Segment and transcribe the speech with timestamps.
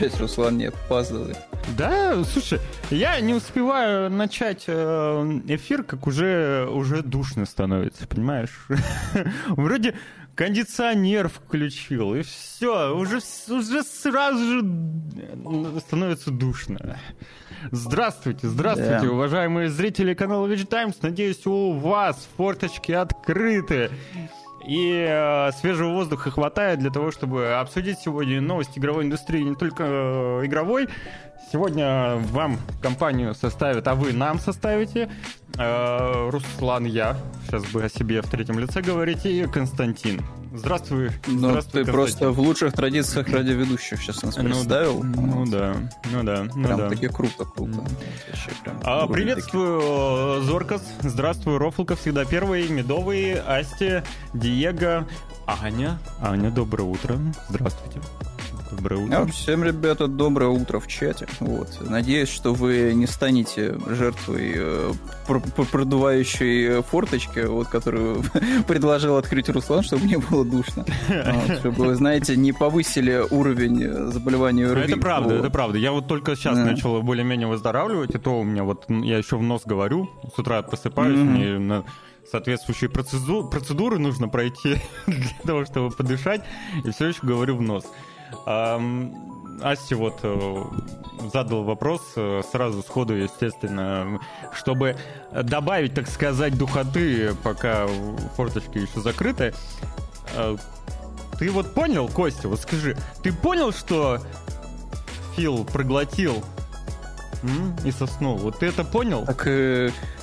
[0.00, 1.38] опять Руслан не опаздывает.
[1.76, 2.58] Да, слушай,
[2.90, 8.66] я не успеваю начать э, эфир, как уже, уже душно становится, понимаешь?
[9.48, 9.94] Вроде
[10.34, 13.18] кондиционер включил, и все, уже,
[13.48, 16.98] уже сразу же становится душно.
[17.70, 19.12] Здравствуйте, здравствуйте, да.
[19.12, 20.94] уважаемые зрители канала Veg Times.
[21.02, 23.90] Надеюсь, у вас форточки открыты.
[24.66, 29.84] И э, свежего воздуха хватает для того, чтобы обсудить сегодня новости игровой индустрии, не только
[29.84, 30.88] э, игровой.
[31.52, 35.10] Сегодня вам компанию составят, а вы нам составите.
[35.58, 37.16] Э, Руслан, я.
[37.46, 39.26] Сейчас бы о себе в третьем лице говорить.
[39.26, 40.22] И Константин.
[40.52, 41.10] Здравствуй.
[41.26, 45.02] Ну, Здравствуй, ты просто в лучших традициях ради ведущих сейчас нас ну представил.
[45.02, 45.76] Ну, ну да,
[46.12, 46.46] ну да.
[46.54, 46.88] Ну прям да.
[46.88, 47.84] таки круто, круто.
[48.64, 50.42] прям а, приветствую, такие.
[50.42, 50.82] Зоркас.
[51.00, 54.02] Здравствуй, Рофлка, всегда первый, Медовый, Асти,
[54.34, 55.06] Диего,
[55.46, 55.98] Аня.
[56.20, 57.18] Аня, доброе утро.
[57.48, 58.00] Здравствуйте.
[58.70, 59.22] Доброе утро.
[59.22, 61.26] А, всем, ребята, доброе утро в чате.
[61.40, 61.68] Вот.
[61.80, 64.92] Надеюсь, что вы не станете жертвой э,
[65.26, 68.22] продувающей форточки, вот, которую
[68.68, 70.84] предложил открыть Руслан, чтобы мне было душно.
[71.30, 74.92] Вот, чтобы, вы знаете, не повысили уровень заболевания ОРВИ.
[74.92, 75.78] Это правда, это правда.
[75.78, 76.64] Я вот только сейчас да.
[76.64, 80.62] начал более-менее выздоравливать, и то у меня вот, я еще в нос говорю, с утра
[80.62, 81.24] просыпаюсь, mm-hmm.
[81.24, 81.84] мне на
[82.30, 86.42] соответствующие процедуры нужно пройти для того, чтобы подышать,
[86.84, 87.84] и все еще говорю в нос.
[89.62, 90.62] Асти вот э,
[91.32, 94.20] задал вопрос э, сразу сходу, естественно,
[94.52, 94.96] чтобы
[95.32, 97.86] добавить, так сказать, духоты, пока
[98.36, 99.52] форточки еще закрыты.
[100.34, 100.56] Э,
[101.38, 104.18] ты вот понял, Костя, вот скажи, ты понял, что
[105.36, 106.42] Фил проглотил
[107.84, 108.36] и соснул?
[108.36, 109.24] Вот ты это понял?
[109.24, 109.46] Так,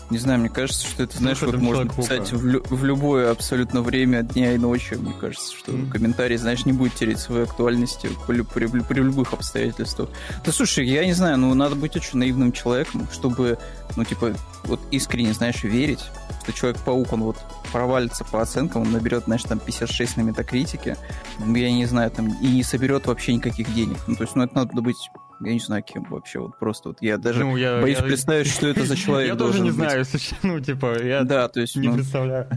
[0.10, 3.82] не знаю, мне кажется, что это, знаешь, вот можно писать в, лю- в любое абсолютно
[3.82, 4.94] время дня и ночи.
[4.94, 5.92] Мне кажется, что mm.
[5.92, 10.10] комментарий, знаешь, не будет терять своей актуальности при, при, при любых обстоятельствах.
[10.46, 13.58] Да слушай, я не знаю, ну надо быть очень наивным человеком, чтобы,
[13.96, 16.04] ну типа, вот искренне, знаешь, верить,
[16.44, 17.38] что Человек-паук, он вот
[17.74, 20.98] провалится по оценкам, он наберет, знаешь, там 56 на метакритике,
[21.40, 23.98] я не знаю, там, и не соберет вообще никаких денег.
[24.08, 27.02] Ну, то есть, ну, это надо быть я не знаю, кем вообще, вот просто вот
[27.02, 30.06] я даже ну, я, боюсь я, представить, что это за человек Я тоже не знаю,
[30.44, 32.48] ну, типа, я да, то есть, не ну, представляю.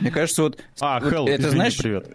[0.00, 0.58] Мне кажется, вот...
[0.80, 2.08] А, вот Hell, это, знаешь, привет.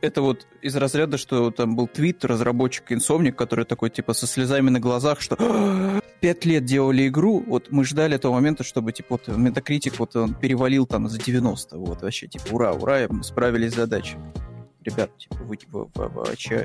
[0.00, 4.68] Это вот из разряда, что там был твит разработчик Инсомник, который такой, типа, со слезами
[4.68, 5.36] на глазах, что
[6.20, 10.34] пять лет делали игру, вот мы ждали этого момента, чтобы, типа, вот Метакритик вот он
[10.34, 14.16] перевалил там за 90, вот вообще, типа, ура, ура, мы справились с задачей
[14.82, 16.60] ребят, типа, вы, типа, о, о, о, чем,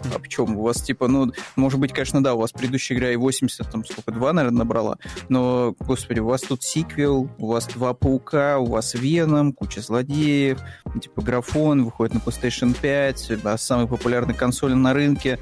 [0.00, 0.56] о чем?
[0.56, 3.84] У вас, типа, ну, может быть, конечно, да, у вас предыдущая игра и 80, там,
[3.84, 4.98] сколько, 2, наверное, набрала,
[5.28, 10.58] но, господи, у вас тут сиквел, у вас два паука, у вас Веном, куча злодеев,
[11.00, 15.38] типа, графон, выходит на PlayStation 5, а самый популярный консоль на рынке,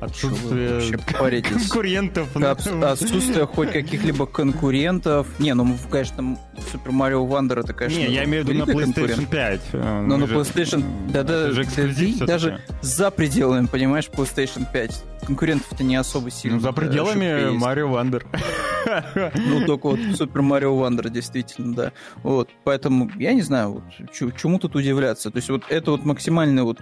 [0.00, 0.98] Отсутствие
[1.42, 2.36] конкурентов.
[2.36, 5.26] Отсутствие хоть каких-либо конкурентов.
[5.38, 6.38] Не, ну, конечно,
[6.72, 7.98] Super Mario Wonder это, конечно...
[7.98, 9.60] Не, я имею в виду на PlayStation 5.
[9.72, 10.84] Но на PlayStation...
[11.10, 11.50] Да-да,
[12.26, 16.56] даже за пределами, понимаешь, PlayStation 5 конкурентов-то не особо сильно.
[16.56, 18.26] Ну, за пределами Mario Wonder.
[19.34, 21.92] Ну, только вот Super Mario Wonder, действительно, да.
[22.22, 25.30] Вот, поэтому я не знаю, вот, чему тут удивляться.
[25.30, 26.80] То есть вот это вот максимальный вот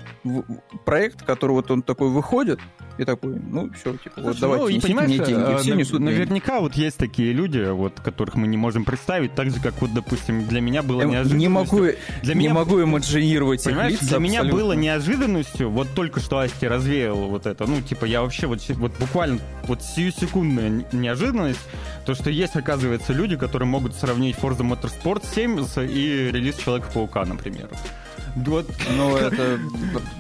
[0.85, 2.59] проект, который вот он такой выходит,
[2.99, 5.53] и такой, ну, все, типа, вот давайте, ну, понимаешь, мне деньги.
[5.53, 6.63] А, Все несут Наверняка деньги.
[6.63, 10.47] вот есть такие люди, вот, которых мы не можем представить, так же, как вот, допустим,
[10.47, 11.39] для меня было неожиданностью.
[11.39, 11.81] Не могу,
[12.23, 16.67] для не меня, могу имаджинировать Понимаешь, лица для меня было неожиданностью, вот только что Асти
[16.67, 21.61] развеял вот это, ну, типа, я вообще вот, вот буквально вот сию секундная неожиданность,
[22.05, 27.69] то, что есть, оказывается, люди, которые могут сравнить Forza Motorsport 7 и релиз Человека-паука, например.
[28.37, 28.67] Вот,
[28.97, 29.59] ну, это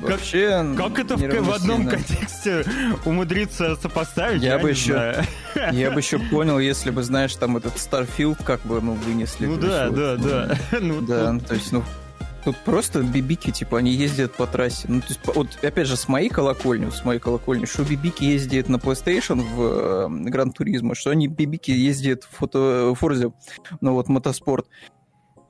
[0.00, 0.74] вообще...
[0.76, 2.64] Как это в, в одном контексте
[3.04, 4.42] умудриться сопоставить?
[4.42, 5.24] Я, я бы еще...
[5.72, 9.46] Я бы еще понял, если бы, знаешь, там этот Starfield как бы, ну, вынесли.
[9.46, 10.56] Ну да, да, да.
[10.80, 11.82] Ну, да, то есть, ну,
[12.44, 14.86] Тут просто бибики, типа, они ездят по трассе.
[14.88, 18.68] Ну, то есть, вот, опять же, с моей колокольни, с моей колокольни, что бибики ездят
[18.68, 23.32] на PlayStation в э, Гран Туризмо, что они бибики ездят в фото, Форзе,
[23.80, 24.66] ну, вот, мотоспорт.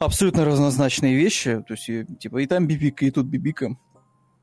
[0.05, 1.63] Абсолютно разнозначные вещи.
[1.67, 3.77] То есть, и, типа, и там бибика, и тут бибика.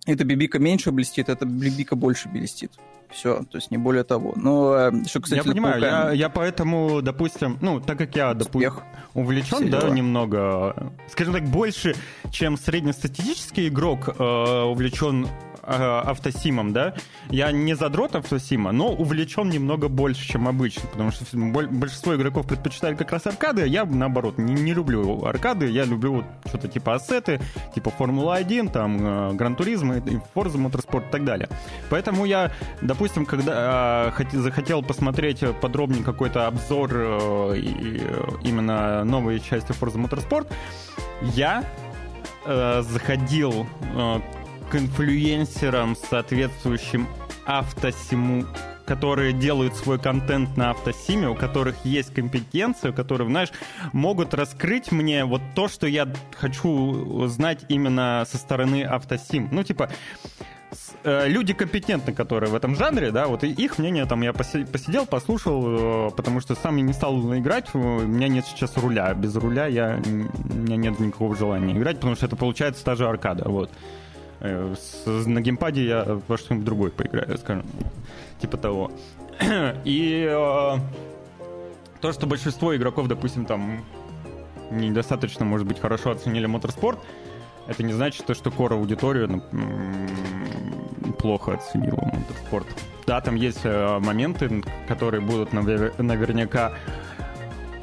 [0.06, 2.72] Эта бибика меньше блестит, эта бибика больше блестит.
[3.12, 4.34] Все, то есть не более того.
[4.36, 8.74] Но э, что, кстати, я понимаю, я, я поэтому, допустим, ну, так как я, допустим,
[9.16, 11.96] увлечен, да, немного, скажем так, больше,
[12.32, 16.94] чем среднестатистический игрок, э, увлечен э, автосимом, да,
[17.30, 22.98] я не задрот автосима, но увлечен немного больше, чем обычно, потому что большинство игроков предпочитают
[22.98, 26.96] как раз аркады, а я, наоборот, не, не люблю аркады, я люблю вот что-то типа
[26.96, 27.40] ассеты,
[27.74, 31.50] типа Формула-1, там, Гран Туризма, Forza Motorsport и так далее.
[31.90, 32.52] Поэтому я,
[32.82, 37.58] допустим, когда э, захотел посмотреть подробнее какой-то обзор э,
[38.44, 40.48] именно новой части Forza Motorsport,
[41.22, 41.64] я
[42.46, 44.20] э, заходил э,
[44.69, 47.07] к инфлюенсерам, соответствующим
[47.45, 48.45] автосиму,
[48.86, 53.51] которые делают свой контент на автосиме, у которых есть компетенция, которые, знаешь,
[53.94, 56.07] могут раскрыть мне вот то, что я
[56.38, 59.50] хочу знать именно со стороны автосим.
[59.51, 59.89] Ну, типа,
[61.04, 66.10] Э, люди компетентны, которые в этом жанре, да, вот их мнение там я посидел, послушал,
[66.10, 69.68] э, потому что сам я не стал играть, у меня нет сейчас руля, без руля
[69.68, 73.71] я, у меня нет никакого желания играть, потому что это получается та же аркада, вот.
[74.42, 74.76] Э,
[75.06, 77.66] на геймпаде я во что-нибудь другое поиграю, скажем,
[78.40, 78.92] типа того.
[79.86, 80.26] И
[82.02, 83.84] то, что большинство игроков, допустим, там
[84.72, 87.00] недостаточно, может быть, хорошо оценили моторспорт,
[87.68, 89.44] это не значит, что кора аудиторию
[91.20, 92.68] плохо оценила мотоспорт.
[93.06, 96.74] Да, там есть э, моменты, которые будут навер- наверняка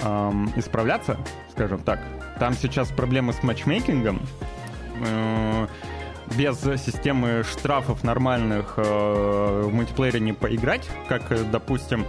[0.02, 1.18] эм, исправляться,
[1.50, 2.00] скажем так.
[2.38, 4.20] Там сейчас проблемы с матчмейкингом.
[5.06, 5.66] Э,
[6.34, 12.04] без системы штрафов нормальных э, в мультиплеере не поиграть, как, э, допустим,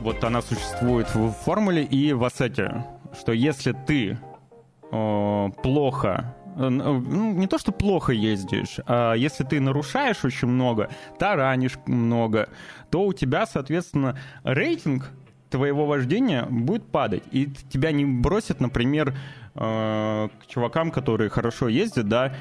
[0.00, 2.84] вот она существует в формуле и в ассете,
[3.18, 4.18] что если ты
[4.92, 10.88] э, плохо ну, не то, что плохо ездишь, а если ты нарушаешь очень много,
[11.18, 12.48] таранишь много,
[12.90, 15.10] то у тебя, соответственно, рейтинг
[15.50, 17.24] твоего вождения будет падать.
[17.32, 19.16] И тебя не бросят, например,
[19.54, 22.34] к чувакам, которые хорошо ездят, да,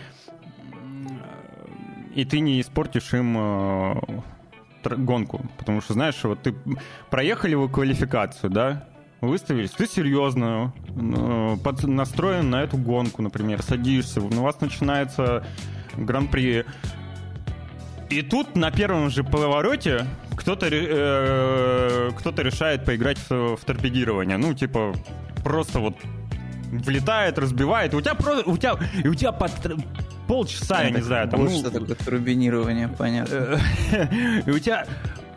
[2.16, 3.96] и ты не испортишь им э,
[4.84, 5.42] гонку.
[5.58, 6.56] Потому что, знаешь, вот ты
[7.10, 8.88] проехали вы квалификацию, да,
[9.22, 15.46] выставились, ты серьезно э, под, настроен на эту гонку, например, садишься, у вас начинается
[15.96, 16.66] гран-при.
[18.10, 20.06] И тут на первом же повороте
[20.36, 24.38] кто-то э, кто-то решает поиграть в, в торпедирование.
[24.38, 24.94] Ну, типа,
[25.44, 25.96] просто вот
[26.80, 27.94] влетает, разбивает.
[27.94, 28.50] И у тебя просто.
[28.50, 29.52] У тебя, и у тебя под,
[30.28, 31.42] полчаса, я не знаю, там.
[31.42, 33.60] Вот ну, что такое турбинирование, понятно.
[34.46, 34.86] и у тебя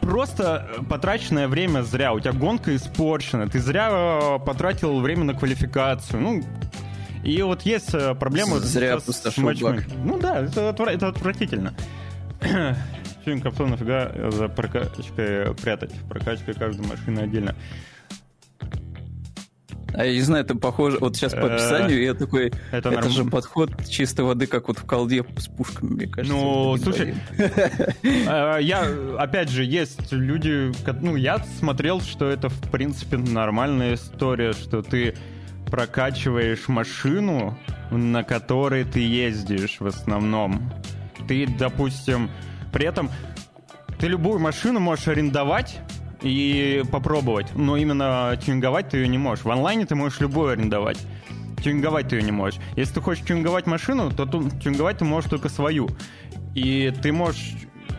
[0.00, 2.12] просто потраченное время зря.
[2.12, 6.21] У тебя гонка испорчена, ты зря э, потратил время на квалификацию.
[6.21, 6.43] Ну,
[7.25, 9.85] и вот есть э, проблема зря с, матчами.
[10.05, 11.75] Ну да, это, это отвратительно.
[13.25, 15.93] Фильм Капсон нафига за прокачкой прятать?
[16.09, 17.56] Прокачкой каждой машины отдельно.
[19.97, 20.99] А я не знаю, это похоже...
[21.01, 22.53] Вот сейчас по описанию я такой...
[22.71, 26.37] Это, это же подход чистой воды, как вот в колде с пушками, мне кажется.
[26.37, 27.15] Ну, слушай,
[28.29, 28.87] а, я...
[29.19, 30.71] Опять же, есть люди...
[31.01, 35.17] Ну, я смотрел, что это, в принципе, нормальная история, что ты
[35.71, 37.59] прокачиваешь машину,
[37.91, 40.71] на которой ты ездишь в основном.
[41.27, 42.31] Ты, допустим,
[42.71, 43.11] при этом
[43.99, 45.81] ты любую машину можешь арендовать
[46.23, 47.55] и попробовать.
[47.55, 49.45] Но именно тюнинговать ты ее не можешь.
[49.45, 50.99] В онлайне ты можешь любую арендовать.
[51.63, 52.61] Тюнинговать ты ее не можешь.
[52.77, 55.89] Если ты хочешь тюнинговать машину, то тюнинговать ты можешь только свою.
[56.55, 57.55] И ты можешь,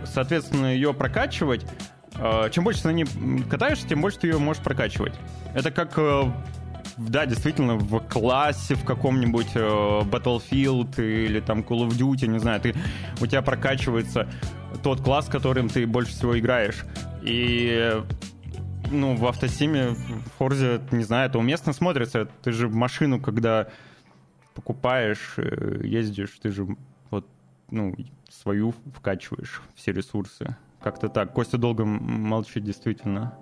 [0.05, 1.65] соответственно, ее прокачивать.
[2.15, 3.05] А, чем больше ты на ней
[3.49, 5.13] катаешься, тем больше ты ее можешь прокачивать.
[5.53, 6.23] Это как э,
[6.97, 12.59] да, действительно, в классе, в каком-нибудь э, Battlefield или там Call of Duty, не знаю,
[12.59, 12.73] ты,
[13.21, 14.27] у тебя прокачивается
[14.81, 16.85] тот класс, которым ты больше всего играешь.
[17.27, 18.03] И
[18.89, 22.29] ну, в автосиме, в Форзе, не знаю, это уместно смотрится.
[22.41, 23.67] Ты же машину, когда
[24.53, 26.77] покупаешь, э, ездишь, ты же
[27.11, 27.27] вот,
[27.69, 27.93] ну,
[28.29, 30.55] свою вкачиваешь, все ресурсы.
[30.81, 31.33] Как-то так.
[31.33, 33.37] Костя долго молчит, действительно.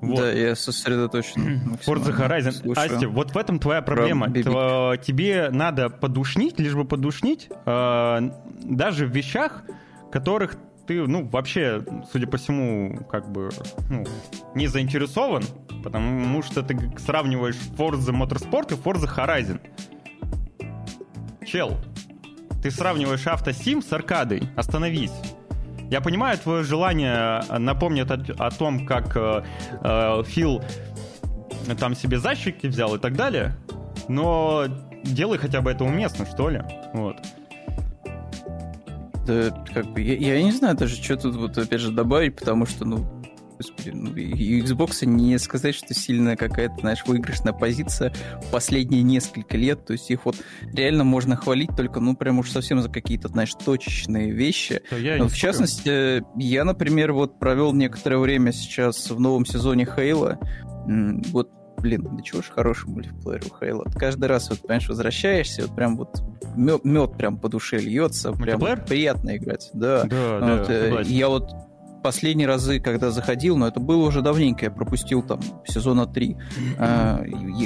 [0.00, 0.18] Вот.
[0.18, 1.78] Да, я сосредоточен.
[1.86, 2.52] Forza Horizon.
[2.52, 2.92] Слушаю.
[2.92, 4.28] Асти, вот в этом твоя проблема.
[4.30, 8.30] Про Тебе надо подушнить, лишь бы подушнить, э,
[8.64, 9.62] даже в вещах,
[10.10, 10.56] которых
[10.86, 13.50] ты, ну, вообще, судя по всему, как бы,
[13.90, 14.04] ну,
[14.54, 15.42] не заинтересован,
[15.82, 19.60] потому что ты сравниваешь Forza Motorsport и Forza Horizon.
[21.44, 21.76] Чел,
[22.62, 24.42] ты сравниваешь автосим с аркадой.
[24.56, 25.12] Остановись.
[25.90, 29.44] Я понимаю твое желание напомнить о, о том, как э,
[29.82, 30.60] э, Фил
[31.78, 33.56] там себе защики взял и так далее,
[34.08, 34.66] но
[35.04, 36.60] делай хотя бы это уместно, что ли.
[36.92, 37.16] Вот.
[39.26, 42.66] Да, как бы, я, я не знаю даже, что тут вот опять же добавить, потому
[42.66, 43.04] что, ну,
[43.56, 49.56] господи, ну, и Xbox не сказать, что сильно какая-то, знаешь, выигрышная позиция в последние несколько
[49.56, 49.84] лет.
[49.84, 50.36] То есть их вот
[50.72, 54.82] реально можно хвалить только, ну, прям уж совсем за какие-то, знаешь, точечные вещи.
[54.90, 60.38] Я Но, в частности, я, например, вот провел некоторое время сейчас в новом сезоне Хейла.
[61.32, 63.84] Вот блин, да чего ж хороший мультиплеер у Хейла.
[63.96, 66.22] Каждый раз, вот, понимаешь, возвращаешься, вот прям вот
[66.56, 69.70] мед, мед прям по душе льется, прям вот приятно играть.
[69.72, 71.50] Да, да, вот, да э, я вот
[72.06, 76.36] последние разы, когда заходил, но это было уже давненько, я пропустил там сезона 3,
[76.78, 77.20] а,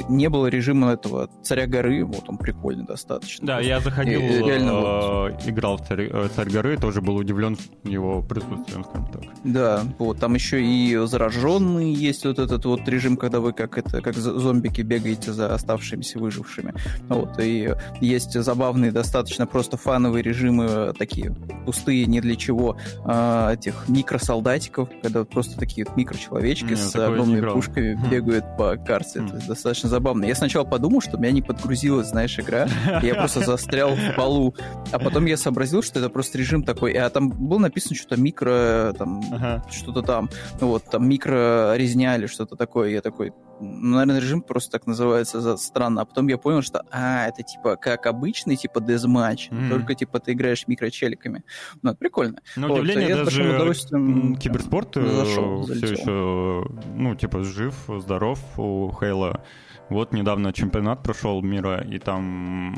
[0.09, 3.45] не было режима этого царя горы, вот он прикольный достаточно.
[3.45, 5.45] Да, я заходил, и, реально, вот...
[5.45, 9.21] Э, играл в царь, э, царь горы, тоже был удивлен его присутствием, скажем так.
[9.43, 14.01] Да, вот там еще и зараженные есть вот этот вот режим, когда вы как это,
[14.01, 16.73] как зомбики бегаете за оставшимися выжившими.
[17.09, 21.31] Вот, и есть забавные, достаточно просто фановые режимы, такие
[21.63, 27.45] пустые, не для чего, этих микросов солдатиков, когда просто такие вот микрочеловечки Нет, с огромными
[27.51, 28.09] пушками хм.
[28.09, 29.19] бегают по карте.
[29.19, 29.41] Это хм.
[29.45, 30.23] достаточно забавно.
[30.23, 32.65] Я сначала подумал, что меня не подгрузилась, знаешь, игра.
[33.03, 34.55] Я просто застрял в полу.
[34.93, 36.93] А потом я сообразил, что это просто режим такой.
[36.93, 40.29] А там было написано что-то микро, там, что-то там.
[40.61, 42.91] Вот, там микро резня или что-то такое.
[42.91, 46.01] Я такой, ну, наверное, режим просто так называется странно.
[46.01, 49.69] А потом я понял, что, а, это типа как обычный, типа дезматч, mm.
[49.69, 51.43] только типа ты играешь микрочеликами.
[51.81, 52.41] Ну, прикольно.
[52.55, 56.65] На вот, удивление, я даже удовольствием киберспорт э, зашел, все еще,
[56.95, 59.43] ну, типа, жив, здоров у Хейла.
[59.89, 62.75] Вот недавно чемпионат прошел мира, и там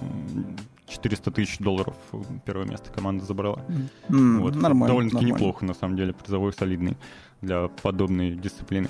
[0.87, 1.95] 400 тысяч долларов
[2.45, 3.63] первое место команда забрала.
[4.09, 4.55] Mm, вот.
[4.55, 4.87] Нормально.
[4.87, 5.35] Довольно-таки нормально.
[5.35, 6.97] неплохо, на самом деле, призовой солидный
[7.41, 8.89] для подобной дисциплины.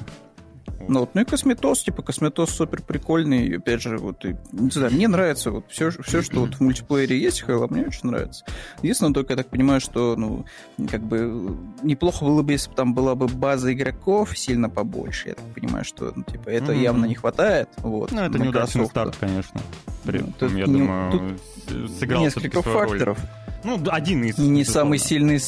[0.87, 4.91] Ну, вот, ну и косметос, типа, косметос супер прикольный, опять же, вот, и, не знаю,
[4.93, 8.43] мне нравится вот все, все, что вот в мультиплеере есть Хейла, мне очень нравится.
[8.81, 10.45] Единственное, только я так понимаю, что, ну,
[10.89, 15.35] как бы, неплохо было бы, если бы там была бы база игроков сильно побольше, я
[15.35, 16.81] так понимаю, что, ну, типа, это mm-hmm.
[16.81, 18.11] явно не хватает, вот.
[18.11, 19.61] Ну, это неудачный старт, конечно.
[20.03, 23.17] При, ну, тут, я не, думаю, тут сыграл несколько факторов.
[23.63, 23.79] Роль.
[23.79, 24.37] Ну, один из...
[24.37, 25.39] Не самый сильный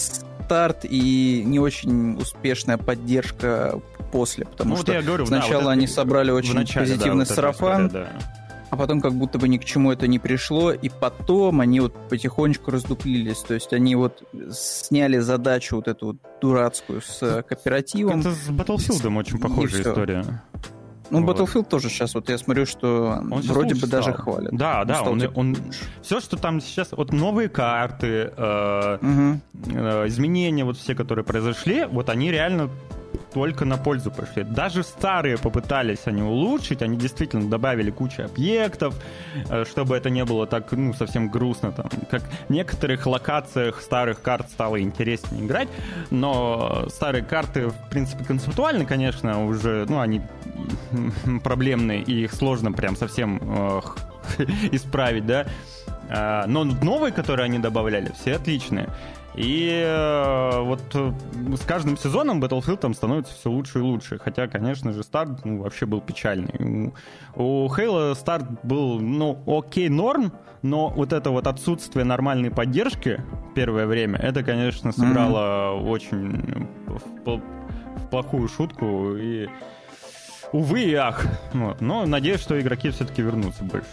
[0.46, 5.64] старт и не очень успешная поддержка после, потому ну, что вот я говорю, сначала да,
[5.64, 8.25] вот они собрали очень начале, позитивный да, вот сарафан, история, да.
[8.70, 11.94] а потом как будто бы ни к чему это не пришло, и потом они вот
[12.10, 18.20] потихонечку раздуплились, то есть они вот сняли задачу вот эту вот дурацкую с э, кооперативом.
[18.20, 20.44] Это с Battlefield очень похожая история.
[21.10, 21.38] Ну, вот.
[21.38, 23.90] Battlefield тоже сейчас, вот я смотрю, что он вроде бы стал.
[23.90, 24.56] даже хвалят.
[24.56, 25.32] Да, он да, он, типа...
[25.36, 25.58] он,
[26.02, 29.40] все, что там сейчас, вот новые карты, э, угу.
[29.78, 32.70] э, изменения, вот все, которые произошли, вот они реально
[33.34, 34.43] только на пользу пошли.
[34.43, 38.95] Даже старые попытались они улучшить, они действительно добавили кучу объектов,
[39.50, 41.72] э, чтобы это не было так, ну, совсем грустно.
[41.72, 41.89] Там.
[42.10, 45.67] Как в некоторых локациях старых карт стало интереснее играть,
[46.10, 50.22] но старые карты, в принципе, концептуально, конечно, уже, ну, они
[51.43, 53.38] проблемные, и их сложно прям совсем
[54.72, 55.45] исправить, да.
[56.10, 58.89] А, но новые, которые они добавляли, все отличные.
[59.36, 61.12] И э, вот э,
[61.56, 64.18] с каждым сезоном Battlefield там становится все лучше и лучше.
[64.18, 66.94] Хотя, конечно же, старт ну, вообще был печальный.
[67.36, 73.22] У, Halo старт был, ну, окей, норм, но вот это вот отсутствие нормальной поддержки
[73.56, 75.89] первое время, это, конечно, сыграло mm-hmm.
[75.89, 76.68] очень
[77.25, 79.15] в, в плохую шутку.
[79.18, 79.50] И
[80.54, 81.25] увы и ах.
[81.54, 81.82] Вот.
[81.82, 83.89] Но надеюсь, что игроки все-таки вернутся больше.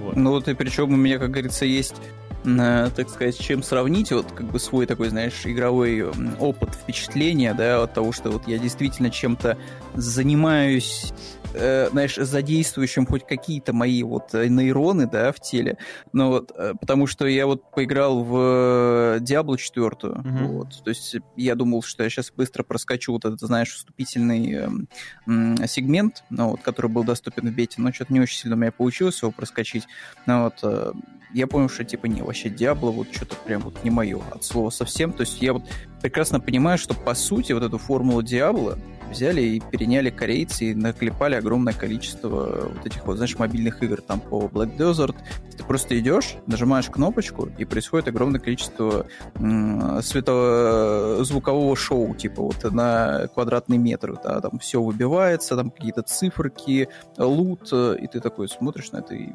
[0.00, 0.16] Вот.
[0.16, 1.96] Ну вот и причем у меня, как говорится, есть
[2.42, 6.04] так сказать, чем сравнить вот как бы свой такой, знаешь, игровой
[6.38, 9.56] опыт, впечатления, да, от того, что вот я действительно чем-то
[9.94, 11.12] занимаюсь
[11.54, 15.78] э, знаешь, задействующим хоть какие-то мои вот э, нейроны, да, в теле.
[16.12, 20.46] Ну вот, э, потому что я вот поиграл в Diablo 4, mm-hmm.
[20.46, 24.68] вот, то есть я думал, что я сейчас быстро проскочу вот этот, знаешь, вступительный э,
[25.26, 28.58] э, сегмент, ну, вот, который был доступен в бете, но что-то не очень сильно у
[28.58, 29.86] меня получилось его проскочить.
[30.26, 30.92] Ну вот, э,
[31.32, 34.70] я понял, что типа не, вообще Diablo вот что-то прям вот не мое от слова
[34.70, 35.12] совсем.
[35.12, 35.64] То есть я вот
[36.02, 38.78] прекрасно понимаю, что по сути вот эту формулу Diablo
[39.10, 44.20] взяли и переняли корейцы и наклепали огромное количество вот этих вот, знаешь, мобильных игр там
[44.20, 45.14] по Black Desert.
[45.56, 53.28] Ты просто идешь, нажимаешь кнопочку, и происходит огромное количество м- светозвукового шоу, типа вот на
[53.34, 58.98] квадратный метр, да, там все выбивается, там какие-то циферки, лут, и ты такой смотришь на
[58.98, 59.28] это, и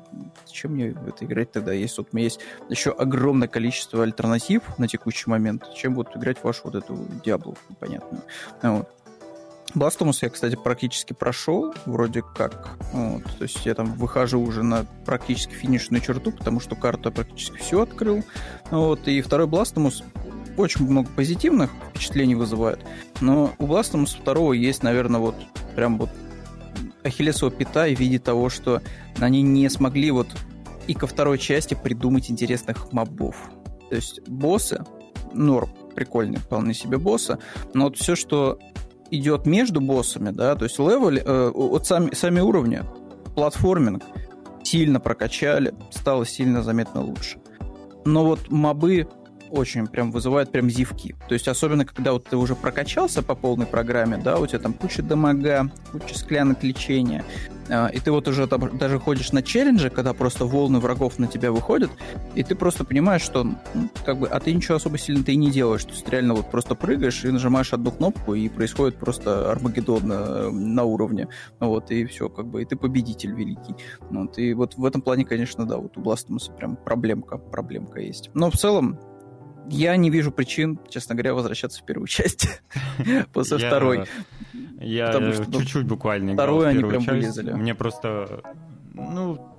[0.46, 1.72] зачем мне в это играть тогда?
[1.72, 6.40] Есть вот у меня есть еще огромное количество альтернатив на текущий момент, чем вот играть
[6.40, 8.24] в вашу вот эту Диаблу непонятную.
[8.62, 8.90] Вот.
[9.76, 12.78] Бластомус я, кстати, практически прошел, вроде как.
[12.94, 17.16] Вот, то есть я там выхожу уже на практически финишную черту, потому что карту я
[17.16, 18.24] практически все открыл.
[18.72, 20.04] Вот, и второй Бластомус
[20.56, 22.80] очень много позитивных впечатлений вызывают,
[23.20, 25.36] но у Blasphemous 2 есть, наверное, вот
[25.76, 26.10] прям вот
[27.04, 28.82] Ахиллесова пята в виде того, что
[29.20, 30.28] они не смогли вот
[30.88, 33.36] и ко второй части придумать интересных мобов.
[33.90, 34.84] То есть боссы,
[35.34, 37.40] норм, прикольные вполне себе боссы,
[37.74, 38.60] но вот все, что
[39.10, 42.84] идет между боссами, да, то есть level, э, вот сами, сами уровни,
[43.34, 44.04] платформинг
[44.64, 47.40] сильно прокачали, стало сильно заметно лучше.
[48.06, 49.08] Но вот мобы
[49.50, 51.16] очень прям вызывают прям зевки.
[51.28, 54.74] То есть особенно, когда вот ты уже прокачался по полной программе, да, у тебя там
[54.74, 57.24] куча дамага, куча склянок лечения,
[57.70, 61.28] а, и ты вот уже там, даже ходишь на челленджи, когда просто волны врагов на
[61.28, 61.92] тебя выходят,
[62.36, 63.46] и ты просто понимаешь, что
[64.06, 66.50] как бы, а ты ничего особо сильно ты и не делаешь, то есть реально вот
[66.50, 71.28] просто прыгаешь и нажимаешь одну кнопку, и происходит просто Армагеддон на, на уровне,
[71.60, 73.76] вот, и все, как бы, и ты победитель великий.
[74.10, 78.30] Вот, и вот в этом плане, конечно, да, вот у Бластомуса прям проблемка, проблемка есть.
[78.34, 79.00] Но в целом,
[79.70, 82.62] я не вижу причин, честно говоря, возвращаться в первую часть
[83.34, 84.06] после второй.
[84.80, 87.54] Я чуть-чуть буквально Вторую они прям вылезали.
[87.54, 88.42] Мне просто...
[88.94, 89.58] Ну,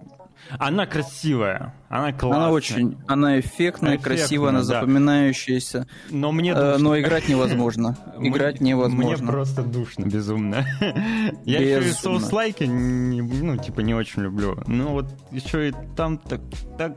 [0.58, 2.38] она красивая, она классная.
[2.38, 4.64] Она очень, она эффектная, эффектная красивая, она да.
[4.64, 5.86] запоминающаяся.
[6.10, 7.98] Но мне э, но играть невозможно.
[8.18, 9.24] Играть невозможно.
[9.24, 10.64] Мне просто душно, безумно.
[11.44, 14.58] Я еще и соус-лайки, ну, типа, не очень люблю.
[14.66, 16.40] Ну, вот еще и там так,
[16.78, 16.96] так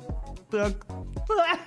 [0.51, 0.85] так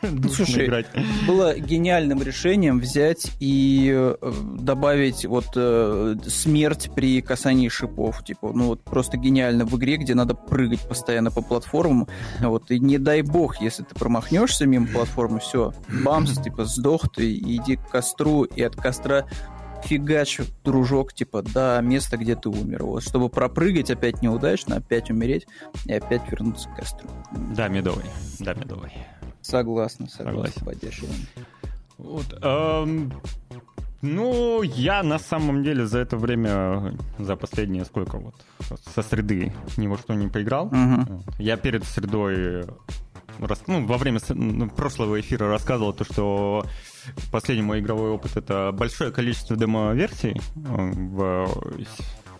[0.34, 0.86] Слушай, играть.
[1.26, 8.24] было гениальным решением взять и э, добавить вот э, смерть при касании шипов.
[8.24, 12.08] Типа, ну вот просто гениально в игре, где надо прыгать постоянно по платформам.
[12.40, 15.72] Вот, и не дай бог, если ты промахнешься мимо платформы, все,
[16.04, 19.26] бамс, типа, сдох ты, иди к костру, и от костра
[19.84, 22.84] фигач, дружок, типа, до места, где ты умер.
[22.84, 25.46] Вот, чтобы пропрыгать опять неудачно, опять умереть
[25.86, 27.08] и опять вернуться к костру.
[27.56, 28.04] Да, медовый.
[28.40, 28.92] Да, медовый.
[29.42, 31.14] Согласен, согласен, поддерживаю.
[31.98, 33.12] Вот, эм,
[34.02, 38.34] ну, я на самом деле за это время, за последние сколько вот,
[38.94, 40.66] со среды ни во что не поиграл.
[40.66, 41.24] Угу.
[41.38, 42.66] Я перед средой
[43.66, 46.66] ну, во время ну, прошлого эфира рассказывал то, что
[47.30, 51.48] последний мой игровой опыт это большое количество демо-версий э, в,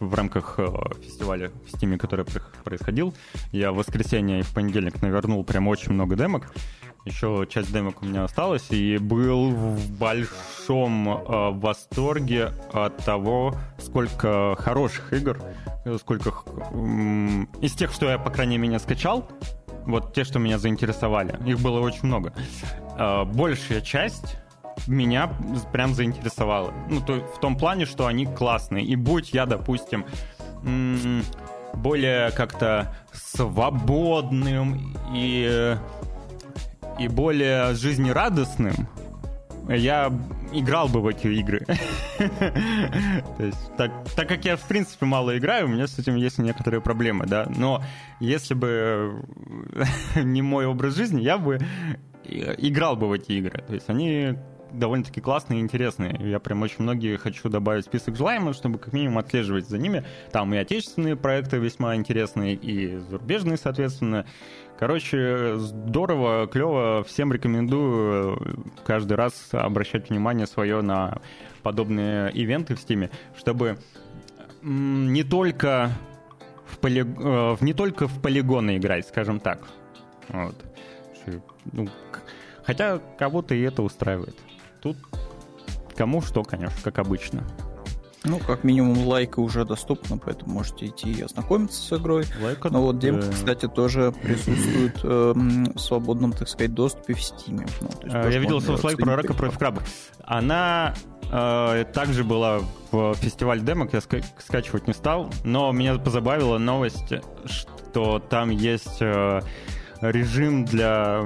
[0.00, 0.66] в рамках э,
[1.02, 2.26] фестиваля в Steam, который
[2.64, 3.14] происходил.
[3.52, 6.52] Я в воскресенье и в понедельник навернул прям очень много демок.
[7.04, 14.57] Еще часть демок у меня осталась, и был в большом э, восторге от того, сколько
[14.59, 15.38] хороших игр,
[15.98, 19.28] сколько э, из тех, что я, по крайней мере, скачал,
[19.87, 21.38] вот те, что меня заинтересовали.
[21.47, 22.33] Их было очень много.
[22.99, 24.37] Э, большая часть
[24.87, 25.31] меня
[25.73, 26.73] прям заинтересовала.
[26.88, 28.85] Ну, то в том плане, что они классные.
[28.85, 30.05] И будь я, допустим,
[31.75, 35.77] более как-то свободным и,
[36.99, 38.88] и более жизнерадостным,
[39.68, 40.12] я
[40.60, 41.60] играл бы в эти игры.
[42.18, 46.38] То есть, так, так как я, в принципе, мало играю, у меня с этим есть
[46.38, 47.46] некоторые проблемы, да.
[47.56, 47.82] Но
[48.20, 49.24] если бы
[50.16, 51.58] не мой образ жизни, я бы
[52.24, 53.62] играл бы в эти игры.
[53.66, 54.36] То есть они
[54.74, 56.16] довольно-таки классные и интересные.
[56.20, 60.04] Я прям очень многие хочу добавить в список желаемых, чтобы как минимум отслеживать за ними.
[60.32, 64.26] Там и отечественные проекты весьма интересные, и зарубежные, соответственно.
[64.78, 67.04] Короче, здорово, клево.
[67.04, 71.18] Всем рекомендую каждый раз обращать внимание свое на
[71.62, 73.78] подобные ивенты в Стиме, чтобы
[74.62, 75.90] не только
[76.66, 77.02] в, поли...
[77.02, 79.60] Э, не только в полигоны играть, скажем так.
[80.28, 80.56] Вот.
[81.72, 81.88] Ну,
[82.64, 84.37] хотя кого-то и это устраивает.
[84.82, 84.96] Тут
[85.96, 87.44] кому что, конечно, как обычно.
[88.24, 92.24] Ну, как минимум, лайка уже доступна, поэтому можете идти и ознакомиться с игрой.
[92.42, 95.32] Лайка, Но вот демка, кстати, тоже присутствует э,
[95.74, 97.68] в свободном, так сказать, доступе в Steam.
[97.82, 99.82] Ну, а, Я видел лайк про рака против краба.
[100.22, 100.94] Она
[101.30, 102.60] э, также была
[102.90, 107.12] в фестиваль демок, я ска- скачивать не стал, но меня позабавила новость,
[107.44, 109.42] что там есть э,
[110.00, 111.24] режим для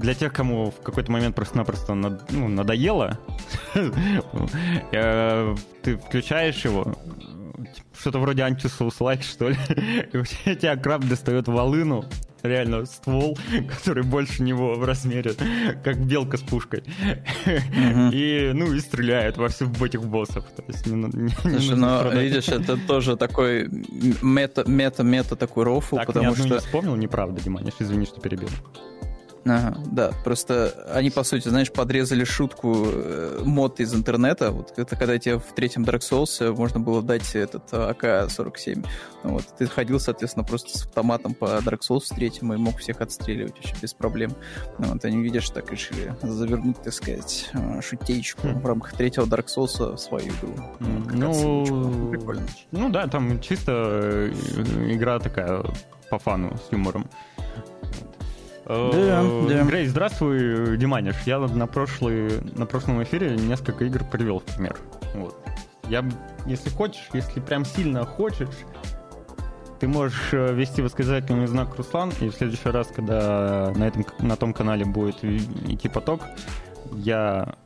[0.00, 3.18] для тех, кому в какой-то момент просто-напросто над, ну, надоело,
[4.92, 6.96] э, ты включаешь его,
[7.98, 9.56] что-то вроде антисоус-лайк, что ли,
[10.12, 12.04] и у тебя краб достает волыну,
[12.42, 15.34] реально ствол, который больше него в размере,
[15.84, 16.82] как белка с пушкой.
[17.46, 20.44] И, ну, и стреляет во всех в этих боссов.
[20.56, 23.68] То есть не, не, Слушай, но видишь, это тоже такой
[24.22, 26.48] мета-мета-мета такой рофл, так, потому что...
[26.48, 28.48] не вспомнил, неправда, Диманиш, извини, что перебил.
[29.44, 34.50] Ага, да, просто они, по сути, знаешь, подрезали шутку э, мод из интернета.
[34.50, 38.86] Вот это когда тебе в третьем Dark Souls можно было дать этот АК-47.
[39.22, 43.00] Вот, ты ходил, соответственно, просто с автоматом по Dark Souls в третьем и мог всех
[43.00, 44.32] отстреливать вообще без проблем.
[44.78, 48.60] Вот, они, видишь, так решили завернуть, так сказать, э, шутеечку mm.
[48.60, 50.54] в рамках третьего Dark Souls в свою игру.
[50.80, 52.46] Вот, ну, прикольно.
[52.72, 54.32] Ну да, там чисто э,
[54.92, 55.64] игра такая
[56.10, 57.08] по фану с юмором.
[58.66, 59.64] Да, э, да.
[59.64, 61.16] Грей, здравствуй, Диманиш.
[61.26, 64.76] Я на, прошлый, на прошлом эфире несколько игр привел в пример.
[65.14, 65.36] Вот.
[65.88, 66.04] Я,
[66.46, 68.48] если хочешь, если прям сильно хочешь,
[69.80, 74.36] ты можешь э, вести восклицательный знак Руслан, и в следующий раз, когда на, этом, на
[74.36, 76.20] том канале будет идти поток,
[76.92, 77.56] я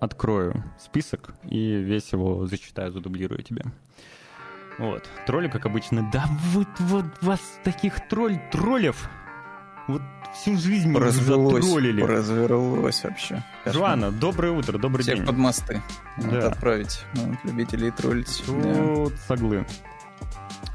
[0.00, 3.64] открою список и весь его зачитаю, задублирую тебе.
[4.78, 5.08] Вот.
[5.26, 9.08] Тролли, как обычно, да вот, вот вас таких тролль, троллев
[9.88, 10.02] вот
[10.34, 12.02] всю жизнь мы развелось, затроллили.
[12.02, 13.42] Развелось вообще.
[13.66, 15.26] Жуана, доброе утро, добрый Всех день.
[15.26, 15.82] под мосты.
[16.18, 16.26] Да.
[16.26, 18.42] Надо отправить ну, любителей троллить.
[18.46, 19.16] Тут да.
[19.28, 19.66] соглы.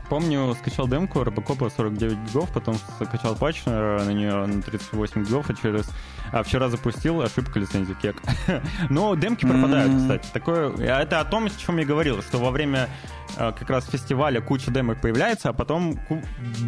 [0.09, 5.53] Помню, скачал демку Робокопа 49 гигов, потом скачал патч на нее на 38 гигов, а
[5.53, 5.89] через...
[6.31, 8.21] А вчера запустил, ошибка лицензии кек.
[8.89, 10.01] Но демки пропадают, mm-hmm.
[10.01, 10.27] кстати.
[10.33, 10.73] Такое...
[10.79, 12.89] А это о том, о чем я говорил, что во время
[13.37, 15.97] э, как раз фестиваля куча демок появляется, а потом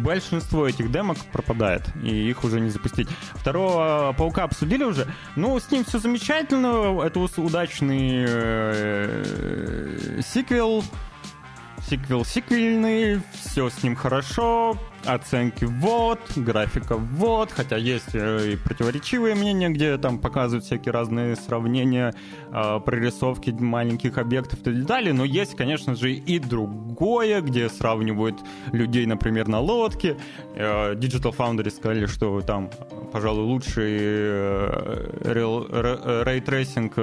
[0.02, 3.08] большинство этих демок пропадает, и их уже не запустить.
[3.34, 5.06] Второго Паука обсудили уже.
[5.36, 10.84] Ну, с ним все замечательно, это удачный э, сиквел,
[11.90, 15.64] Сиквел сиквельный, все с ним хорошо, оценки.
[15.64, 22.14] Вот, графика вот, хотя есть э, и противоречивые мнения, где там показывают всякие разные сравнения,
[22.52, 28.38] э, прорисовки маленьких объектов и далее, но есть, конечно же, и другое, где сравнивают
[28.72, 30.16] людей, например, на лодке.
[30.54, 32.70] Э, Digital Foundry сказали, что там,
[33.12, 33.90] пожалуй, лучший
[36.24, 36.96] ray tracing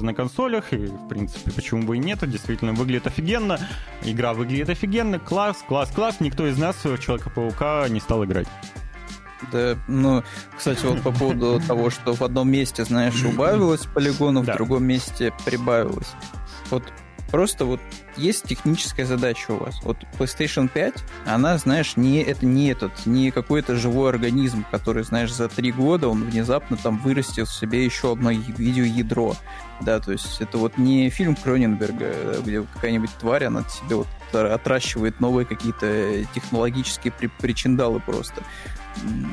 [0.00, 3.58] на консолях, и, в принципе, почему бы и нет, действительно выглядит офигенно,
[4.04, 8.48] игра выглядит офигенно, класс, класс, класс, никто из нас человека Человека-паука не стал играть.
[9.52, 10.22] Да, ну,
[10.56, 15.32] кстати, вот по поводу того, что в одном месте, знаешь, убавилось полигонов, в другом месте
[15.44, 16.08] прибавилось.
[16.70, 16.82] Вот
[17.30, 17.80] просто вот
[18.16, 19.82] есть техническая задача у вас.
[19.82, 20.94] Вот PlayStation 5,
[21.26, 26.08] она, знаешь, не это не этот, не какой-то живой организм, который, знаешь, за три года
[26.08, 29.34] он внезапно там вырастил в себе еще одно видеоядро.
[29.80, 35.20] Да, то есть это вот не фильм Кроненберга, где какая-нибудь тварь, она себе вот отращивает
[35.20, 38.42] новые какие-то технологические при причиндалы просто.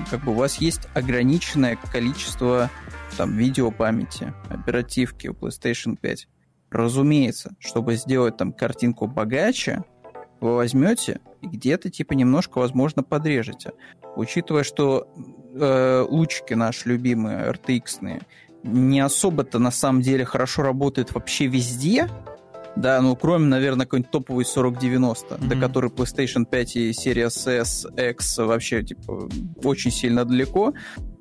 [0.09, 2.69] Как бы у вас есть ограниченное количество
[3.15, 6.27] там видеопамяти, оперативки у PlayStation 5.
[6.73, 9.83] Разумеется, чтобы сделать там картинку богаче,
[10.41, 13.73] вы возьмете и где-то типа немножко, возможно, подрежете.
[14.15, 15.07] Учитывая, что
[15.53, 18.21] э, лучики наши любимые, RTX-ные,
[18.63, 22.09] не особо-то на самом деле хорошо работают вообще везде,
[22.75, 25.47] да, ну, кроме, наверное, какой-нибудь топовый 4090, mm-hmm.
[25.47, 29.29] до которой PlayStation 5 и Series S, X вообще, типа,
[29.63, 30.73] очень сильно далеко.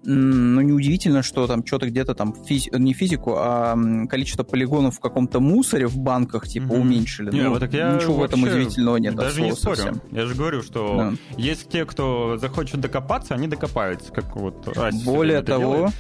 [0.05, 2.71] Ну, неудивительно, что там что-то где-то там, физи...
[2.77, 3.77] не физику, а
[4.09, 6.81] количество полигонов в каком-то мусоре в банках, типа, mm-hmm.
[6.81, 7.31] уменьшили.
[7.31, 9.15] Не, ну, так я ничего в этом удивительного нет.
[9.15, 9.77] Даже не спорю.
[9.77, 10.01] Совсем.
[10.11, 11.13] Я же говорю, что да.
[11.37, 15.95] есть те, кто захочет докопаться, они докопаются, как вот Ася Более того, делает.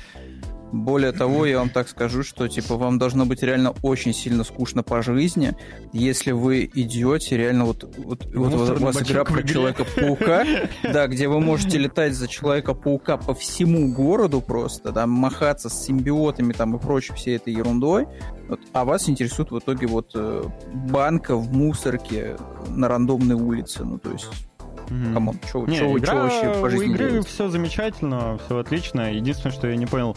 [0.72, 4.82] Более того, я вам так скажу, что типа вам должно быть реально очень сильно скучно
[4.82, 5.54] по жизни,
[5.92, 10.44] если вы идете реально вот, вот, вот, вот у вас игра про Человека-паука,
[10.82, 16.54] да, где вы можете летать за Человека-паука по всему городу просто, да, махаться с симбиотами
[16.54, 18.06] там и прочей всей этой ерундой,
[18.48, 23.98] вот, а вас интересует в итоге вот э, банка в мусорке на рандомной улице, ну
[23.98, 24.28] то есть
[24.88, 27.28] come on, что вообще по жизни У игры делать?
[27.28, 29.12] все замечательно, все отлично.
[29.12, 30.16] Единственное, что я не понял,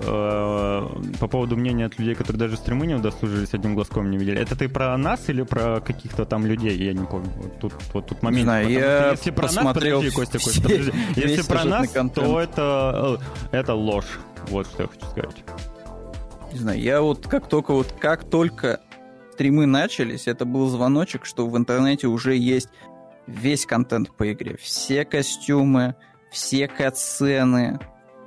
[0.00, 4.38] по поводу мнения от людей, которые даже стримы не удосужились, одним глазком не видели.
[4.38, 6.76] Это ты про нас или про каких-то там людей?
[6.76, 7.30] Я не помню.
[7.36, 8.44] Вот тут, вот тут момент.
[8.44, 10.92] знаю, я если про нас, подожди, Костя, Костя, подожди.
[11.16, 12.14] Если про нас, контент.
[12.14, 13.18] то это,
[13.50, 14.18] э, это ложь.
[14.48, 15.44] Вот что я хочу сказать.
[16.52, 18.80] Не знаю, я вот как только вот как только
[19.32, 22.68] стримы начались, это был звоночек, что в интернете уже есть
[23.26, 24.56] весь контент по игре.
[24.60, 25.94] Все костюмы,
[26.30, 27.78] все катсцены,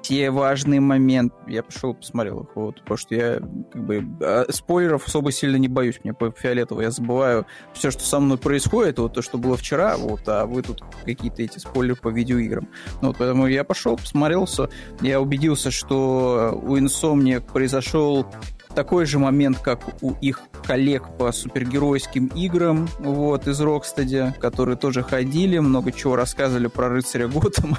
[0.02, 1.36] те важные моменты.
[1.48, 3.40] Я пошел посмотрел их, вот, потому что я
[3.72, 6.82] как бы а, спойлеров особо сильно не боюсь, мне по фиолетово.
[6.82, 10.62] Я забываю все, что со мной происходит, вот то, что было вчера, вот, а вы
[10.62, 12.68] тут какие-то эти спойлеры по видеоиграм.
[13.02, 14.70] Ну, вот, поэтому я пошел, посмотрелся,
[15.02, 18.26] я убедился, что у Insomniac произошел
[18.76, 25.04] такой же момент, как у их коллег по супергеройским играм вот, из Рокстеди, которые тоже
[25.04, 27.78] ходили, много чего рассказывали про рыцаря Готэма.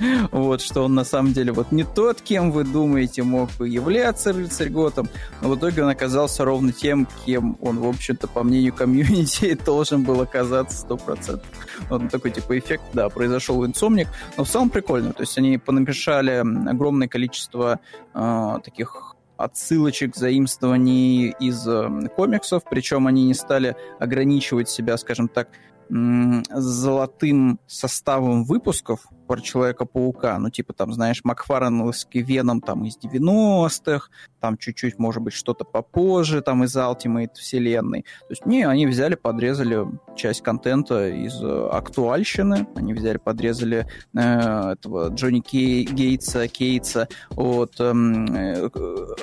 [0.32, 4.32] вот, что он на самом деле вот не тот, кем вы думаете мог бы являться
[4.32, 5.08] рыцарь Готом,
[5.40, 10.02] но в итоге он оказался ровно тем, кем он, в общем-то, по мнению комьюнити, должен
[10.02, 11.42] был оказаться 100%.
[11.88, 15.58] Вот такой, типа, эффект, да, произошел в Инсомник, но в целом прикольно, то есть они
[15.58, 17.80] понапишали огромное количество
[18.14, 25.48] э, таких отсылочек, заимствований из э, комиксов, причем они не стали ограничивать себя, скажем так,
[25.90, 29.00] золотым составом выпусков
[29.32, 35.32] про Человека-паука, ну, типа, там, знаешь, Макфарреновский Веном там из 90-х, там чуть-чуть, может быть,
[35.32, 38.02] что-то попозже, там из Ultimate вселенной.
[38.02, 44.72] То есть, не, они взяли, подрезали часть контента из э, актуальщины, они взяли, подрезали э,
[44.72, 47.08] этого Джонни Кей, Гейтса, Кейтса.
[47.34, 48.68] От эм, э,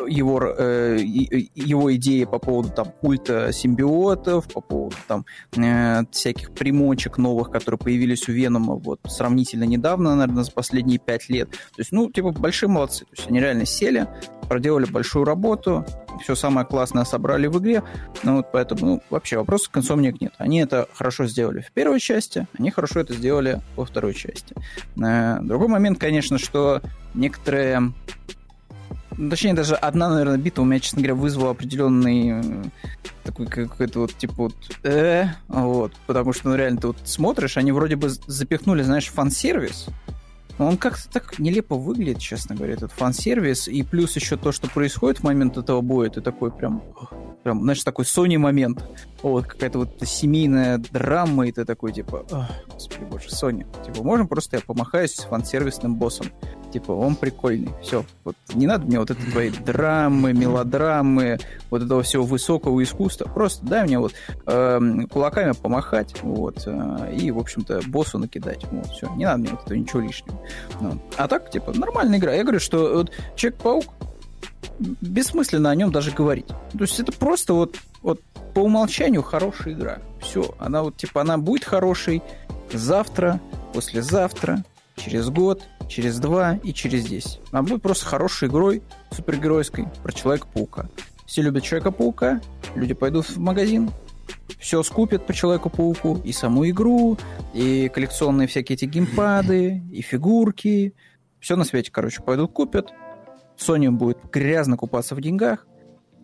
[0.07, 7.17] его, э, его идеи по поводу там культа симбиотов, по поводу там э, всяких примочек
[7.17, 11.51] новых, которые появились у Венома вот сравнительно недавно, наверное, за последние пять лет.
[11.51, 13.05] То есть, ну, типа, большие молодцы.
[13.05, 14.07] То есть они реально сели,
[14.47, 15.85] проделали большую работу,
[16.23, 17.83] все самое классное собрали в игре.
[18.23, 20.33] Ну, вот поэтому ну, вообще вопросов к Insomniac нет.
[20.37, 24.55] Они это хорошо сделали в первой части, они хорошо это сделали во второй части.
[24.95, 26.81] Другой момент, конечно, что
[27.13, 27.93] некоторые
[29.29, 32.63] точнее, даже одна, наверное, бита у меня, честно говоря, вызвала определенный э,
[33.23, 37.71] такой какой-то вот, типа, вот, э, вот, потому что, ну, реально, ты вот смотришь, они
[37.71, 39.87] вроде бы запихнули, знаешь, фан-сервис,
[40.65, 43.67] он как-то так нелепо выглядит, честно говоря, этот фан-сервис.
[43.67, 46.83] И плюс еще то, что происходит в момент этого боя, ты такой прям,
[47.43, 48.83] прям, знаешь, такой Sony момент.
[49.21, 52.25] Вот, какая-то вот семейная драма, и ты такой, типа,
[52.71, 53.65] господи боже, Sony.
[53.85, 56.27] Типа, можем просто я помахаюсь с фан-сервисным боссом.
[56.71, 57.71] Типа, он прикольный.
[57.81, 58.05] Все.
[58.23, 63.25] Вот не надо мне вот этой твоей драмы, мелодрамы, вот этого всего высокого искусства.
[63.25, 64.13] Просто дай мне вот
[64.45, 68.65] э, кулаками помахать, вот, э, и, в общем-то, боссу накидать.
[68.71, 69.13] Вот, все.
[69.15, 70.39] Не надо мне вот этого ничего лишнего.
[70.81, 70.99] Ну.
[71.17, 72.33] А так, типа, нормальная игра.
[72.33, 73.85] Я говорю, что вот Человек-паук
[74.79, 76.47] бессмысленно о нем даже говорить.
[76.47, 78.21] То есть это просто вот, вот
[78.53, 79.99] по умолчанию хорошая игра.
[80.21, 80.55] Все.
[80.59, 82.21] Она вот, типа, она будет хорошей
[82.71, 83.39] завтра,
[83.73, 84.63] послезавтра,
[84.95, 87.39] через год, через два и через десять.
[87.51, 90.87] Она будет просто хорошей игрой, супергеройской, про Человека-паука.
[91.25, 92.41] Все любят Человека-паука,
[92.75, 93.91] люди пойдут в магазин,
[94.59, 97.17] все скупят по Человеку-пауку, и саму игру,
[97.53, 100.93] и коллекционные всякие эти геймпады, и фигурки.
[101.39, 102.91] Все на свете, короче, пойдут купят.
[103.57, 105.67] Sony будет грязно купаться в деньгах,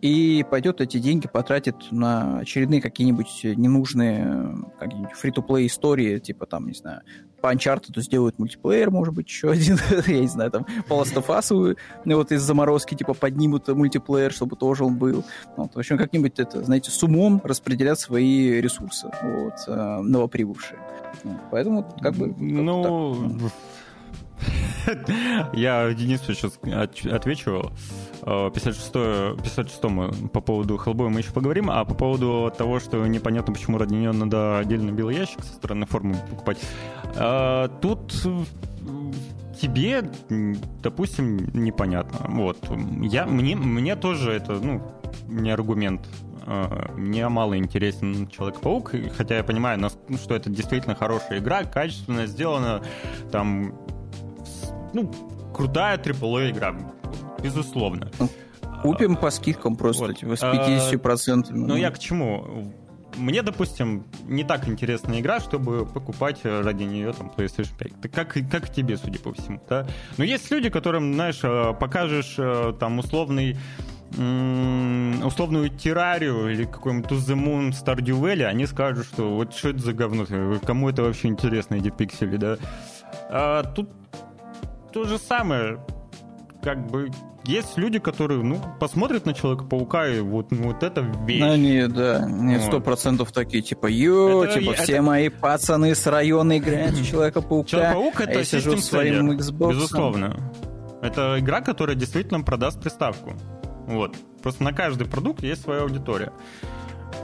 [0.02, 6.74] и пойдет эти деньги потратит на очередные какие-нибудь ненужные какие-нибудь фри-то-плей истории, типа там, не
[6.74, 7.02] знаю,
[7.46, 9.78] по Uncharted сделают мультиплеер, может быть, еще один,
[10.08, 14.56] я не знаю, там, по Last of Us, вот из заморозки, типа, поднимут мультиплеер, чтобы
[14.56, 15.24] тоже он был.
[15.56, 20.80] Вот, в общем, как-нибудь это, знаете, с умом распределять свои ресурсы, вот, э, новоприбывшие.
[21.52, 22.34] Поэтому, как бы...
[22.36, 23.38] Ну,
[25.52, 26.58] я Денису сейчас
[27.12, 27.70] отвечу.
[28.24, 29.80] 56 э, 56
[30.32, 34.12] по поводу Хеллбоя мы еще поговорим, а по поводу того, что непонятно, почему ради нее
[34.12, 36.58] надо отдельно белый ящик со стороны формы покупать.
[37.14, 38.12] Э, тут
[39.60, 40.04] тебе,
[40.82, 42.26] допустим, непонятно.
[42.28, 42.58] Вот.
[43.02, 44.82] Я, мне, мне тоже это, ну,
[45.28, 46.06] не аргумент.
[46.46, 49.90] Э, мне мало интересен Человек-паук, хотя я понимаю,
[50.22, 52.82] что это действительно хорошая игра, качественно сделана,
[53.32, 53.74] там,
[54.92, 55.10] ну,
[55.54, 56.76] крутая AAA игра
[57.42, 58.10] безусловно.
[58.82, 60.18] Купим по скидкам просто, вот.
[60.18, 61.46] типа, с 50%.
[61.48, 62.72] А, ну, я к чему?
[63.16, 68.00] Мне, допустим, не так интересная игра, чтобы покупать ради нее там PlayStation 5.
[68.02, 69.86] Так как, как тебе, судя по всему, да?
[70.18, 73.56] Но есть люди, которым, знаешь, э, покажешь э, там условный
[75.24, 79.80] условную террарию или какой-нибудь To The Moon Stardew Valley, они скажут, что вот что это
[79.80, 80.26] за говно,
[80.64, 82.56] кому это вообще интересно, эти пиксели, да?
[83.28, 83.90] А тут
[84.92, 85.78] то же самое,
[86.66, 87.12] как бы
[87.44, 91.40] есть люди, которые, ну, посмотрят на Человека-паука, и вот, ну, вот это вещь.
[91.40, 94.82] Они, да, не сто процентов такие, типа, ё, это, типа, это...
[94.82, 99.74] все мои пацаны с района играют в Человека-паука, Человек-паук это а я сижу своим Xbox.
[99.74, 100.36] Безусловно.
[101.02, 103.34] Это игра, которая действительно продаст приставку.
[103.86, 104.16] Вот.
[104.42, 106.32] Просто на каждый продукт есть своя аудитория.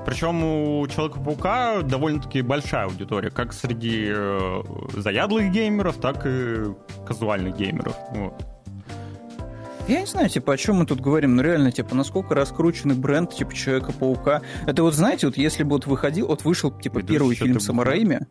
[0.07, 4.63] Причем у Человека-паука довольно-таки большая аудитория, как среди э,
[4.95, 6.73] заядлых геймеров, так и
[7.05, 7.97] казуальных геймеров.
[8.13, 8.52] Вот.
[9.89, 13.35] Я не знаю, типа, о чем мы тут говорим, но реально, типа, насколько раскрученный бренд,
[13.35, 14.43] типа, Человека-паука.
[14.67, 18.27] Это вот, знаете, вот если бы вот выходил, вот вышел, типа, Ведущий, первый фильм «Самараимя»,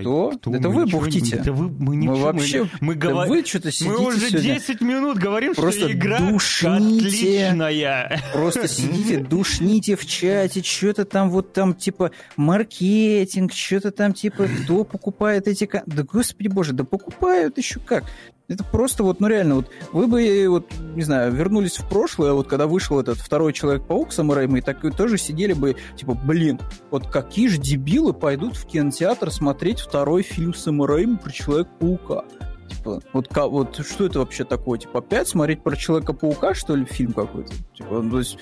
[0.00, 0.32] Кто?
[0.32, 0.54] Кто?
[0.54, 1.36] Это мы вы бухтите.
[1.36, 3.28] Это вы, мы ничего, мы вообще, мы, мы, говор...
[3.28, 4.54] вы что-то сидите мы уже сегодня.
[4.54, 7.46] 10 минут говорим, Просто что игра душните.
[7.46, 8.22] отличная.
[8.32, 14.84] Просто сидите, душните в чате, что-то там вот там типа маркетинг, что-то там типа кто
[14.84, 15.70] покупает эти...
[15.86, 18.04] Да господи боже, да покупают еще как.
[18.48, 22.46] Это просто вот, ну реально, вот вы бы, вот, не знаю, вернулись в прошлое, вот
[22.46, 26.60] когда вышел этот второй Человек-паук с Рэйма, и так и тоже сидели бы, типа, блин,
[26.90, 32.24] вот какие же дебилы пойдут в кинотеатр смотреть второй фильм с Рэйма про Человека-паука?
[32.68, 34.78] Типа, вот, вот что это вообще такое?
[34.78, 37.52] Типа, опять смотреть про Человека-паука, что ли, фильм какой-то?
[37.74, 38.38] Типа, ну, то есть,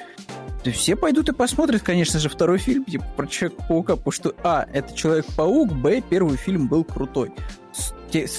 [0.72, 4.94] все пойдут и посмотрят, конечно же, второй фильм, типа, про Человека-паука, потому что, а, это
[4.94, 7.32] Человек-паук, б, первый фильм был крутой.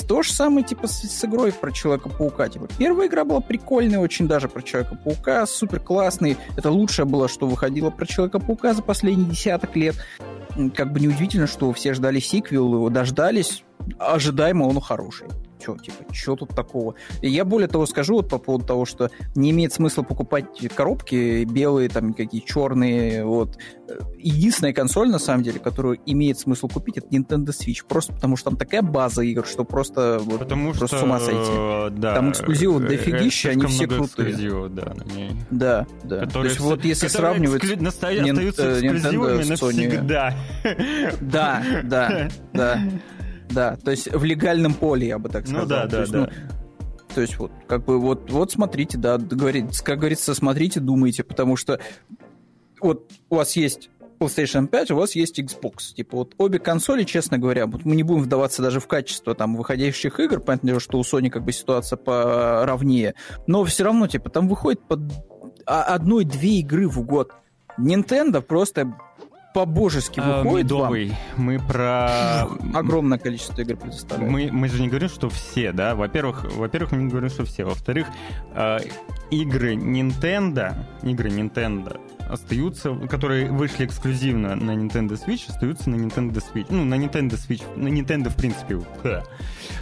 [0.07, 2.47] То же самое, типа, с, с игрой про Человека-паука.
[2.47, 6.37] Типа, первая игра была прикольная очень даже про Человека-паука, супер классный.
[6.55, 9.95] Это лучшее было, что выходило про Человека-паука за последние десяток лет.
[10.73, 13.65] Как бы неудивительно, что все ждали сиквел, его дождались.
[13.99, 15.27] Ожидаемо он хороший
[15.65, 16.95] что, типа, что тут такого?
[17.21, 21.43] И я более того скажу вот по поводу того, что не имеет смысла покупать коробки
[21.45, 23.57] белые, там, какие черные, вот.
[24.17, 28.51] Единственная консоль, на самом деле, которую имеет смысл купить, это Nintendo Switch, просто потому что
[28.51, 31.99] там такая база игр, что просто, вот, потому просто что, с ума сойти.
[31.99, 34.35] Да, там эксклюзивов э, дофигища, они все крутые.
[34.69, 35.31] Да, на ней.
[35.49, 36.21] да, да.
[36.21, 37.63] Которые, То есть вот если сравнивать...
[37.63, 37.87] Эксклю...
[37.87, 40.35] Остаются эксклюзивами навсегда.
[41.21, 42.81] Да, да, да.
[43.55, 45.63] Да, то есть в легальном поле, я бы так сказал.
[45.63, 46.19] Ну да, да, есть, да.
[46.19, 46.27] Ну,
[47.15, 51.55] то есть вот, как бы, вот, вот смотрите, да, говорит, как говорится, смотрите, думайте, потому
[51.55, 51.79] что
[52.81, 53.89] вот у вас есть
[54.19, 55.93] PlayStation 5, у вас есть Xbox.
[55.95, 59.55] Типа вот обе консоли, честно говоря, вот мы не будем вдаваться даже в качество там
[59.55, 63.15] выходящих игр, понятно, что у Sony как бы ситуация поровнее,
[63.47, 64.99] но все равно, типа, там выходит под
[65.65, 67.31] одной-две игры в год.
[67.77, 68.93] Nintendo просто
[69.55, 71.07] по-божески а, выходит медовый.
[71.07, 71.45] вам.
[71.45, 72.45] Мы про...
[72.73, 74.29] Огромное количество игр предоставляем.
[74.29, 75.95] Мы, мы же не говорим, что все, да?
[75.95, 77.63] Во-первых, во-первых, мы не говорим, что все.
[77.63, 78.05] Во-вторых,
[78.53, 78.79] э,
[79.31, 81.97] игры Nintendo, игры Nintendo
[82.29, 86.67] остаются, которые вышли эксклюзивно на Nintendo Switch, остаются на Nintendo Switch.
[86.69, 88.81] Ну, на Nintendo Switch, на Nintendo, в принципе.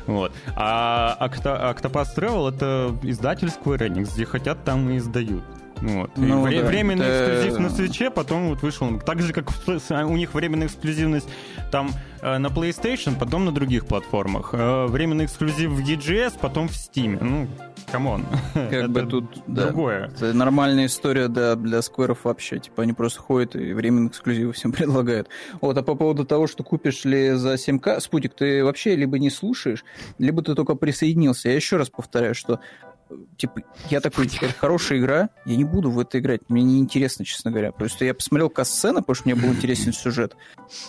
[0.06, 0.34] Вот.
[0.56, 5.44] А Octopath Travel— это издатель Square Enix, где хотят, там и издают.
[5.84, 6.12] Вот.
[6.16, 7.36] Ну, вре- да, временный это...
[7.36, 9.00] эксклюзив на свиче, потом вот вышел.
[9.00, 11.28] Так же, как у них временная эксклюзивность
[11.72, 11.92] там
[12.22, 14.52] э, на PlayStation, потом на других платформах.
[14.54, 17.18] Э, временный эксклюзив в EGS, потом в Steam.
[17.22, 17.48] Ну,
[17.92, 18.26] come on.
[18.54, 20.10] Как бы тут другое.
[20.20, 22.60] Да, это нормальная история да, для скверов вообще.
[22.60, 25.28] Типа они просто ходят и временные эксклюзивы всем предлагают.
[25.60, 29.30] Вот, а по поводу того, что купишь ли за 7К, Спутик, ты вообще либо не
[29.30, 29.84] слушаешь,
[30.18, 31.50] либо ты только присоединился.
[31.50, 32.62] Я еще раз повторяю, что
[33.38, 37.26] типа, я такой, это хорошая игра, я не буду в это играть, мне не интересно,
[37.26, 37.72] честно говоря.
[37.72, 40.36] Просто я посмотрел касцены, потому что мне был интересен сюжет.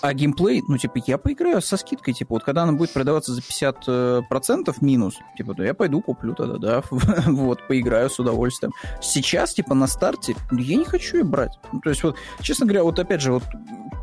[0.00, 3.40] А геймплей, ну, типа, я поиграю со скидкой, типа, вот когда она будет продаваться за
[3.40, 6.82] 50% э, минус, типа, да я пойду куплю тогда, да,
[7.26, 8.72] вот, поиграю с удовольствием.
[9.00, 11.58] Сейчас, типа, на старте, я не хочу ее брать.
[11.72, 13.44] Ну, то есть, вот, честно говоря, вот опять же, вот,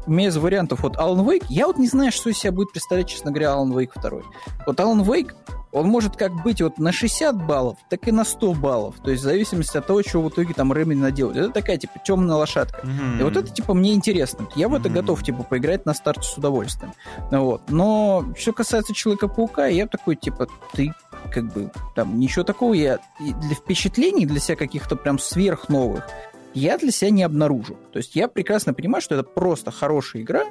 [0.08, 2.71] у меня из вариантов вот Alan Wake, я вот не знаю, что из себя будет
[2.71, 4.21] представлять, честно говоря, Alan Wake 2.
[4.65, 5.34] Вот Alan Wake,
[5.71, 8.95] он может как быть вот на 60 баллов, так и на 100 баллов.
[9.03, 11.38] То есть в зависимости от того, что в итоге там Ремини наделает.
[11.38, 12.81] Это такая, типа, темная лошадка.
[12.81, 13.19] Mm-hmm.
[13.19, 14.47] И вот это, типа, мне интересно.
[14.55, 14.93] Я в это mm-hmm.
[14.93, 16.93] готов, типа, поиграть на старте с удовольствием.
[17.31, 17.69] Вот.
[17.69, 20.93] Но что касается Человека-паука, я такой, типа, ты
[21.31, 26.07] как бы там ничего такого я для впечатлений, для себя каких-то прям сверхновых,
[26.53, 27.77] я для себя не обнаружу.
[27.93, 30.45] То есть я прекрасно понимаю, что это просто хорошая игра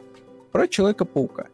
[0.53, 1.47] про Человека-паука.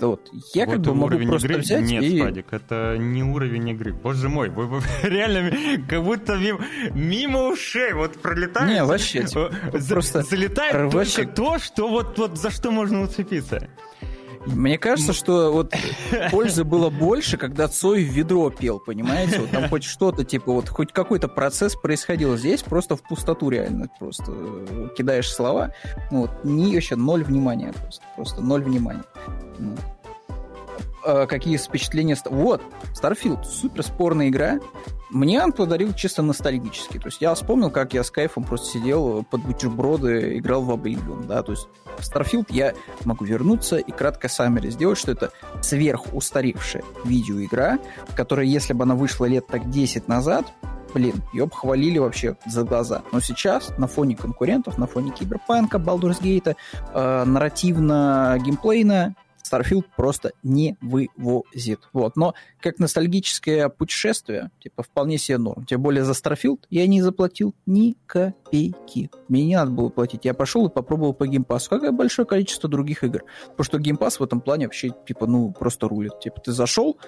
[0.00, 0.28] Вот.
[0.54, 1.60] Я вот как бы могу просто игры?
[1.60, 2.18] взять Нет, и...
[2.18, 3.92] Спадик, это не уровень игры.
[3.92, 5.52] Боже мой, вы, вы реально
[5.88, 6.60] как будто мимо,
[6.92, 8.68] мимо ушей вот пролетает.
[8.68, 11.16] Не, вообще, типа, за, просто залетает рвачек.
[11.16, 13.68] только то, что вот, вот за что можно уцепиться.
[14.46, 15.74] Мне кажется, что вот
[16.30, 19.40] пользы было больше, когда Цой в ведро пел, понимаете?
[19.40, 22.36] Вот там хоть что-то, типа, вот хоть какой-то процесс происходил.
[22.36, 25.72] Здесь просто в пустоту реально просто э, кидаешь слова.
[26.10, 28.04] Ну, вот, не вообще ноль внимания просто.
[28.14, 29.04] Просто ноль внимания.
[29.58, 29.76] Ну.
[31.04, 32.16] А какие впечатления...
[32.26, 32.62] Вот,
[32.94, 34.58] Starfield, супер спорная игра.
[35.10, 36.98] Мне он подарил чисто ностальгически.
[36.98, 41.26] То есть я вспомнил, как я с кайфом просто сидел под бутерброды, играл в Oblivion,
[41.26, 45.30] да, то есть в Starfield я могу вернуться и кратко саммери сделать, что это
[45.62, 47.78] сверхустаревшая видеоигра,
[48.14, 50.46] которая, если бы она вышла лет так 10 назад,
[50.92, 53.02] блин, ее бы хвалили вообще за глаза.
[53.12, 56.56] Но сейчас на фоне конкурентов, на фоне Киберпанка, Baldur's Gate,
[56.94, 59.14] э, нарративно, геймплейно,
[59.50, 61.80] Starfield просто не вывозит.
[61.92, 62.16] Вот.
[62.16, 65.64] Но как ностальгическое путешествие, типа, вполне себе норм.
[65.66, 69.10] Тем более за Starfield я не заплатил ни копейки.
[69.28, 70.24] Мне не надо было платить.
[70.24, 71.70] Я пошел и попробовал по геймпасу.
[71.70, 73.24] Какое большое количество других игр.
[73.50, 76.18] Потому что геймпас в этом плане вообще, типа, ну, просто рулит.
[76.20, 76.98] Типа, ты зашел,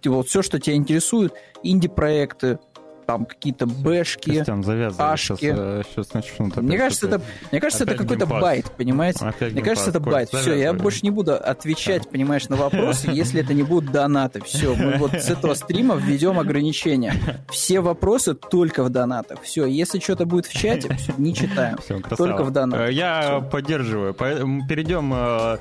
[0.00, 2.58] типа, вот все, что тебя интересует, инди-проекты,
[3.06, 5.36] там какие-то бэшки, Костян, завязывай, ашки.
[5.36, 6.50] Сейчас, сейчас начну.
[6.62, 9.24] Мне кажется, это, мне кажется, это какой-то bait, понимаете?
[9.24, 10.28] Опять Мне кажется, это bait.
[10.30, 14.40] Все, я больше не буду отвечать, понимаешь, на вопросы, если это не будут донаты.
[14.44, 17.14] Все, мы вот с этого стрима введем ограничения.
[17.50, 19.42] Все вопросы только в донатах.
[19.42, 21.76] Все, если что-то будет в чате, не читаем.
[21.76, 22.16] Красава.
[22.16, 22.88] Только в донатах.
[22.88, 23.42] Э, Я Всё.
[23.42, 24.14] поддерживаю.
[24.14, 25.12] Перейдем.
[25.14, 25.58] э,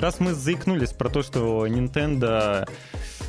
[0.00, 2.68] Раз мы заикнулись про то, что Nintendo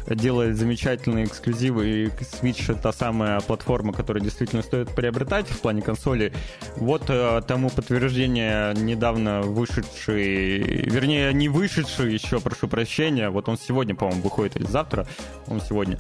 [0.08, 6.34] делает замечательные эксклюзивы, и Switch— та самая платформа, которую действительно стоит приобретать в плане консоли.
[6.76, 13.96] Вот э, тому подтверждение недавно вышедший, вернее, не вышедший еще, прошу прощения, вот он сегодня,
[13.96, 15.08] по-моему, выходит или завтра,
[15.48, 16.00] он сегодня,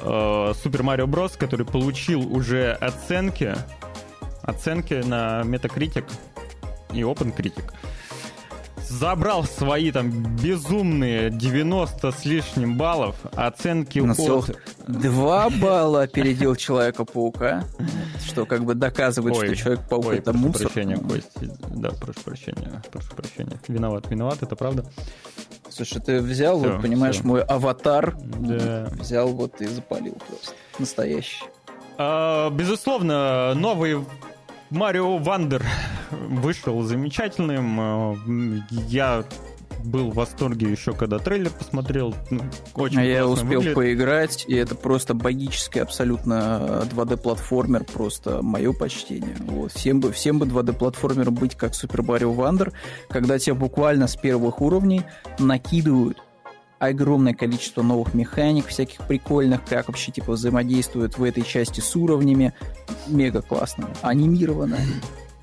[0.00, 3.54] э, Super Mario Bros., который получил уже оценки,
[4.42, 6.04] оценки на Metacritic
[6.92, 7.64] и OpenCritic.
[8.88, 14.16] Забрал свои там безумные 90 с лишним баллов, оценки На от...
[14.18, 14.50] целых
[14.86, 17.64] Два балла опередил Человека-паука,
[18.24, 20.62] что как бы доказывает, Ой, что Человек-паук Ой, это прошу мусор.
[20.70, 21.32] прощения, Кость.
[21.74, 23.60] Да, прошу прощения, прошу прощения.
[23.68, 24.86] Виноват, виноват, это правда.
[25.68, 27.26] Слушай, ты взял, Всё, вот, понимаешь, всё.
[27.26, 28.88] мой аватар, Да.
[28.92, 30.52] взял вот и запалил просто.
[30.78, 31.44] Настоящий.
[31.98, 34.04] А, безусловно, новый
[34.70, 35.64] Марио Вандер
[36.10, 37.78] вышел замечательным.
[37.80, 38.16] А,
[38.88, 39.24] Я
[39.84, 42.12] был в восторге еще, когда трейлер посмотрел.
[42.30, 42.40] Ну,
[42.74, 43.74] Очень А я успел выглядит.
[43.74, 49.36] поиграть, и это просто богический абсолютно 2D-платформер, просто мое почтение.
[49.40, 49.72] Вот.
[49.72, 52.72] Всем бы, всем бы 2D-платформером быть как Super Mario Wonder,
[53.08, 55.02] когда тебе буквально с первых уровней
[55.38, 56.20] накидывают
[56.78, 62.52] огромное количество новых механик, всяких прикольных, как вообще типа взаимодействуют в этой части с уровнями.
[63.06, 63.88] Мега классно.
[64.02, 64.78] Анимировано.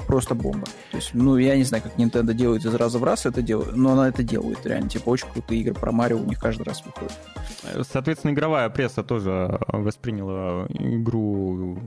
[0.07, 0.65] Просто бомба.
[0.91, 3.75] То есть, ну, я не знаю, как Nintendo делает из раза в раз это делает,
[3.75, 4.89] но она это делает, реально.
[4.89, 7.17] Типа, очень крутые игры про Марио у них каждый раз выходят.
[7.89, 11.79] Соответственно, игровая пресса тоже восприняла игру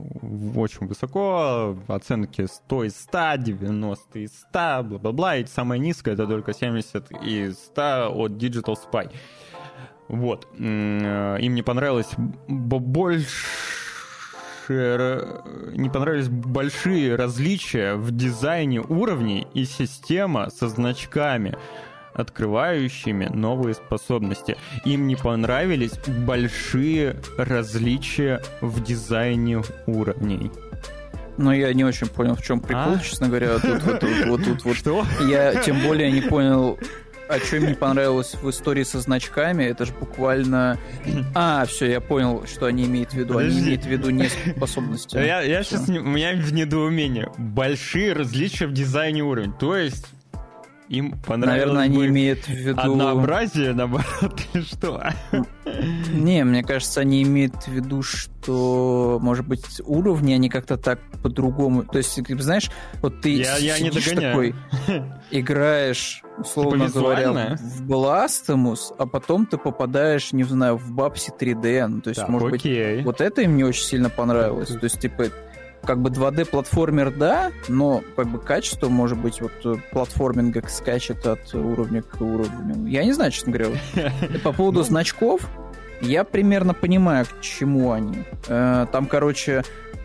[0.55, 1.77] очень высоко.
[1.87, 5.37] Оценки 100 из 100, 90 из 100, бла-бла-бла.
[5.37, 9.11] И самая низкая это только 70 из 100 от Digital Spy.
[10.07, 10.47] Вот.
[10.57, 12.09] Э, Им не понравилось
[12.47, 13.27] больше...
[14.69, 21.57] Не понравились большие различия в дизайне уровней и система со значками
[22.13, 24.57] открывающими новые способности.
[24.83, 25.93] Им не понравились
[26.25, 30.51] большие различия в дизайне уровней.
[31.37, 32.99] Но я не очень понял, в чем прикол, А?
[32.99, 33.59] честно говоря.
[33.59, 34.75] Тут, вот, тут, вот тут вот.
[34.77, 35.05] Что?
[35.29, 36.79] Я тем более не понял,
[37.29, 39.63] а что мне понравилось в истории со значками.
[39.63, 40.77] Это же буквально...
[41.35, 43.37] А, все, я понял, что они имеют в виду.
[43.37, 43.65] Они Подожди.
[43.65, 45.15] имеют в виду не способности.
[45.15, 45.87] Я, я сейчас...
[45.89, 47.27] У меня в недоумении.
[47.37, 49.53] Большие различия в дизайне уровней.
[49.59, 50.07] То есть
[50.89, 52.79] им понравилось Наверное, они имеют в виду...
[52.79, 55.03] однообразие, наоборот, или что?
[56.13, 61.83] Не, мне кажется, они имеют в виду, что, может быть, уровни, они как-то так по-другому...
[61.83, 62.69] То есть, знаешь,
[63.01, 64.53] вот ты Я- я не догоняю.
[64.85, 71.31] такой, играешь, условно Типа говоря, в Blasphemous, а потом ты попадаешь, не знаю, в Бабси
[71.37, 71.87] 3D.
[71.87, 73.03] Ну, то есть, Так, может быть, окей.
[73.03, 74.69] вот это им не очень сильно понравилось.
[74.69, 75.25] То есть, типа,
[75.83, 81.53] как бы 2D-платформер, да, но как бы качество, может быть, вот э, платформинга скачет от
[81.53, 82.87] уровня к уровню.
[82.87, 83.79] Я не знаю, честно говоря.
[84.43, 84.83] По поводу Ну.
[84.85, 85.41] значков,
[86.01, 88.23] я примерно понимаю, к чему они.
[88.47, 89.63] Э, Там, короче,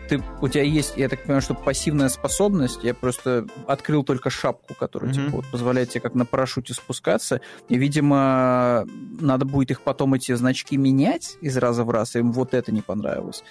[0.08, 2.84] ты, у тебя есть, я так понимаю, что пассивная способность.
[2.84, 5.24] Я просто открыл только шапку, которая Мгм.
[5.24, 7.40] типа, вот, позволяет тебе как на парашюте спускаться.
[7.68, 8.86] И, видимо,
[9.20, 12.14] надо будет их потом эти значки менять из раза в раз.
[12.16, 13.42] Им вот это не понравилось.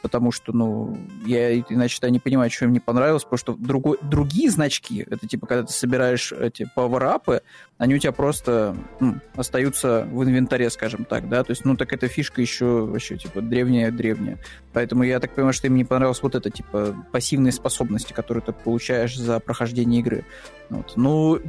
[0.00, 0.96] Потому что, ну,
[1.26, 5.26] я иначе я не понимаю, что им не понравилось, потому что другой, другие значки, это
[5.26, 7.42] типа, когда ты собираешь эти пауэрапы,
[7.78, 11.92] они у тебя просто ну, остаются в инвентаре, скажем так, да, то есть, ну, так
[11.92, 14.38] эта фишка еще вообще, типа, древняя-древняя.
[14.72, 18.52] Поэтому я так понимаю, что им не понравилось вот это, типа, пассивные способности, которые ты
[18.52, 20.24] получаешь за прохождение игры.
[20.70, 20.92] Вот.
[20.96, 21.40] Ну,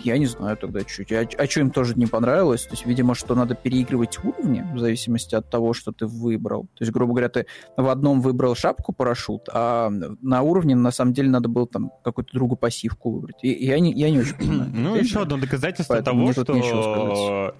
[0.00, 1.12] я не знаю тогда чуть.
[1.12, 2.62] А, а что им тоже не понравилось?
[2.64, 6.62] То есть, видимо, что надо переигрывать уровни в зависимости от того, что ты выбрал.
[6.74, 11.12] То есть, грубо говоря, ты в одном выбрал шапку парашют, а на уровне на самом
[11.12, 13.36] деле надо было там какую-то другую пассивку выбрать.
[13.42, 14.70] И я не, я не очень понимаю.
[14.72, 17.54] Ну, еще одно доказательство Поэтому того, что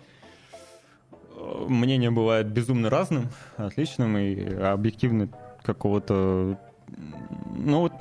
[1.37, 5.29] э, мнение бывает безумно разным, отличным и объективно
[5.63, 6.59] какого-то...
[7.57, 7.93] Ну вот,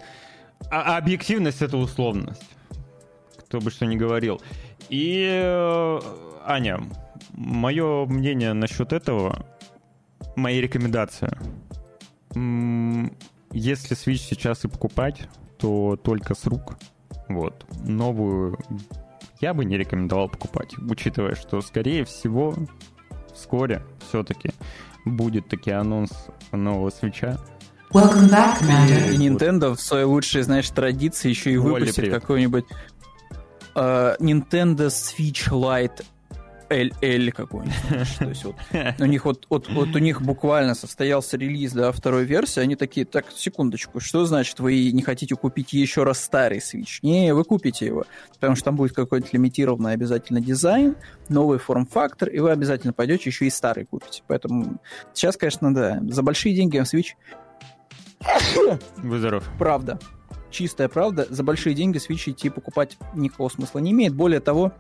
[0.70, 2.44] а- а объективность— это условность.
[3.52, 4.42] Кто бы что ни говорил.
[4.88, 6.00] И э,
[6.46, 6.80] Аня,
[7.34, 9.46] мое мнение насчет этого,
[10.38, 11.38] моя рекомендация.
[12.34, 15.28] Если Switch сейчас и покупать,
[15.58, 16.78] то только с рук.
[17.28, 17.66] Вот.
[17.84, 18.58] Новую
[19.42, 22.56] я бы не рекомендовал покупать, учитывая, что, скорее всего,
[23.36, 24.52] вскоре все-таки
[25.04, 27.38] будет таки анонс нового свеча.
[27.94, 28.64] Welcome back,
[29.12, 32.64] И Nintendo в своей лучшей, знаешь, традиции еще и выпустит какой-нибудь
[33.76, 36.04] uh, Nintendo Switch Lite
[36.72, 38.18] LL какой-нибудь.
[38.20, 38.56] То есть вот
[39.00, 43.06] у них вот, вот, вот у них буквально состоялся релиз да, второй версии, они такие,
[43.06, 47.00] так, секундочку, что значит вы не хотите купить еще раз старый Switch?
[47.02, 48.06] Не, вы купите его,
[48.36, 50.96] потому что там будет какой-то лимитированный обязательно дизайн,
[51.30, 54.24] новый форм-фактор, и вы обязательно пойдете еще и старый купите.
[54.28, 54.80] Поэтому
[55.14, 57.16] сейчас, конечно, да, за большие деньги Switch...
[58.98, 59.50] Вы здоров.
[59.58, 60.00] Правда
[60.52, 64.14] чистая правда, за большие деньги Switch идти покупать никакого смысла не имеет.
[64.14, 64.74] Более того,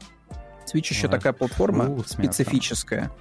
[0.72, 3.12] Switch еще а, такая платформа фу, специфическая,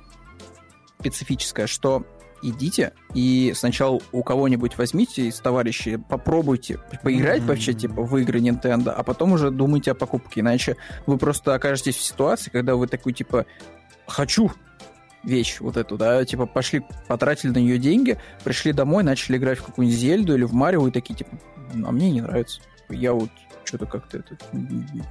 [0.98, 2.04] специфическая, что
[2.42, 7.46] идите и сначала у кого-нибудь возьмите из товарищей, попробуйте поиграть mm-hmm.
[7.46, 10.76] вообще типа в игры Nintendo, а потом уже думайте о покупке, иначе
[11.06, 13.46] вы просто окажетесь в ситуации, когда вы такой типа
[14.06, 14.50] хочу
[15.22, 19.64] вещь вот эту, да, типа пошли, потратили на нее деньги, пришли домой, начали играть в
[19.64, 21.36] какую-нибудь Зельду или в Марио и такие типа,
[21.72, 22.60] а мне не нравится.
[22.88, 23.30] Я вот
[23.70, 24.36] что-то как-то это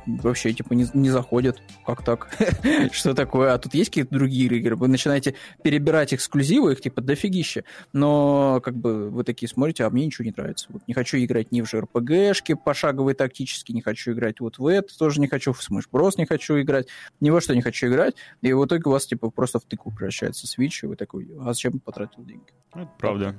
[0.06, 1.62] вообще типа не, не заходит.
[1.86, 2.30] Как так?
[2.92, 3.54] что такое?
[3.54, 4.76] А тут есть какие-то другие игры?
[4.76, 10.06] Вы начинаете перебирать эксклюзивы, их типа дофигища, но как бы вы такие смотрите, а мне
[10.06, 10.68] ничего не нравится.
[10.70, 14.98] Вот не хочу играть ни в JRPG-шки пошаговые тактически, не хочу играть вот в это,
[14.98, 16.14] тоже не хочу, в Smash Bros.
[16.18, 16.88] не хочу играть,
[17.22, 19.92] ни во что не хочу играть, и в итоге у вас типа просто в тыку
[19.92, 22.52] превращается Switch, и вы такой, а зачем потратил деньги?
[22.74, 23.36] Это правда.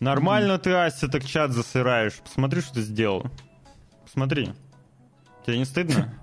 [0.00, 0.62] Нормально mm-hmm.
[0.62, 2.20] ты, Ася, так чат засыраешь.
[2.24, 3.24] Посмотри, что ты сделал.
[4.12, 4.50] Смотри.
[5.44, 6.12] Тебе не стыдно?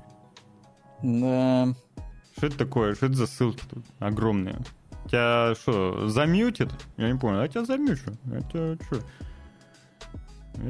[1.02, 1.74] Да.
[2.38, 2.96] Что это такое?
[2.96, 4.60] Что это за ссылки тут огромные?
[5.08, 6.70] Тебя что, замьютит?
[6.96, 7.42] Я не понял.
[7.42, 8.14] А тебя замьючу?
[8.32, 9.00] Это что?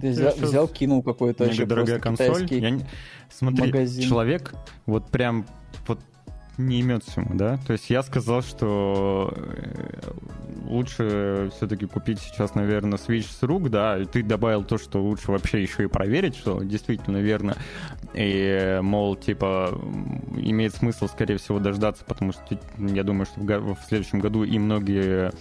[0.01, 0.49] Ты взял, сейчас...
[0.49, 2.51] взял, кинул какой-то еще дорогая консоль.
[2.51, 2.85] Я не...
[3.29, 4.09] Смотри, магазин.
[4.09, 5.45] человек вот прям
[5.87, 5.99] вот
[6.57, 7.57] не имется ему, да?
[7.65, 10.11] То есть я сказал, что э,
[10.65, 15.31] лучше все-таки купить сейчас, наверное, Switch с рук, да, и ты добавил то, что лучше
[15.31, 17.55] вообще еще и проверить, что действительно верно,
[18.13, 19.79] и, мол, типа,
[20.35, 25.31] имеет смысл, скорее всего, дождаться, потому что я думаю, что в следующем году и многие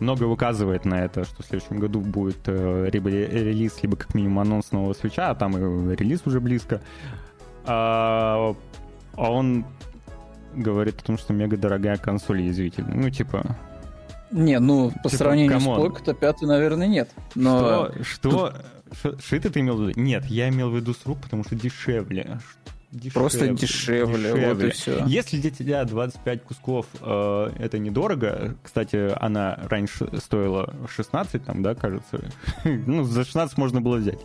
[0.00, 4.40] много указывает на это, что в следующем году будет э, либо релиз, либо как минимум
[4.40, 6.80] анонс нового свеча, а там и релиз уже близко.
[7.66, 8.54] А,
[9.14, 9.66] а он
[10.54, 12.94] говорит о том, что мега дорогая консоль язвительная.
[12.94, 13.56] Ну, типа...
[14.30, 15.74] Не, ну, по типа, сравнению come on.
[15.74, 17.10] с Плойк, то пятый, наверное, нет.
[17.34, 17.90] Но...
[18.02, 18.52] Что?
[18.92, 19.16] Что?
[19.18, 20.00] Что это ты имел в виду?
[20.00, 22.38] Нет, я имел в виду с рук, потому что дешевле.
[22.92, 25.04] Дешевле, Просто дешевле, дешевле, вот и все.
[25.06, 31.76] Если для тебя 25 кусков э, это недорого, кстати, она раньше стоила 16, там, да,
[31.76, 32.28] кажется,
[32.64, 34.18] ну, за 16 можно было взять,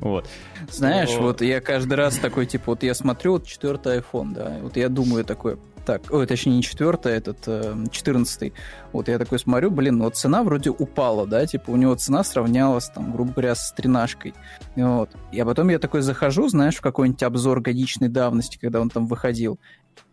[0.00, 0.28] вот.
[0.70, 1.22] Знаешь, Но...
[1.22, 4.88] вот я каждый раз такой, типа, вот я смотрю, вот четвертый iPhone, да, вот я
[4.88, 8.52] думаю такой, так, ой, точнее не четвертый, а этот э, четырнадцатый.
[8.92, 12.88] Вот я такой смотрю, блин, вот цена вроде упала, да, типа у него цена сравнялась
[12.88, 14.34] там, грубо говоря, с тринашкой.
[14.74, 15.10] Вот.
[15.32, 19.06] И а потом я такой захожу, знаешь, в какой-нибудь обзор годичной давности, когда он там
[19.06, 19.58] выходил.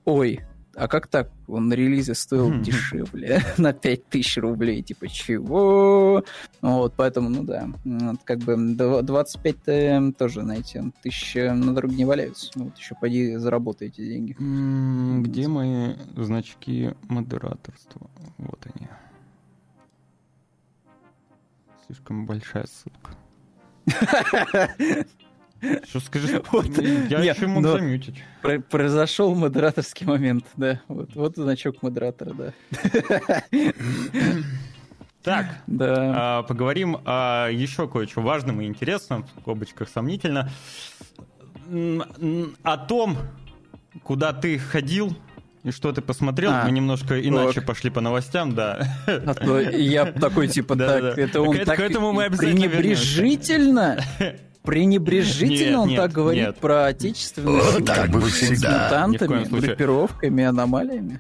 [0.06, 0.42] Ой,
[0.76, 1.30] а как так?
[1.48, 6.24] Он на релизе стоил дешевле, на 5000 рублей, типа, чего?
[6.62, 7.70] Вот, поэтому, ну да,
[8.24, 12.52] как бы 25 тоже, знаете, тысячи на дороге не валяются.
[12.56, 14.36] Вот еще пойди заработай эти деньги.
[15.22, 18.10] Где мои значки модераторства?
[18.38, 18.88] Вот они.
[21.86, 23.12] Слишком большая ссылка.
[25.90, 26.42] Что скажи?
[26.52, 26.66] Вот.
[26.78, 28.24] Я Нет, еще мог замьютить.
[28.70, 30.82] Произошел модераторский момент, да.
[30.88, 32.54] Вот, вот значок модератора, да.
[35.24, 36.14] Так, да.
[36.16, 40.50] а, поговорим о еще кое-что важном и интересном, в скобочках сомнительно,
[42.64, 43.18] о том,
[44.04, 45.16] куда ты ходил
[45.64, 46.52] и что ты посмотрел?
[46.52, 47.68] А, Мы немножко иначе так.
[47.68, 48.86] пошли по новостям, да.
[49.08, 53.98] А я такой, типа, так, это он так пренебрежительно
[54.64, 56.58] пренебрежительно нет, он нет, так говорит нет.
[56.58, 59.06] про отечественных вот так бы всегда.
[59.06, 61.20] мутантами, группировками, аномалиями.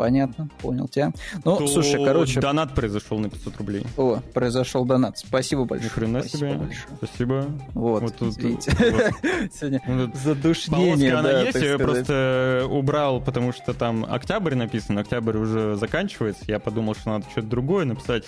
[0.00, 1.12] Понятно, понял тебя.
[1.44, 2.40] Ну, То слушай, короче...
[2.40, 3.86] Донат произошел на 500 рублей.
[3.98, 5.18] О, произошел донат.
[5.18, 5.90] Спасибо большое.
[5.90, 6.54] Ни хрена Спасибо себе.
[6.54, 6.96] Большое.
[6.96, 7.46] Спасибо.
[7.74, 8.70] Вот, вот тут, видите.
[8.80, 9.12] Вот.
[9.52, 11.12] Сегодня ну, задушнение.
[11.12, 16.44] она да, есть, я ее просто убрал, потому что там октябрь написан, октябрь уже заканчивается.
[16.46, 18.24] Я подумал, что надо что-то другое написать.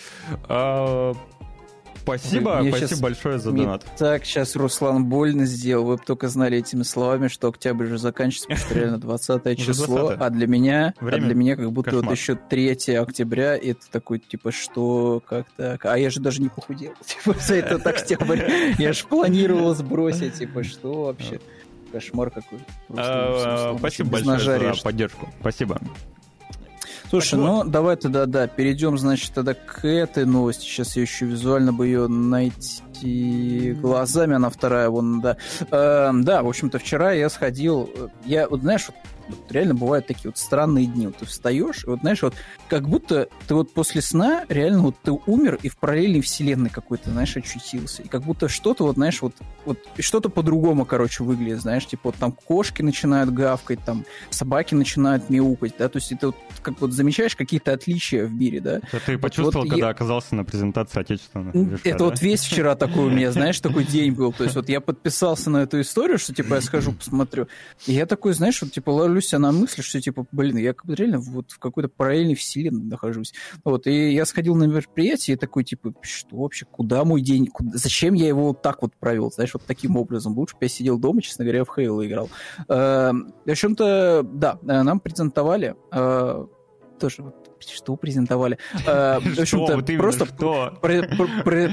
[0.50, 1.14] А
[2.02, 3.84] Спасибо, Мне спасибо большое за донат.
[3.96, 5.84] так сейчас Руслан больно сделал.
[5.84, 9.56] Вы бы только знали этими словами, что октябрь уже заканчивается, потому что реально 20 Уже
[9.56, 10.16] число, 20-е.
[10.20, 14.18] а для меня, а для меня как будто вот еще 3 октября, и это такой,
[14.18, 15.84] типа, что, как так?
[15.86, 18.40] А я же даже не похудел, типа, за этот октябрь.
[18.78, 21.40] Я же планировал сбросить, типа, что вообще?
[21.92, 22.58] Кошмар какой.
[22.96, 25.28] А, Спасибо большое за поддержку.
[25.40, 25.80] Спасибо.
[27.12, 30.64] Слушай, Так ну давай тогда, да, перейдем, значит, тогда к этой новости.
[30.64, 35.36] Сейчас я еще визуально бы ее найти глазами, она вторая, вон, да.
[35.70, 38.88] Эм, да, в общем-то, вчера я сходил, э, я, вот знаешь,
[39.28, 41.06] вот, вот реально бывают такие вот странные дни.
[41.06, 42.34] Вот ты встаешь, и вот знаешь, вот
[42.68, 47.10] как будто ты вот после сна реально вот ты умер и в параллельной вселенной какой-то,
[47.10, 48.02] знаешь, очутился.
[48.02, 52.16] И как будто что-то вот, знаешь, вот, вот что-то по-другому, короче, выглядит, знаешь, типа вот
[52.16, 56.92] там кошки начинают гавкать, там собаки начинают мяукать, да, то есть это вот как вот
[56.92, 58.76] замечаешь какие-то отличия в мире, да.
[58.78, 62.04] Это ты почувствовал, вот когда я- оказался на презентации отечественного Это да?
[62.04, 64.32] вот весь вчера такой у меня, знаешь, такой день был.
[64.32, 67.48] То есть вот я подписался на эту историю, что типа я схожу, посмотрю.
[67.86, 70.86] И я такой, знаешь, вот типа ловлю себя на мысли, что типа, блин, я как
[70.86, 73.32] бы реально вот в какой-то параллельной вселенной нахожусь.
[73.64, 77.76] Вот, и я сходил на мероприятие и такой, типа, что вообще, куда мой день, куда-
[77.78, 80.36] зачем я его вот так вот провел, знаешь, вот таким образом.
[80.36, 82.28] Лучше бы я сидел дома, честно говоря, в Хейл играл.
[82.68, 83.12] Э,
[83.46, 86.46] В общем-то, да, э, нам презентовали э,
[86.98, 88.58] тоже вот что презентовали.
[88.86, 90.24] Э, В общем-то, просто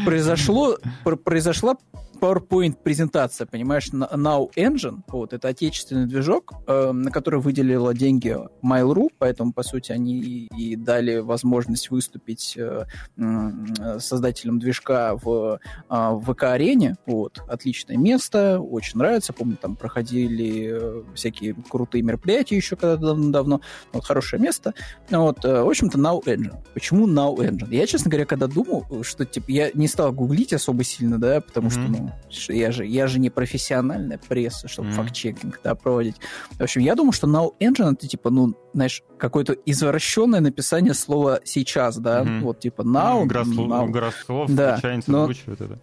[0.05, 1.75] произошло, про- произошла
[2.19, 9.09] PowerPoint презентация, понимаешь, Now Engine, вот, это отечественный движок, э, на который выделила деньги Mail.ru,
[9.17, 12.85] поэтому, по сути, они и, и дали возможность выступить э,
[13.17, 20.69] э, создателем движка в, а, в ВК-арене, вот, отличное место, очень нравится, помню, там проходили
[20.71, 23.61] э, всякие крутые мероприятия еще когда давно,
[23.93, 24.73] вот, хорошее место,
[25.09, 26.57] вот, э, в общем-то, Now Engine.
[26.73, 27.73] Почему Now Engine?
[27.73, 31.69] Я, честно говоря, когда думал, что, типа, я не стал гуглить особо сильно, да, потому
[31.69, 31.91] что, Мгм.
[31.91, 34.97] ну, что я же, я же не профессиональная пресса, чтобы Мгм.
[34.97, 36.15] факт-чекинг, да, проводить.
[36.51, 41.39] В общем, я думал, что Now Engine это, типа, ну, знаешь, какое-то извращенное написание слова
[41.43, 42.41] сейчас, да, Мгм.
[42.41, 43.89] вот, типа, Now, Игра слов, now.
[43.89, 45.79] игра слов, Да, случайно но- это.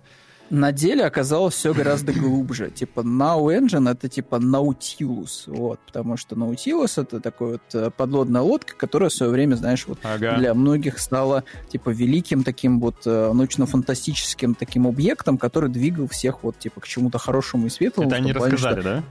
[0.48, 2.70] На деле оказалось все гораздо глубже.
[2.70, 8.42] Типа Now Engine это типа Nautilus, вот, потому что Nautilus это такой вот э, подводная
[8.42, 10.36] лодка, которая в свое время, знаешь, вот Ага.
[10.36, 16.58] для многих стала типа великим таким вот э, научно-фантастическим таким объектом, который двигал всех вот
[16.58, 18.08] типа к чему-то хорошему и светлому.
[18.08, 19.04] Это они плане, что- рассказали, да?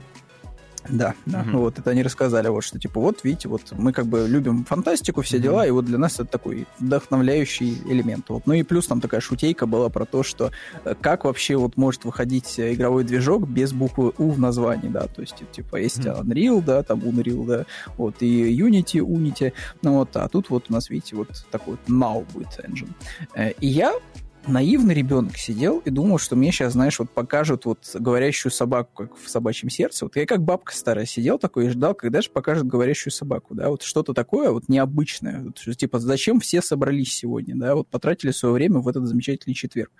[0.90, 1.42] Да, да.
[1.42, 1.58] Мгм.
[1.58, 5.22] Вот это они рассказали, вот что типа вот видите, вот мы как бы любим фантастику,
[5.22, 5.42] все Мгм.
[5.42, 8.28] дела, и вот для нас это такой вдохновляющий элемент.
[8.28, 8.46] Вот.
[8.46, 10.50] Ну и плюс там такая шутейка была про то, что
[10.84, 15.20] э, как вообще вот может выходить игровой движок без буквы У в названии, да, то
[15.22, 16.30] есть типа есть Мгм.
[16.30, 17.64] Unreal, да, там Unreal, да,
[17.96, 21.80] вот и Unity, Unity, ну вот, а тут вот у нас видите вот такой вот
[21.94, 22.90] Now будет engine.
[23.34, 23.92] Э, И я
[24.46, 29.16] наивный ребенок сидел и думал, что мне сейчас, знаешь, вот покажут вот говорящую собаку, как
[29.16, 30.04] в собачьем сердце.
[30.04, 33.70] Вот я как бабка старая сидел такой и ждал, когда же покажут говорящую собаку, да,
[33.70, 35.42] вот что-то такое вот необычное.
[35.42, 39.92] Вот, типа, зачем все собрались сегодня, да, вот потратили свое время в этот замечательный четверг.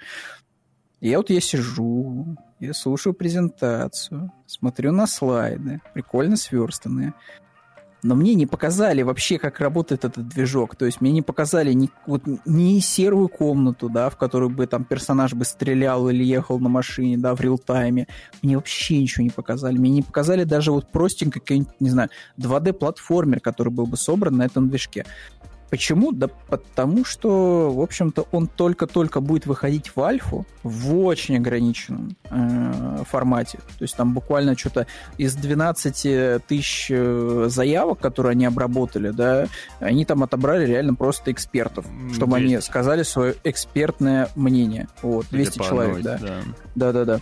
[1.01, 7.13] И я вот я сижу, я слушаю презентацию, смотрю на слайды, прикольно сверстанные.
[8.07, 10.77] Но мне не показали вообще, как работает этот движок.
[10.77, 14.85] То есть мне не показали ни, вот, ни серую комнату, да, в которой бы там
[14.85, 18.07] персонаж бы стрелял или ехал на машине, да, в реал-тайме.
[18.43, 19.77] Мне вообще ничего не показали.
[19.77, 24.69] Мне не показали даже вот какой-нибудь, не знаю, 2D-платформер, который был бы собран на этом
[24.69, 25.05] движке.
[25.71, 26.13] Почему?
[26.13, 33.03] Да потому что, в общем-то, он только-только будет выходить в альфу в очень ограниченном э,
[33.09, 33.59] формате.
[33.79, 34.87] То есть там буквально что-то
[35.19, 39.47] из 12 тысяч э, заявок, которые они обработали, да,
[39.81, 42.65] они там отобрали реально просто экспертов, чтобы они 200.
[42.65, 44.89] сказали свое экспертное мнение.
[45.03, 46.21] Вот, 200 Судя по человек, да.
[46.75, 47.21] Да-да-да.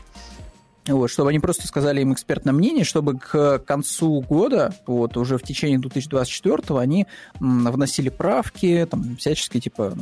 [0.86, 5.42] Вот, чтобы они просто сказали им экспертное мнение, чтобы к концу года, вот, уже в
[5.42, 7.06] течение 2024 они
[7.40, 9.96] вносили правки, там, всяческие, типа,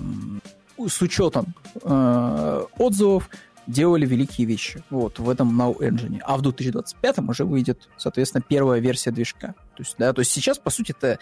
[0.78, 3.28] с учетом э, отзывов,
[3.66, 6.20] делали великие вещи вот, в этом Now Engine.
[6.24, 9.54] А в 2025 уже выйдет, соответственно, первая версия движка.
[9.76, 11.18] То есть, да, то есть сейчас, по сути, то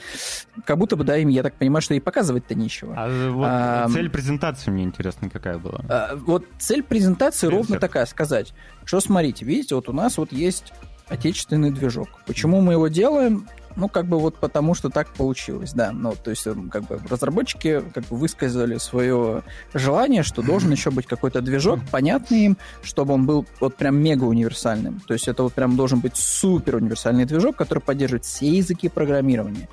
[0.65, 2.95] как будто бы, да, им, я так понимаю, что и показывать-то нечего.
[2.97, 3.93] А вот Ам.
[3.93, 5.81] цель презентации мне интересно, какая была.
[5.89, 8.53] А, Вот цель презентации Цель ровно такая, сказать,
[8.85, 10.73] что смотрите, видите, вот у нас вот есть
[11.09, 12.09] отечественный движок.
[12.27, 13.47] Почему мы его делаем?
[13.77, 15.93] Ну, как бы вот потому, что так получилось, да.
[15.93, 19.43] Ну, то есть, эм, как бы разработчики как бы высказали свое
[19.75, 24.25] желание, что должен еще быть какой-то движок, понятный им, чтобы он был вот прям мега
[24.25, 25.01] универсальным.
[25.07, 29.69] То есть это вот прям должен быть супер универсальный движок, который поддерживает все языки программирования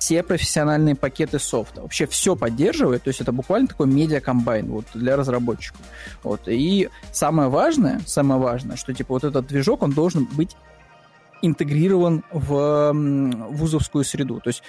[0.00, 1.82] все профессиональные пакеты софта.
[1.82, 5.82] Вообще все поддерживает, то есть это буквально такой медиа-комбайн вот, для разработчиков.
[6.22, 6.48] Вот.
[6.48, 10.56] И самое важное, самое важное, что типа вот этот движок, он должен быть
[11.42, 14.40] интегрирован в вузовскую среду.
[14.40, 14.62] То есть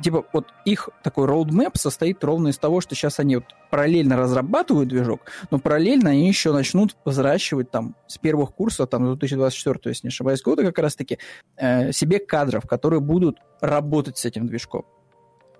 [0.00, 4.88] типа, вот их такой roadmap состоит ровно из того, что сейчас они вот параллельно разрабатывают
[4.88, 10.08] движок, но параллельно они еще начнут взращивать там с первых курсов, там, 2024, если не
[10.08, 11.18] ошибаюсь, года как раз-таки,
[11.56, 14.84] э, себе кадров, которые будут работать с этим движком.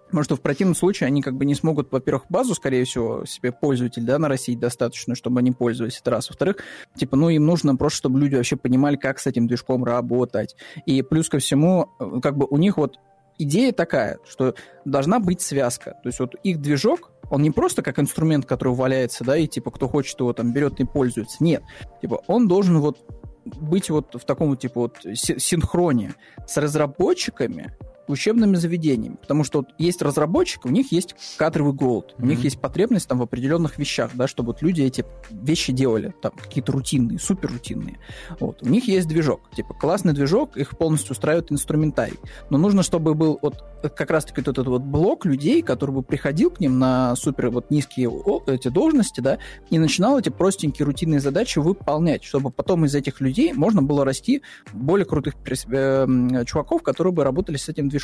[0.08, 3.52] Потому что в противном случае они как бы не смогут, во-первых, базу, скорее всего, себе
[3.52, 6.28] пользователь, да, нарастить достаточно, чтобы они пользовались, это раз.
[6.30, 6.56] Во-вторых,
[6.96, 10.56] типа, ну, им нужно просто, чтобы люди вообще понимали, как с этим движком работать.
[10.86, 12.96] И плюс ко всему, э, как бы у них вот
[13.38, 14.54] идея такая, что
[14.84, 15.92] должна быть связка.
[16.02, 19.70] То есть вот их движок, он не просто как инструмент, который валяется, да, и типа
[19.70, 21.36] кто хочет его там берет и пользуется.
[21.40, 21.62] Нет.
[22.00, 22.98] Типа он должен вот
[23.44, 26.14] быть вот в таком вот типа вот синхроне
[26.46, 27.74] с разработчиками,
[28.08, 29.16] учебными заведениями.
[29.20, 32.22] Потому что вот есть разработчик, у них есть кадровый голод, mm-hmm.
[32.22, 36.14] у них есть потребность там в определенных вещах, да, чтобы вот люди эти вещи делали,
[36.22, 37.98] там какие-то рутинные, супер рутинные.
[38.40, 38.62] Вот.
[38.62, 42.18] У них есть движок, типа классный движок, их полностью устраивает инструментарий.
[42.50, 46.50] Но нужно, чтобы был вот как раз-таки вот этот вот блок людей, который бы приходил
[46.50, 48.10] к ним на супер вот низкие
[48.46, 49.38] эти должности, да,
[49.70, 54.42] и начинал эти простенькие рутинные задачи выполнять, чтобы потом из этих людей можно было расти
[54.72, 57.97] более крутых э, чуваков, которые бы работали с этим движком.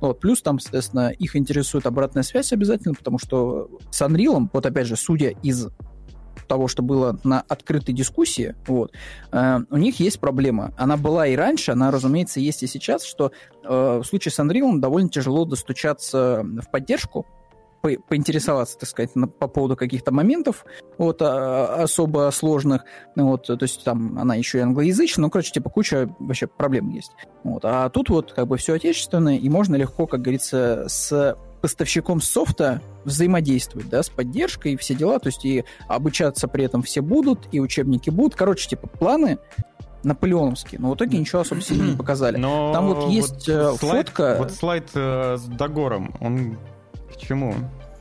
[0.00, 0.20] Вот.
[0.20, 4.96] Плюс там, соответственно, их интересует обратная связь обязательно, потому что с Unreal, вот опять же,
[4.96, 5.68] судя из
[6.48, 8.92] того, что было на открытой дискуссии, вот,
[9.30, 10.74] э, у них есть проблема.
[10.76, 13.30] Она была и раньше, она, разумеется, есть и сейчас, что
[13.62, 17.26] э, в случае с Unreal довольно тяжело достучаться в поддержку,
[17.80, 20.64] по поинтересоваться, так сказать, на, по поводу каких-то моментов
[20.98, 22.84] вот, а, особо сложных.
[23.16, 27.12] Вот, то есть там она еще и англоязычная, ну, короче, типа куча вообще проблем есть.
[27.42, 27.64] Вот.
[27.64, 32.80] А тут вот как бы все отечественное, и можно легко, как говорится, с поставщиком софта
[33.04, 37.48] взаимодействовать, да, с поддержкой и все дела, то есть и обучаться при этом все будут,
[37.52, 38.34] и учебники будут.
[38.34, 39.38] Короче, типа, планы
[40.02, 42.36] наполеоновские, но в итоге ничего особо сильно не показали.
[42.36, 44.36] Но Там вот есть вот слайд, фотка...
[44.38, 46.58] Вот слайд э, с Дагором, он
[47.14, 47.54] к чему?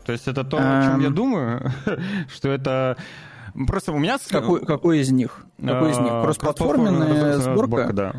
[0.06, 1.72] То есть это то, о чем я думаю,
[2.34, 2.98] что это...
[3.68, 4.18] Просто у меня...
[4.30, 5.46] Какой, какой из них?
[5.64, 6.12] Какой из них?
[6.12, 7.94] А, Кроссплатформенная сборка?
[7.94, 8.14] Да.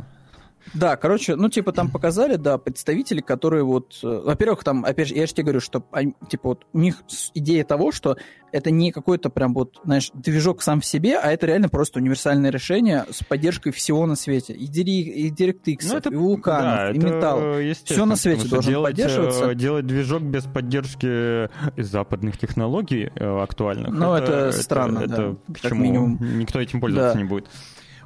[0.75, 3.99] Да, короче, ну, типа, там показали, да, представители, которые вот...
[4.03, 7.03] Э, во-первых, там, опять же, я же тебе говорю, что, они, типа, вот у них
[7.35, 8.17] идея того, что
[8.53, 12.51] это не какой-то прям вот, знаешь, движок сам в себе, а это реально просто универсальное
[12.51, 14.53] решение с поддержкой всего на свете.
[14.53, 17.75] И, и DirectX, ну, это, и Vulkan, да, и Metal.
[17.85, 19.51] Все на свете должен делать, поддерживаться.
[19.51, 21.51] Э, делать движок без поддержки
[21.81, 23.93] западных технологий э, актуальных.
[23.93, 25.15] Ну, это, это странно, это, да.
[25.15, 25.83] Это к чему?
[25.83, 26.39] Минимум.
[26.39, 27.23] Никто этим пользоваться да.
[27.23, 27.49] не будет.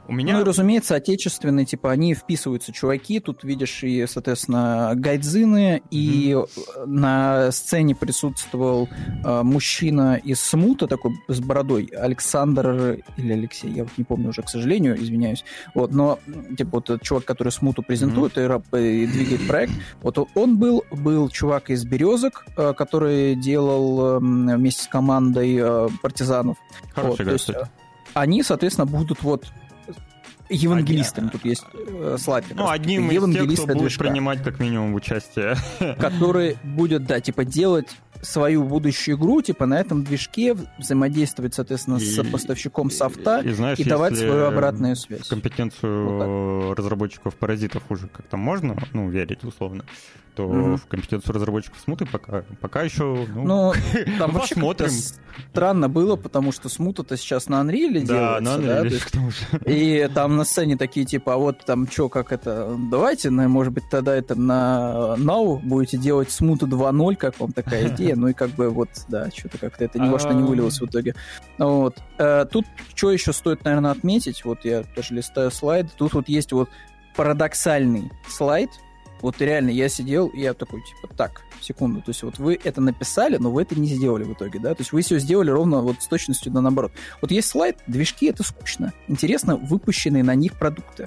[0.07, 0.35] У меня...
[0.35, 3.21] Ну и, разумеется, отечественные, типа, они вписываются, чуваки.
[3.21, 5.89] Тут видишь и, соответственно, гайдзины, mm-hmm.
[5.91, 6.37] и
[6.87, 8.89] на сцене присутствовал
[9.25, 14.43] э, мужчина из Смута, такой с бородой, Александр или Алексей, я вот не помню уже,
[14.43, 15.45] к сожалению, извиняюсь.
[15.75, 16.19] Вот, но,
[16.57, 18.81] типа, вот этот чувак, который Смуту презентует mm-hmm.
[18.81, 24.19] и, и двигает проект, вот он был, был чувак из Березок, э, который делал э,
[24.19, 26.59] вместе с командой э, партизанов.
[26.95, 27.51] Хороший вот, то есть,
[28.15, 29.47] они, соответственно, будут вот
[30.49, 31.29] евангелистами.
[31.29, 32.17] Тут есть э.
[32.55, 35.57] Ну, одним из тех, кто будет движка, принимать как минимум участие.
[35.99, 37.89] Который будет, да, типа делать
[38.23, 43.53] свою будущую игру, типа на этом движке взаимодействовать, соответственно, и, с поставщиком софта и, и,
[43.53, 45.29] знаешь, и давать свою обратную связь.
[45.29, 49.85] Компетенцию вот разработчиков паразитов уже как-то можно, ну, верить условно
[50.35, 50.76] то mm-hmm.
[50.76, 53.72] в компетенцию разработчиков смуты пока, пока еще, ну, ну
[54.18, 54.91] там вообще посмотрим.
[55.51, 60.09] странно было, потому что смута-то сейчас на Unreal да, делается, на Unreal, да, есть, и
[60.12, 63.85] там на сцене такие, типа, а вот там что, как это, давайте, на, может быть,
[63.91, 68.51] тогда это на Now будете делать смуту 2.0, как вам такая идея, ну и как
[68.51, 71.14] бы вот, да, что-то как-то это ни во что не вылилось в итоге.
[71.59, 71.97] Вот.
[72.18, 76.53] Э, тут что еще стоит, наверное, отметить, вот я тоже листаю слайд, тут вот есть
[76.53, 76.68] вот
[77.16, 78.70] парадоксальный слайд,
[79.25, 82.83] вот реально я сидел, и я такой, типа, так, секунду, то есть вот вы это
[82.83, 85.81] написали, но вы это не сделали в итоге, да, то есть вы все сделали ровно
[85.81, 86.93] вот с точностью да наоборот.
[87.22, 88.93] Вот есть слайд, движки это скучно.
[89.09, 91.05] Интересно выпущенные на них продукты.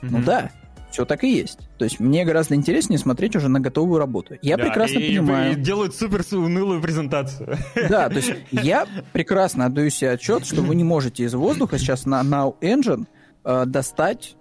[0.00, 0.08] Mm-hmm.
[0.10, 0.50] Ну да,
[0.90, 1.58] все так и есть.
[1.76, 4.36] То есть мне гораздо интереснее смотреть уже на готовую работу.
[4.40, 5.52] Я да, прекрасно и, понимаю.
[5.52, 7.58] И делают супер унылую презентацию.
[7.90, 12.06] Да, то есть я прекрасно отдаю себе отчет, что вы не можете из воздуха сейчас
[12.06, 13.04] на Now Engine
[13.44, 14.36] э, достать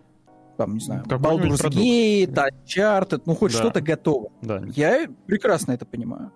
[0.63, 3.57] там, не знаю, Baldur's Gate, Uncharted, ну хоть да.
[3.57, 4.31] что-то готово.
[4.41, 4.63] Да.
[4.75, 6.31] Я прекрасно это понимаю.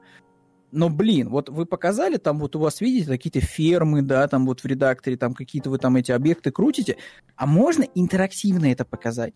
[0.71, 4.59] Но, блин, вот вы показали, там вот у вас, видите, какие-то фермы, да, там вот
[4.59, 6.97] в редакторе, там какие-то вы там эти объекты крутите,
[7.37, 9.33] а можно интерактивно это показать?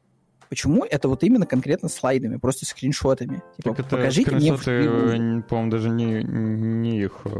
[0.49, 3.41] почему это вот именно конкретно слайдами, просто скриншотами?
[3.55, 4.51] Типа, так это покажите мне...
[4.53, 7.31] по-моему, даже не, не их э,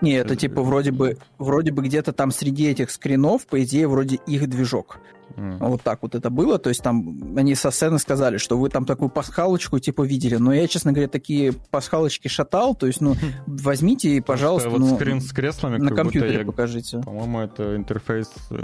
[0.00, 4.16] не, это типа вроде бы, вроде бы где-то там среди этих скринов, по идее, вроде
[4.26, 4.98] их движок.
[5.36, 5.58] Mm.
[5.60, 6.58] Вот так вот это было.
[6.58, 10.36] То есть там они со сцены сказали, что вы там такую пасхалочку типа видели.
[10.36, 12.74] Но я, честно говоря, такие пасхалочки шатал.
[12.74, 13.18] То есть, ну, хм.
[13.46, 17.00] возьмите и, пожалуйста, вот ну, скрин с креслами, на компьютере я, покажите.
[17.00, 18.62] По-моему, это интерфейс, э,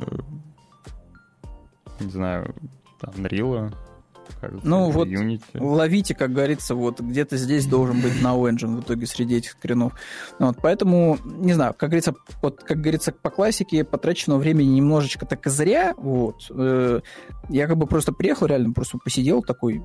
[2.00, 2.54] не знаю,
[3.02, 3.72] Unreal
[4.40, 4.66] кажется.
[4.66, 5.40] Ну вот Unity.
[5.54, 9.94] ловите, как говорится, вот где-то здесь должен быть Now Engine в итоге среди этих скринов.
[10.38, 15.26] Ну вот, поэтому, не знаю, как говорится, вот, как говорится, по классике потраченного времени немножечко
[15.26, 15.94] так и зря.
[15.96, 16.46] Вот.
[16.50, 17.00] Э,
[17.48, 19.82] я как бы просто приехал, реально просто посидел такой,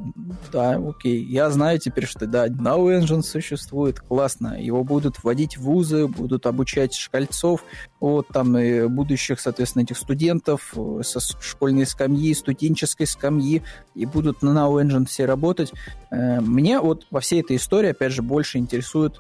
[0.52, 4.62] да, окей, я знаю теперь, что да, Now Engine существует, классно.
[4.62, 7.64] Его будут вводить в вузы, будут обучать шкальцов,
[8.00, 13.64] вот там и будущих, соответственно, этих студентов э, со школьной скамьи, студенческой скамьи,
[13.96, 15.74] и будут на Now Engine все работать.
[16.12, 19.20] Э, мне вот во всей этой истории, опять же, больше интересует,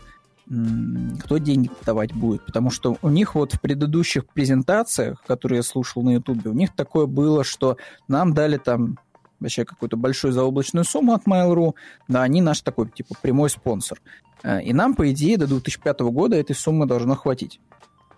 [1.20, 6.03] кто деньги давать будет, потому что у них вот в предыдущих презентациях, которые я слушал
[6.03, 7.76] на Ютубе, у них такое было, что
[8.07, 8.97] нам дали там
[9.39, 11.74] вообще какую-то большую заоблачную сумму от Mail.ru,
[12.07, 13.99] да, они наш такой, типа, прямой спонсор.
[14.43, 17.59] Э, и нам, по идее, до 2005 года этой суммы должно хватить.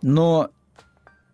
[0.02, 0.50] Но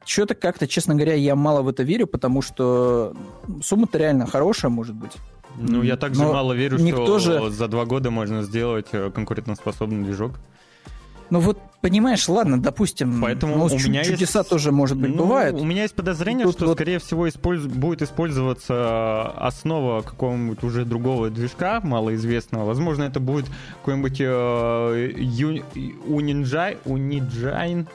[0.05, 3.15] что-то как-то, честно говоря, я мало в это верю, потому что
[3.61, 5.11] сумма-то реально хорошая, может быть.
[5.57, 7.49] Ну, я также Но мало верю, что же...
[7.49, 10.33] за два года можно сделать э, конкурентоспособный движок.
[11.31, 14.49] Ну вот, понимаешь, ладно, допустим, Поэтому ну, у меня чудеса есть...
[14.49, 15.59] тоже, может быть, ну, бывают.
[15.59, 16.75] У меня есть подозрение, что, вот...
[16.75, 17.63] скорее всего, использ...
[17.63, 22.65] будет использоваться основа какого-нибудь уже другого движка, малоизвестного.
[22.65, 23.47] Возможно, это будет
[23.79, 25.63] какой-нибудь э, ю...
[25.73, 27.87] Unigine, Unigine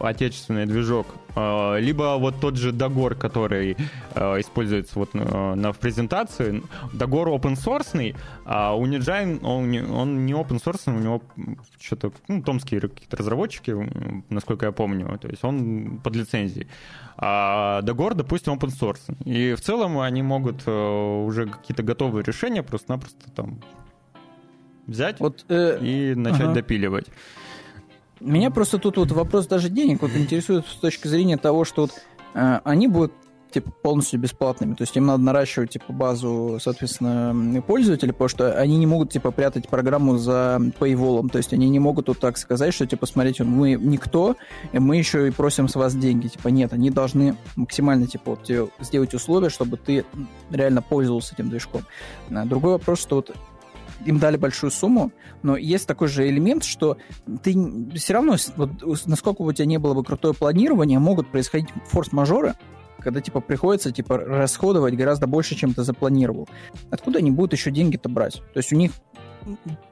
[0.00, 3.76] отечественный движок, а, либо вот тот же Dagor, который
[4.14, 6.62] а, используется вот на, в презентации.
[6.92, 11.22] Dagor open source, а Unigine, он не, он не open source, у него
[11.80, 13.74] что-то, ну, томские какие-то разработчики,
[14.28, 16.68] насколько я помню, то есть он под лицензией.
[17.16, 19.14] А Dagor, допустим, open source.
[19.24, 23.60] И в целом они могут уже какие-то готовые решения просто-напросто там
[24.86, 26.54] взять вот, э, и начать ага.
[26.54, 27.06] допиливать.
[28.22, 31.90] Меня просто тут вот вопрос даже денег вот интересует с точки зрения того, что вот,
[32.34, 33.12] э, они будут
[33.52, 34.74] типа полностью бесплатными.
[34.74, 39.30] То есть им надо наращивать типа базу, соответственно, пользователей, потому что они не могут типа
[39.30, 41.28] прятать программу за paywall.
[41.28, 44.36] То есть они не могут вот так сказать, что типа смотрите, мы никто,
[44.72, 46.28] мы еще и просим с вас деньги.
[46.28, 50.04] Типа нет, они должны максимально типа вот сделать условия, чтобы ты
[50.50, 51.82] реально пользовался этим движком.
[52.30, 53.34] А другой вопрос, что вот
[54.04, 56.96] им дали большую сумму, но есть такой же элемент, что
[57.42, 57.56] ты
[57.94, 58.70] все равно, вот,
[59.06, 62.54] насколько бы у тебя не было бы крутое планирование, могут происходить форс-мажоры,
[62.98, 66.48] когда, типа, приходится, типа, расходовать гораздо больше, чем ты запланировал.
[66.90, 68.42] Откуда они будут еще деньги-то брать?
[68.54, 68.92] То есть у них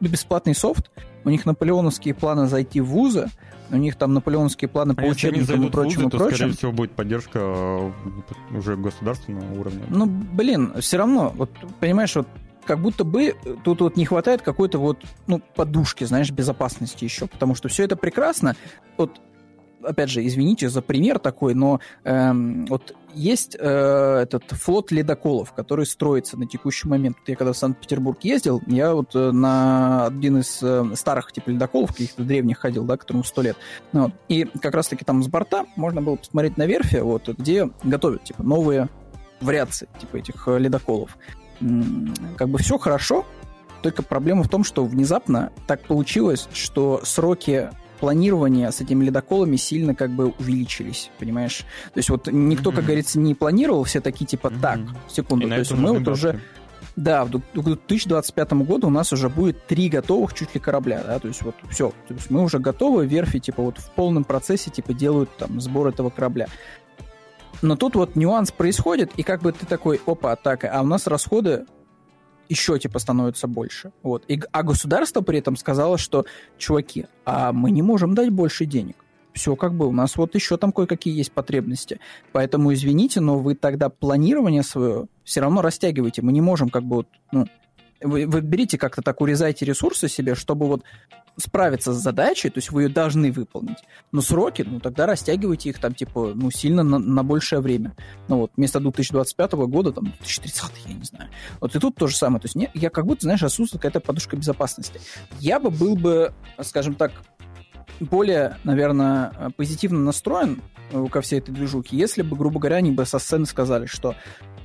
[0.01, 0.91] бесплатный софт,
[1.25, 3.29] у них наполеоновские планы зайти в вузы,
[3.71, 6.37] у них там наполеоновские планы а по учебникам и прочему, вузы, то, прочим.
[6.37, 7.91] скорее всего, будет поддержка э,
[8.57, 9.83] уже государственного уровня.
[9.89, 12.27] Ну, блин, все равно, вот, понимаешь, вот
[12.71, 17.57] как будто бы тут вот не хватает какой-то вот, ну, подушки, знаешь, безопасности еще, потому
[17.57, 18.55] что все это прекрасно.
[18.97, 19.21] Вот
[19.83, 25.85] опять же, извините за пример такой, но эм, вот есть э, этот флот ледоколов, который
[25.85, 27.17] строится на текущий момент.
[27.27, 31.91] Я когда в Санкт-Петербург ездил, я вот э, на один из э, старых типа ледоколов,
[31.91, 33.57] каких-то древних ходил, да, которому сто лет.
[33.93, 34.13] Ну, вот.
[34.29, 38.45] И как раз-таки там с борта можно было посмотреть на верфи, вот, где готовят типа
[38.45, 38.89] новые
[39.41, 41.17] вариации типа этих э, ледоколов
[42.37, 43.27] как бы все хорошо,
[43.83, 49.95] только проблема в том, что внезапно так получилось, что сроки планирования с этими ледоколами сильно
[49.95, 51.59] как бы увеличились, понимаешь?
[51.93, 52.75] То есть вот никто, mm-hmm.
[52.75, 54.61] как говорится, не планировал, все такие типа, mm-hmm.
[54.61, 56.11] так, секунду, И то есть мы вот бабки.
[56.11, 56.41] уже...
[56.97, 61.29] Да, в 2025 году у нас уже будет три готовых чуть ли корабля, да, то
[61.29, 64.93] есть вот все, то есть мы уже готовы, верфи типа вот в полном процессе типа
[64.93, 66.49] делают там сбор этого корабля.
[67.63, 71.07] Но тут вот нюанс происходит, и как бы ты такой, опа, атака, а у нас
[71.07, 71.67] расходы
[72.49, 73.93] еще типа становятся больше.
[74.03, 74.25] Вот.
[74.29, 76.27] И, а государство при этом сказало, что,
[76.59, 78.97] чуваки, а мы не можем дать больше денег.
[79.33, 82.01] Все как бы, у нас вот еще там кое-какие есть потребности.
[82.33, 86.23] Поэтому извините, но вы тогда планирование свое все равно растягиваете.
[86.23, 87.47] Мы не можем как бы вот, ну,
[88.03, 90.83] вы, вы берите как-то так, урезайте ресурсы себе, чтобы вот
[91.37, 93.79] справиться с задачей, то есть вы ее должны выполнить.
[94.13, 97.95] Но сроки, ну тогда растягивайте их там типа, ну сильно на, на большее время.
[98.29, 101.31] Ну вот, вместо 2025 года, там, 2030, я не знаю.
[101.61, 102.41] Вот и тут то же самое.
[102.41, 105.01] То есть не, я как будто, знаешь, отсутствует какая-то подушка безопасности.
[105.39, 107.13] Я бы был бы, скажем так,
[108.01, 113.05] более, наверное, позитивно настроен э, ко всей этой движухе, если бы, грубо говоря, они бы
[113.05, 114.15] со сцены сказали, что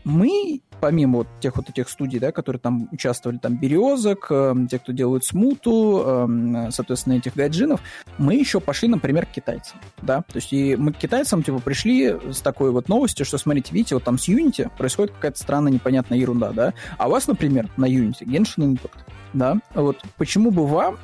[0.06, 4.80] мы, помимо вот тех вот этих студий, да, которые там участвовали, там, Березок, э, те,
[4.80, 7.82] кто делают Смуту, э, соответственно, этих гайджинов,
[8.18, 12.16] мы еще пошли, например, к китайцам, да, то есть и мы к китайцам, типа, пришли
[12.32, 16.18] с такой вот новостью, что, смотрите, видите, вот там с Unity происходит какая-то странная непонятная
[16.18, 19.00] ерунда, да, а у вас, например, на Unity Genshin Impact,
[19.34, 20.98] да, вот почему бы вам,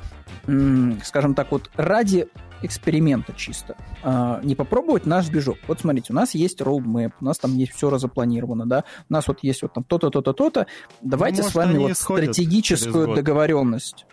[1.04, 2.28] скажем так, вот ради
[2.62, 3.76] эксперимента чисто.
[4.02, 5.58] А, не попробовать наш движок.
[5.66, 9.28] Вот смотрите, у нас есть roadmap, у нас там есть все разопланировано, да, у нас
[9.28, 10.66] вот есть вот там то-то, то-то, то-то.
[11.00, 14.06] Давайте ну, с вами вот стратегическую договоренность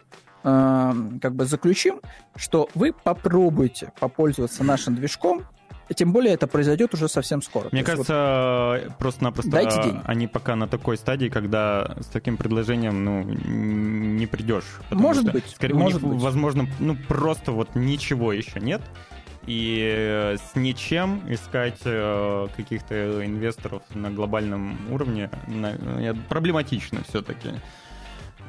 [0.44, 2.02] а, как бы заключим,
[2.36, 5.44] что вы попробуйте попользоваться нашим движком,
[5.94, 7.70] тем более это произойдет уже совсем скоро.
[7.72, 10.02] Мне кажется, вот, просто-напросто дайте деньги.
[10.06, 14.66] они пока на такой стадии, когда с таким предложением ну, не придешь.
[14.92, 15.50] Может что, быть.
[15.50, 16.24] Скорее, может у них, быть.
[16.24, 18.82] возможно, ну просто вот ничего еще нет.
[19.46, 27.50] И с ничем искать э, каких-то инвесторов на глобальном уровне на, проблематично все-таки.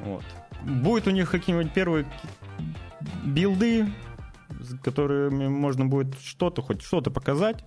[0.02, 0.24] Вот.
[0.62, 2.06] Будет у них какие-нибудь первые
[3.24, 3.86] билды,
[4.60, 7.64] с которыми можно будет что-то, хоть что-то показать,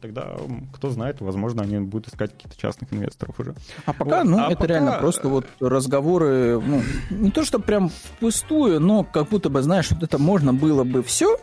[0.00, 0.36] тогда,
[0.74, 3.54] кто знает, возможно, они будут искать каких-то частных инвесторов уже.
[3.86, 4.30] А пока, вот.
[4.30, 4.66] ну, а это пока...
[4.66, 9.90] реально просто вот разговоры, ну, не то, что прям впустую, но как будто бы, знаешь,
[9.90, 11.38] вот это можно было бы все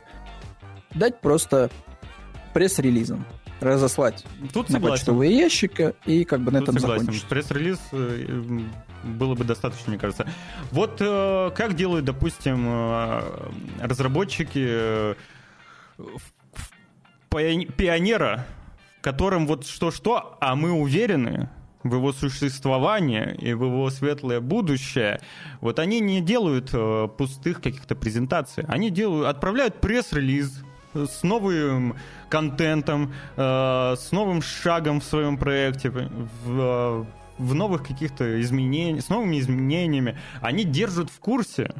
[0.93, 1.69] дать просто
[2.53, 3.25] пресс-релизом
[3.59, 4.93] разослать Тут на согласен.
[4.93, 7.05] почтовые ящики и как бы на Тут этом согласен.
[7.05, 7.27] закончить.
[7.27, 8.61] Пресс-релиз э,
[9.03, 10.27] было бы достаточно, мне кажется.
[10.71, 13.21] Вот э, как делают, допустим, э,
[13.81, 15.15] разработчики
[17.29, 18.45] пионера,
[19.01, 21.49] которым вот что-что, а мы уверены,
[21.83, 25.21] в его существование и в его светлое будущее,
[25.61, 28.65] вот они не делают э, пустых каких-то презентаций.
[28.67, 30.63] Они делают, отправляют пресс-релиз
[31.07, 31.95] с новым
[32.29, 37.05] контентом, э, с новым шагом в своем проекте, в,
[37.37, 40.17] в новых каких-то изменениях, с новыми изменениями.
[40.41, 41.73] Они держат в курсе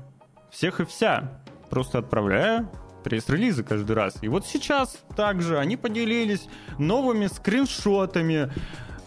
[0.51, 2.69] всех и вся, просто отправляя
[3.03, 4.17] пресс-релизы каждый раз.
[4.21, 6.47] И вот сейчас также они поделились
[6.77, 8.51] новыми скриншотами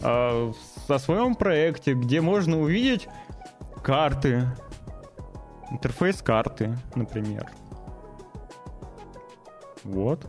[0.01, 0.53] э,
[0.89, 3.09] о своем проекте, где можно увидеть
[3.83, 4.49] карты,
[5.71, 7.47] интерфейс карты, например.
[9.85, 10.27] Вот.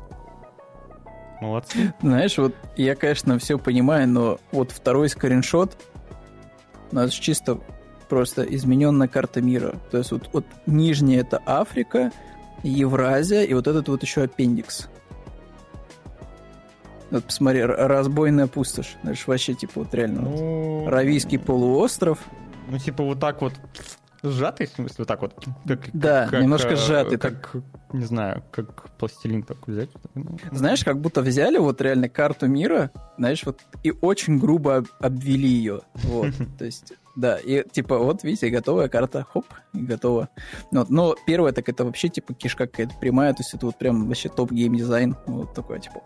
[1.42, 1.94] Молодцы.
[2.02, 5.78] Знаешь, вот я, конечно, все понимаю, но вот второй скриншот
[6.92, 7.60] у нас чисто
[8.08, 9.76] просто измененная карта мира.
[9.92, 12.12] То есть вот, вот нижняя это Африка,
[12.64, 14.88] Евразия и вот этот вот еще аппендикс.
[17.12, 18.96] Вот посмотри, разбойная пустошь.
[19.02, 20.30] Знаешь, вообще типа вот реально ну...
[20.84, 22.20] вот, Равийский полуостров.
[22.70, 23.54] Ну типа вот так вот
[24.24, 25.46] Сжатый, в смысле, вот так вот?
[25.68, 27.18] Как, да, как, немножко э, сжатый.
[27.18, 27.64] Как, так.
[27.92, 29.90] не знаю, как пластилин так взять.
[30.16, 30.38] Ну.
[30.52, 35.82] Знаешь, как будто взяли вот реально карту мира, знаешь, вот и очень грубо обвели ее.
[35.94, 36.94] Вот, то есть...
[37.16, 40.30] Да, и типа вот, видите, готовая карта, хоп, и готова.
[40.72, 44.08] Вот, но первое, так это вообще типа кишка какая-то прямая, то есть это вот прям
[44.08, 46.02] вообще топ геймдизайн, вот такой, типа,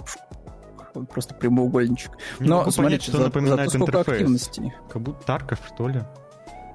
[1.05, 2.11] просто прямоугольничек.
[2.39, 4.17] Не но смотрите, понять, что за, напоминает зато сколько интерфейс.
[4.17, 4.73] активности.
[4.91, 6.01] Как будто Тарков, что ли?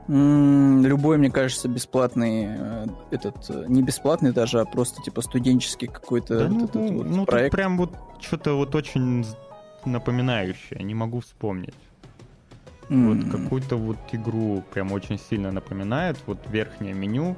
[0.09, 6.41] Любой, мне кажется, бесплатный, э, этот, э, не бесплатный даже, а просто типа студенческий какой-то
[6.41, 7.53] да, вот ну, вот ну, проект.
[7.55, 9.25] прям вот что-то вот очень
[9.85, 11.75] напоминающее, не могу вспомнить.
[12.89, 13.15] Mm.
[13.15, 17.37] Вот какую-то вот игру прям очень сильно напоминает, вот верхнее меню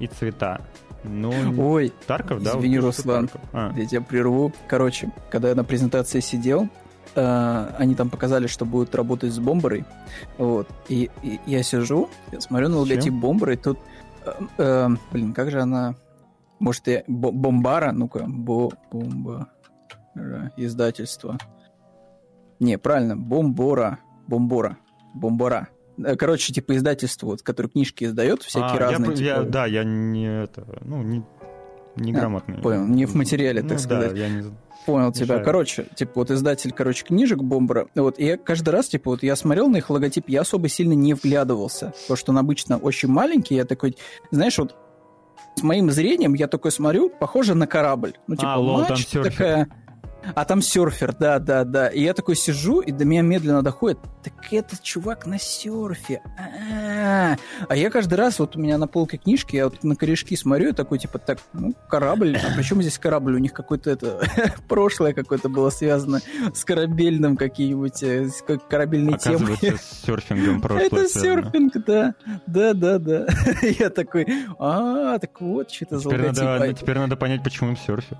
[0.00, 0.60] и цвета.
[1.04, 2.50] Ну, Ой, Тарков, да?
[2.58, 3.48] Извини, Руслан, Тарков.
[3.52, 3.72] А.
[3.76, 4.52] я тебя прерву.
[4.66, 6.68] Короче, когда я на презентации сидел,
[7.14, 9.84] Uh, они там показали, что будут работать с бомберой.
[10.38, 10.68] Вот.
[10.88, 13.78] И, и я сижу, я смотрю на логотип бомберы, и тут...
[14.24, 15.96] Uh, uh, блин, как же она...
[16.60, 17.02] Может, я...
[17.08, 17.92] Бомбара?
[17.92, 18.70] Ну-ка, бо...
[18.92, 19.48] бомба...
[20.56, 21.38] Издательство.
[22.60, 23.98] Не, правильно, бомбора.
[24.26, 24.76] Бомбора.
[25.14, 25.68] Бомбора.
[26.04, 29.10] Э, короче, типа издательство, вот, которое книжки издает, всякие а, разные.
[29.10, 29.26] Я, типа...
[29.26, 31.24] я, да, я не это, ну, не,
[31.96, 32.58] неграмотный.
[32.58, 34.12] А, понял, не в материале, так ну, сказать.
[34.12, 34.44] Да, я не
[34.86, 35.24] Понял тебя.
[35.24, 35.44] Мешаю.
[35.44, 37.88] Короче, типа вот издатель, короче, книжек Бомбера.
[37.94, 40.94] Вот, и я каждый раз, типа, вот я смотрел на их логотип, я особо сильно
[40.94, 41.92] не вглядывался.
[42.02, 43.54] Потому что он обычно очень маленький.
[43.54, 43.96] Я такой,
[44.30, 44.74] знаешь, вот
[45.56, 48.14] с моим зрением я такой смотрю, похоже на корабль.
[48.26, 49.68] Ну, типа, а, лол, там такая...
[50.34, 51.88] А там серфер, да, да, да.
[51.88, 53.98] И я такой сижу, и до меня медленно доходит.
[54.22, 56.22] Так этот чувак на серфе.
[56.38, 57.36] А-а-а А,
[57.68, 60.70] а я каждый раз, вот у меня на полке книжки, я вот на корешки смотрю,
[60.70, 63.34] и такой, типа, так, ну, корабль, а почему здесь корабль?
[63.34, 64.20] У них какое-то это,
[64.68, 66.20] прошлое какое-то было связано
[66.54, 69.56] с корабельным какие-нибудь, э, с корабельной темой.
[69.56, 72.14] с серфингом прошлое Это серфинг, да,
[72.46, 73.26] да, да, да.
[73.62, 74.26] Я такой,
[74.58, 76.78] а, так вот, что это за логотип.
[76.78, 78.18] Теперь надо понять, почему им серфят.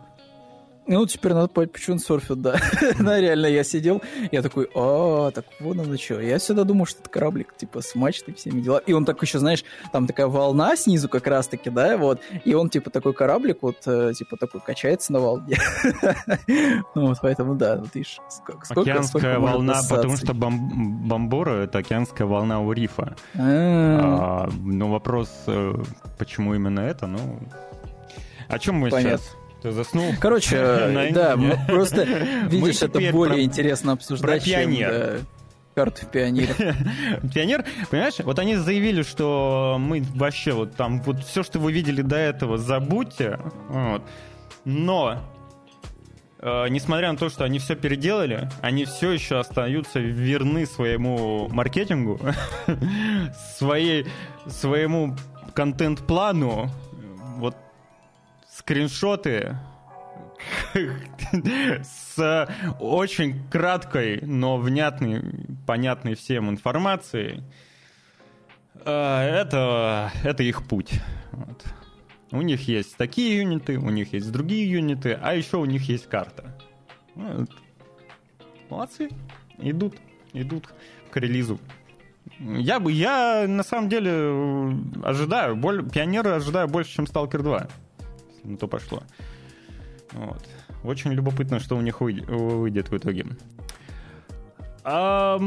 [0.90, 2.56] Ну, теперь надо понять, почему он серфит, да.
[2.98, 6.20] да, реально, я сидел, я такой, а, так вот оно что.
[6.20, 8.78] Я всегда думал, что это кораблик, типа, с мачтой, всеми дела.
[8.78, 9.62] И он так еще, знаешь,
[9.92, 12.20] там такая волна снизу как раз-таки, да, вот.
[12.44, 15.58] И он, типа, такой кораблик, вот, э, типа, такой качается на волне.
[16.96, 21.78] ну, вот, поэтому, да, вот видишь, сколько, сколько Океанская волна, потому что бом- бомбора— это
[21.78, 23.14] океанская волна у рифа.
[23.36, 25.72] А, ну, вопрос, э,
[26.18, 27.38] почему именно это, ну...
[28.48, 29.36] О чем мы сейчас?
[29.62, 30.14] Ты заснул?
[30.20, 31.38] Короче, да,
[31.68, 32.04] просто
[32.48, 35.24] видишь, это более интересно обсуждать, чем
[35.74, 36.54] карты в Пионере.
[37.34, 42.02] Пионер, понимаешь, вот они заявили, что мы вообще вот там, вот все, что вы видели
[42.02, 43.38] до этого, забудьте.
[43.68, 44.02] Вот.
[44.64, 45.22] Но
[46.40, 52.20] э, несмотря на то, что они все переделали, они все еще остаются верны своему маркетингу,
[53.56, 54.06] своей,
[54.46, 55.16] своему
[55.54, 56.68] контент-плану.
[57.36, 57.56] Вот
[58.60, 59.56] скриншоты
[61.82, 62.46] с
[62.78, 65.22] очень краткой, но внятной,
[65.66, 67.42] понятной всем информацией.
[68.84, 71.00] А, это, это их путь.
[71.32, 71.64] Вот.
[72.32, 76.06] У них есть такие юниты, у них есть другие юниты, а еще у них есть
[76.06, 76.56] карта.
[77.14, 77.50] Вот.
[78.68, 79.08] Молодцы.
[79.58, 79.96] Идут,
[80.32, 80.68] идут
[81.10, 81.58] к релизу.
[82.38, 87.68] Я бы, я на самом деле ожидаю, боль, пионеры ожидаю больше, чем Stalker 2
[88.44, 89.02] на то пошло.
[90.12, 90.48] Вот.
[90.82, 93.26] Очень любопытно, что у них выйдет в итоге.
[94.82, 95.38] А,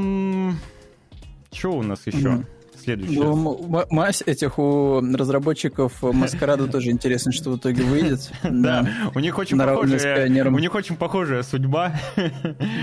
[1.52, 2.30] что у нас еще?
[2.30, 2.46] Mm-hmm.
[2.84, 3.24] Следующее.
[3.24, 8.32] Ну, мазь этих у разработчиков Маскарада тоже интересно, что в итоге выйдет.
[8.44, 11.96] Да, у них очень похожая, у них очень похожая судьба.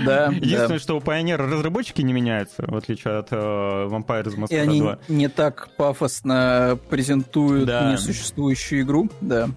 [0.05, 0.27] Да.
[0.27, 4.47] Единственное, что у Pioneer разработчики не меняются, в отличие от э, Vampires Masquerade 2.
[4.49, 9.49] И они не так пафосно презентуют несуществующую игру, да.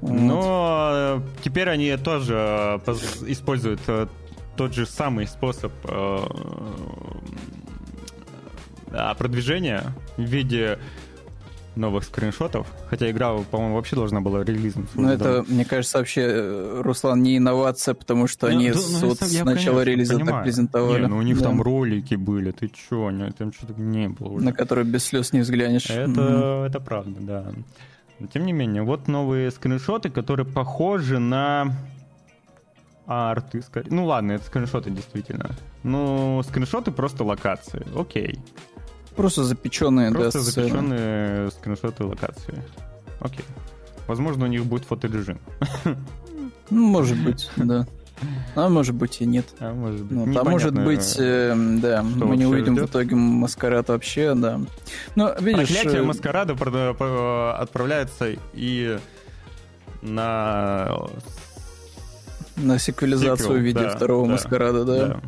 [0.00, 2.92] Но теперь они тоже э,
[3.26, 4.06] используют э,
[4.56, 5.72] тот же самый способ
[8.92, 9.82] а продвижение
[10.16, 10.78] в виде
[11.78, 15.00] новых скриншотов, хотя игра, по-моему, вообще должна была релизнуться.
[15.00, 19.02] Ну, это, мне кажется, вообще, э, Руслан, не инновация, потому что ну, они ну, с,
[19.02, 20.34] вот, с начала релиза понимаю.
[20.34, 21.02] так презентовали.
[21.02, 21.44] Не, ну у них да.
[21.44, 24.44] там ролики были, ты чё, там что-то не было уже.
[24.44, 25.88] На которые без слез не взглянешь.
[25.88, 27.52] Это, mm это правда, да.
[28.18, 31.72] Но, тем не менее, вот новые скриншоты, которые похожи на
[33.06, 33.88] арты, скорее.
[33.90, 35.50] Ну ладно, это скриншоты действительно.
[35.82, 37.86] Ну, скриншоты просто локации.
[37.96, 38.38] Окей.
[39.18, 42.62] Просто запеченные, Просто да, запеченные скриншоты локации.
[43.18, 43.44] Окей.
[44.06, 45.40] Возможно, у них будет фоторежим.
[46.70, 47.86] Ну, может быть, да.
[48.54, 49.46] А может быть и нет.
[49.58, 50.26] А может быть.
[50.26, 52.88] Ну, а может быть, э, да, мы не увидим ждет?
[52.88, 54.60] в итоге маскарад вообще, да.
[55.14, 55.68] Но видишь...
[55.68, 56.52] Проклятие э, маскарада
[57.58, 58.98] отправляется и
[60.02, 61.08] на...
[62.56, 65.06] На секвелизацию Сиквел, в виде да, второго да, маскарада, да.
[65.06, 65.20] да.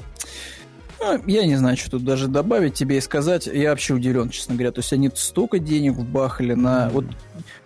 [1.01, 3.47] Ну, я не знаю, что тут даже добавить тебе и сказать.
[3.47, 4.71] Я вообще удивлен, честно говоря.
[4.71, 6.87] То есть они столько денег вбахали на...
[6.87, 6.91] Mm-hmm.
[6.91, 7.05] Вот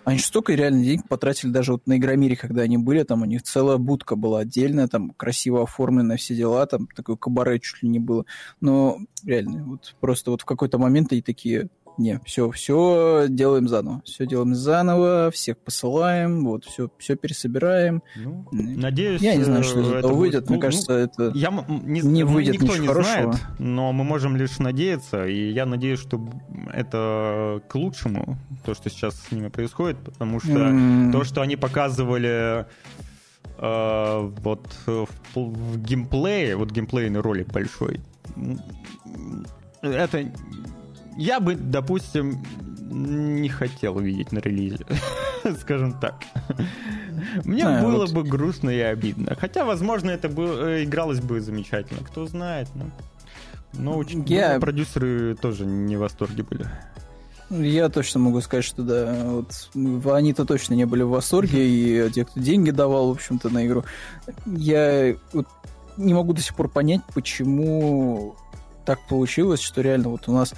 [0.05, 3.43] они столько реально денег потратили даже вот на Игромире, когда они были, там у них
[3.43, 7.99] целая будка была отдельная, там красиво оформленная, все дела, там такой кабаре чуть ли не
[7.99, 8.25] было.
[8.61, 14.01] Но реально, вот просто вот в какой-то момент они такие, не, все, все делаем заново.
[14.05, 18.03] Все делаем заново, всех посылаем, вот, все, все пересобираем.
[18.15, 20.41] Ну, надеюсь, я не знаю, что из этого выйдет.
[20.41, 23.33] Будет, Мне ну, кажется, ну, это я, не, не выйдет никто ничего не хорошего.
[23.33, 26.19] Знает, но мы можем лишь надеяться, и я надеюсь, что
[26.73, 31.11] это к лучшему, то, что сейчас с ними происходит, потому что mm.
[31.11, 32.65] то, что они показывали
[33.57, 38.01] э, вот в, в геймплее, вот геймплейный ролик большой,
[39.81, 40.25] это
[41.17, 42.43] я бы, допустим,
[42.79, 44.85] не хотел увидеть на релизе,
[45.59, 46.15] скажем так.
[47.43, 48.13] Мне а, было вот.
[48.13, 49.35] бы грустно и обидно.
[49.35, 52.01] Хотя, возможно, это бы э, игралось бы замечательно.
[52.05, 52.67] Кто знает.
[52.75, 52.91] Ну.
[53.73, 54.59] Но очень я...
[54.59, 56.67] продюсеры тоже не в восторге были.
[57.49, 62.25] Я точно могу сказать, что да, вот они-то точно не были в восторге, и те,
[62.25, 63.83] кто деньги давал, в общем-то, на игру.
[64.45, 65.47] Я вот
[65.97, 68.35] не могу до сих пор понять, почему
[68.85, 70.53] так получилось, что реально вот у нас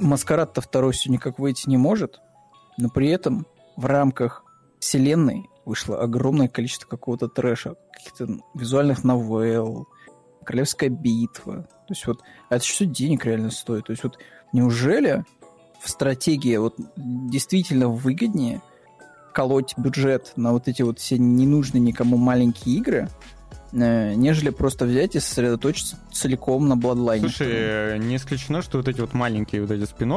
[0.00, 2.20] Маскарад-то второй все никак выйти не может,
[2.76, 3.46] но при этом
[3.76, 4.44] в рамках
[4.80, 9.86] вселенной вышло огромное количество какого-то трэша, каких-то визуальных новелл,
[10.44, 11.64] Королевская битва.
[11.64, 13.86] То есть вот, а это все денег реально стоит.
[13.86, 14.18] То есть вот
[14.52, 15.24] неужели
[15.80, 18.62] в стратегии вот действительно выгоднее
[19.34, 23.08] колоть бюджет на вот эти вот все ненужные никому маленькие игры,
[23.72, 27.20] нежели просто взять и сосредоточиться целиком на Bloodline.
[27.20, 30.12] Слушай, не исключено, что вот эти вот маленькие вот эти спин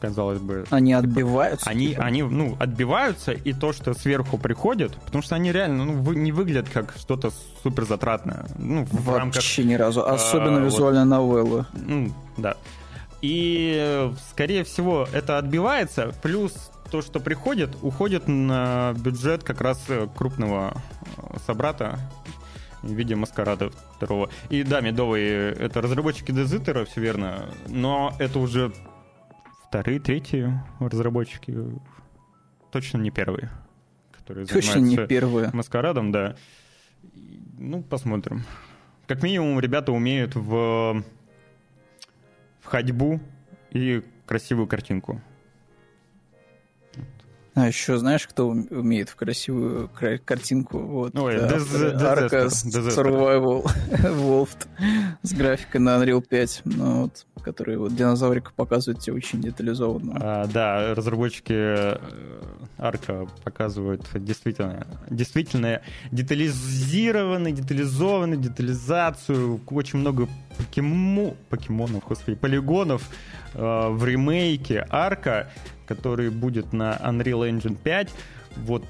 [0.00, 0.64] казалось бы...
[0.70, 1.70] Они отбиваются?
[1.70, 2.02] Они, типа?
[2.02, 6.32] они ну, отбиваются, и то, что сверху приходит, потому что они реально ну, вы, не
[6.32, 7.30] выглядят как что-то
[7.62, 8.46] супер затратное.
[8.58, 10.04] Ну, в Вообще рамках, ни разу.
[10.04, 11.66] Особенно а, визуальная вот, новелла.
[11.72, 12.56] Ну, да.
[13.20, 16.52] И, скорее всего, это отбивается, плюс
[16.90, 19.80] то, что приходит, уходит на бюджет как раз
[20.16, 20.74] крупного
[21.16, 21.98] э, собрата
[22.82, 24.30] виде Маскарада второго.
[24.50, 28.72] И да, медовые— это разработчики Дезитера, все верно, но это уже
[29.68, 31.56] вторые, третьи разработчики,
[32.70, 33.50] точно не первые,
[34.12, 35.50] которые точно не первые.
[35.52, 36.36] Маскарадом, да.
[37.58, 38.42] Ну, посмотрим.
[39.06, 41.02] Как минимум, ребята умеют в,
[42.60, 43.20] в ходьбу
[43.70, 45.20] и красивую картинку.
[47.54, 49.90] А еще знаешь, кто умеет в красивую
[50.24, 50.78] картинку?
[50.78, 54.66] Вот, Ой, да, Des- Арка Survival Wolfed
[55.22, 60.18] с графикой на Unreal 5, ну, вот, который вот динозаврика показывает тебе очень детализованно.
[60.18, 61.98] А, да, разработчики э,
[62.78, 70.26] Арка показывают действительно, действительно детализированный, детализованную детализацию, очень много
[70.56, 71.36] покему...
[71.50, 73.06] покемонов, господи, полигонов
[73.52, 75.50] э, в ремейке Арка
[75.94, 78.10] который будет на Unreal Engine 5.
[78.56, 78.84] Вот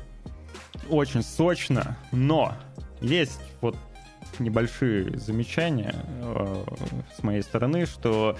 [0.89, 2.55] очень сочно, но
[3.01, 3.77] есть вот
[4.39, 6.65] небольшие замечания э,
[7.19, 8.37] с моей стороны, что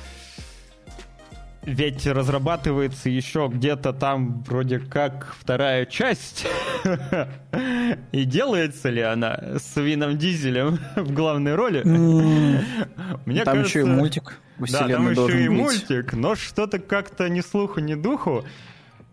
[1.65, 6.47] ведь разрабатывается еще где-то там вроде как вторая часть.
[8.13, 11.83] И делается ли она с Вином Дизелем в главной роли?
[11.85, 14.41] Мне там еще и мультик.
[14.59, 18.45] Да, там еще и мультик, но что-то как-то ни слуху, ни духу.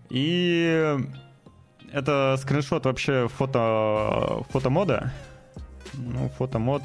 [0.09, 0.97] И
[1.91, 5.13] это скриншот вообще фото, фотомода.
[5.93, 6.83] Ну, фотомод,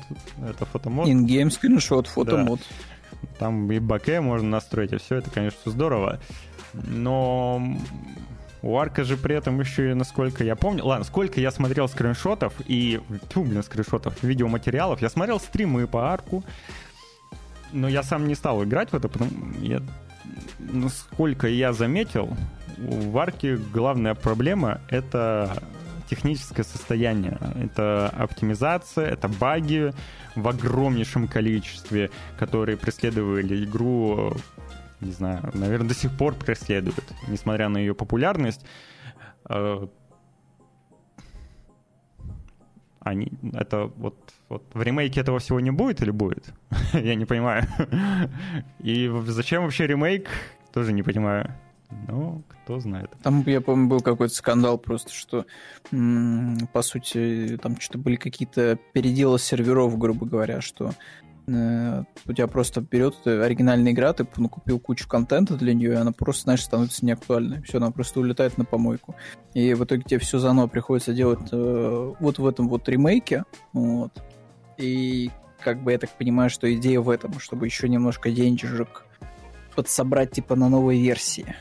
[0.49, 1.09] это фотомод.
[1.09, 2.61] Ингейм скриншот, фотомод.
[2.61, 2.94] Да.
[3.38, 6.20] Там и баке можно настроить, и все это, конечно, здорово.
[6.72, 7.62] Но
[8.62, 10.84] у Арка же при этом еще и, насколько я помню...
[10.84, 13.01] Ладно, сколько я смотрел скриншотов и...
[13.28, 15.02] Тьфу, блин, скриншотов, видеоматериалов.
[15.02, 16.42] Я смотрел стримы по Арку,
[17.72, 19.30] но я сам не стал играть в это, потому...
[19.60, 19.82] Я...
[20.59, 22.34] Насколько я заметил,
[22.78, 25.62] в Арке главная проблема— это
[26.09, 27.38] техническое состояние.
[27.62, 29.92] Это оптимизация, это баги
[30.35, 34.35] в огромнейшем количестве, которые преследовали игру,
[35.01, 38.65] не знаю, наверное, до сих пор преследуют, несмотря на ее популярность.
[39.48, 39.86] Э,
[43.01, 44.16] они, это вот,
[44.48, 46.52] вот в ремейке этого всего не будет или будет?
[46.93, 47.65] Я не понимаю.
[48.78, 50.28] И зачем вообще ремейк?
[50.73, 51.55] Тоже не понимаю.
[52.09, 53.11] Ну, кто знает.
[53.23, 55.47] Там, я помню, был какой-то скандал просто, что,
[55.91, 60.93] по сути, там что-то были какие-то переделы серверов, грубо говоря, что
[61.47, 65.97] э, у тебя просто берет оригинальная игра, ты ну, купил кучу контента для нее, и
[65.97, 67.62] она просто, знаешь, становится неактуальной.
[67.62, 69.15] Все, она просто улетает на помойку.
[69.55, 73.45] И в итоге тебе все заново приходится делать э, вот в этом вот ремейке.
[73.73, 74.12] Вот.
[74.77, 75.31] И
[75.61, 79.05] как бы я так понимаю, что идея в этом, чтобы еще немножко денежек
[79.75, 81.55] подсобрать типа на новой версии.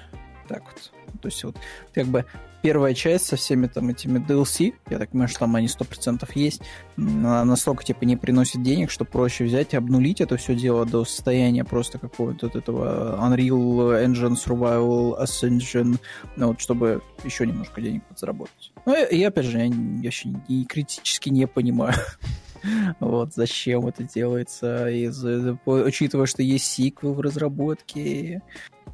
[0.48, 0.91] Так вот.
[1.22, 1.57] То есть вот
[1.94, 2.26] как бы
[2.64, 6.61] первая часть со всеми там этими DLC, я так понимаю, что там они 100% есть,
[6.98, 11.03] она настолько типа не приносит денег, что проще взять и обнулить это все дело до
[11.06, 15.99] состояния просто какого-то вот этого Unreal Engine Survival Ascension,
[16.38, 18.72] ну, вот, чтобы еще немножко денег подзаработать.
[18.86, 19.72] Ну и, и опять же, я, я
[20.07, 21.95] еще и критически не понимаю,
[22.99, 25.23] вот, зачем это делается, из,
[25.65, 28.41] учитывая, что есть сиквел в разработке,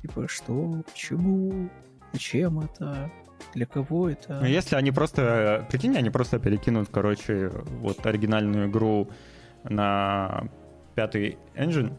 [0.02, 1.70] Типа, что, почему,
[2.14, 3.12] зачем это,
[3.54, 4.40] для кого это?
[4.40, 9.10] Ну, если они просто, прикинь, они просто перекинут, короче, вот оригинальную игру
[9.64, 10.48] на
[10.96, 11.94] пятый engine,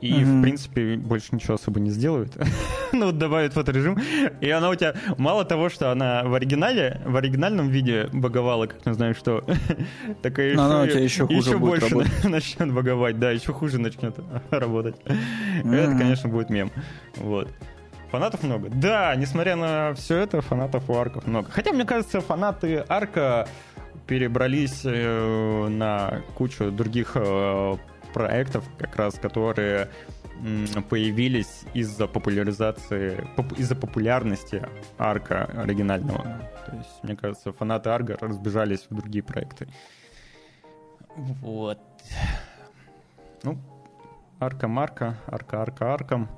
[0.00, 0.38] и, mm-hmm.
[0.38, 2.36] в принципе, больше ничего особо не сделают.
[2.92, 3.98] ну, вот добавят фоторежим.
[4.40, 8.84] И она у тебя, мало того, что она в оригинале, в оригинальном виде баговала, как
[8.86, 9.44] не знаю что,
[10.22, 11.96] такая еще, она у тебя еще, хуже еще больше
[12.28, 14.16] начнет баговать, да, еще хуже начнет
[14.50, 14.96] работать.
[15.04, 15.74] Mm-hmm.
[15.74, 16.70] Это, конечно, будет мем.
[17.16, 17.48] Вот.
[18.10, 18.68] Фанатов много?
[18.70, 21.50] Да, несмотря на все это, фанатов у арков много.
[21.50, 23.46] Хотя, мне кажется, фанаты арка
[24.06, 27.76] перебрались э, на кучу других э,
[28.12, 29.90] проектов, как раз которые
[30.88, 33.26] появились из-за популяризации,
[33.58, 34.66] из-за популярности
[34.98, 36.22] арка оригинального.
[36.66, 39.68] То есть, мне кажется, фанаты арга разбежались в другие проекты.
[41.16, 41.78] Вот.
[43.42, 43.58] Ну,
[44.38, 46.28] арка Марка, арка, арка, арком.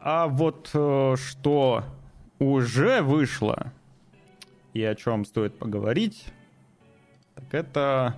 [0.00, 1.84] А вот э, что
[2.38, 3.72] уже вышло
[4.72, 6.26] и о чем стоит поговорить,
[7.34, 8.16] так это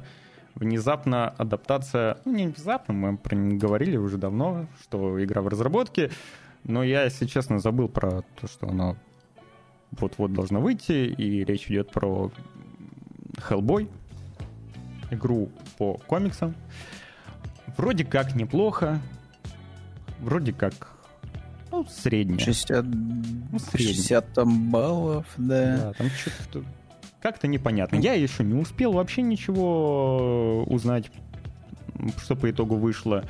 [0.59, 6.11] внезапно адаптация, ну не внезапно, мы про нее говорили уже давно, что игра в разработке,
[6.65, 8.97] но я, если честно, забыл про то, что она
[9.93, 12.31] вот-вот должна выйти, и речь идет про
[13.37, 13.89] Hellboy,
[15.11, 16.55] игру по комиксам.
[17.77, 19.01] Вроде как неплохо,
[20.21, 20.99] вроде как
[21.71, 22.39] ну, средняя.
[22.39, 23.95] 60, Ну, средняя.
[23.95, 25.77] 60 там баллов, да.
[25.77, 26.65] Да, там что-то
[27.21, 27.97] как-то непонятно.
[27.97, 31.11] Я еще не успел вообще ничего узнать,
[32.23, 33.25] что по итогу вышло.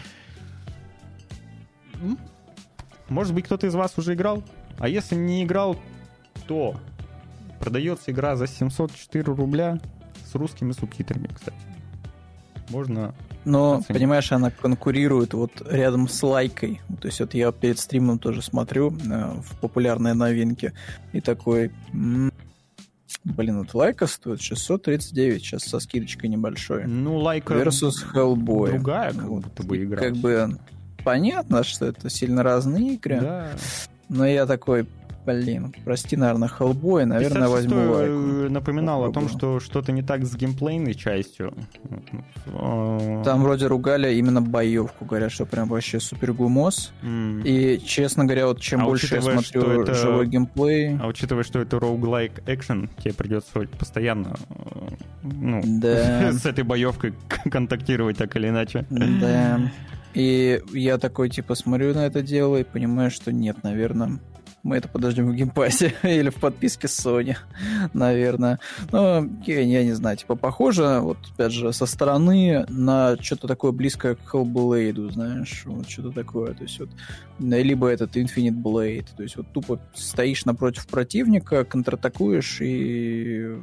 [2.03, 2.19] М?
[3.09, 4.43] Может быть, кто-то из вас уже играл?
[4.79, 5.77] А если не играл,
[6.47, 6.77] то
[7.59, 9.81] продается игра за 704 рубля
[10.31, 11.57] с русскими субтитрами, кстати.
[12.71, 13.15] Можно...
[13.45, 13.99] Но, Оценить.
[13.99, 16.83] понимаешь, она конкурирует вот рядом с лайкой.
[17.01, 20.75] То есть вот я перед стримом тоже смотрю э, в популярные новинки
[21.13, 21.71] и такой...
[21.95, 22.31] м,
[23.37, 26.85] Блин, вот лайка стоит 639, сейчас со скидочкой небольшой.
[26.87, 27.55] Ну, лайка...
[27.55, 28.73] Versus Hellboy.
[28.73, 29.45] другая как Вот.
[29.45, 30.01] будто бы игра.
[30.01, 30.59] Как бы
[31.05, 33.51] понятно, что это сильно разные игры, Да.
[34.09, 34.87] но я такой,
[35.35, 38.53] блин, прости, наверное, Hellboy, наверное, 56-й, возьму лайку.
[38.53, 41.55] напоминал о том, что что-то не так с геймплейной частью.
[42.47, 46.93] Э, Там вроде ругали именно боевку, говорят, что прям вообще супер гумос.
[47.45, 51.61] И, честно говоря, вот чем А больше я смотрю это- живой геймплей, А учитывая, что
[51.61, 54.89] это roguelike экшен, тебе придется постоянно э,
[55.23, 56.33] ну, Да.
[56.33, 57.15] с этой боевкой
[57.51, 58.87] контактировать так или иначе.
[58.91, 59.61] да.
[60.15, 64.19] И я такой, типа, смотрю на это дело и понимаю, что нет, наверное,
[64.63, 67.37] мы это подождем в Game Pass е или в подписке Sony,
[67.95, 68.59] наверное.
[68.93, 73.73] Но я, я не знаю, типа, похоже, вот, опять же, со стороны на что-то такое
[73.73, 76.91] близкое к Hellblade, знаешь, вот что-то такое, то есть вот,
[77.39, 83.57] либо этот Infinite Blade, то есть вот тупо стоишь напротив противника, контратакуешь и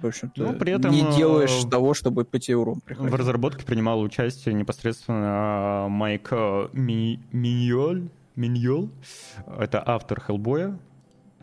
[0.00, 3.16] в общем-то, Но при этом, не э, делаешь того, чтобы по тебе урон В приходил.
[3.16, 8.08] разработке принимал участие непосредственно Майк э, Ми- Миньоль.
[8.36, 8.90] Миньол.
[9.58, 10.78] Это автор Хеллбоя,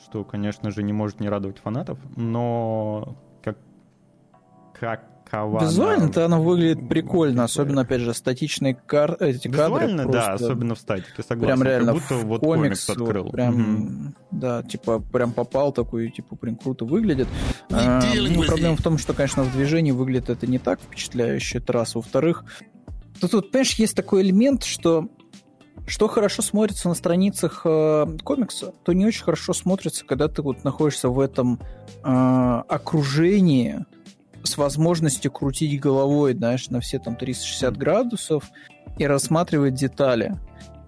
[0.04, 3.58] что, конечно же, не может не радовать фанатов, но как
[5.30, 5.62] какова...
[5.62, 9.16] Визуально-то оно выглядит прикольно, особенно, опять же, статичные кар...
[9.20, 9.86] эти кадры.
[9.88, 11.56] Визуально, да, особенно в статике, согласен.
[11.60, 13.24] Прям реально как будто в вот комикс, комикс открыл.
[13.26, 14.16] вот прям, Мгм.
[14.32, 17.28] да, типа, прям попал такой, типа, прям круто выглядит.
[17.72, 21.74] А, ну, проблема в том, что, конечно, в движении выглядит это не так впечатляюще, это
[21.74, 21.96] раз.
[21.96, 22.44] Во-вторых,
[23.20, 25.10] тут, вот, понимаешь, есть такой элемент, что
[25.90, 30.64] что хорошо смотрится на страницах э, комикса, то не очень хорошо смотрится, когда ты вот
[30.64, 31.60] находишься в этом
[32.04, 33.86] э, окружении
[34.44, 38.46] с возможностью крутить головой, знаешь, на все там 360 градусов
[38.98, 40.38] и рассматривать детали.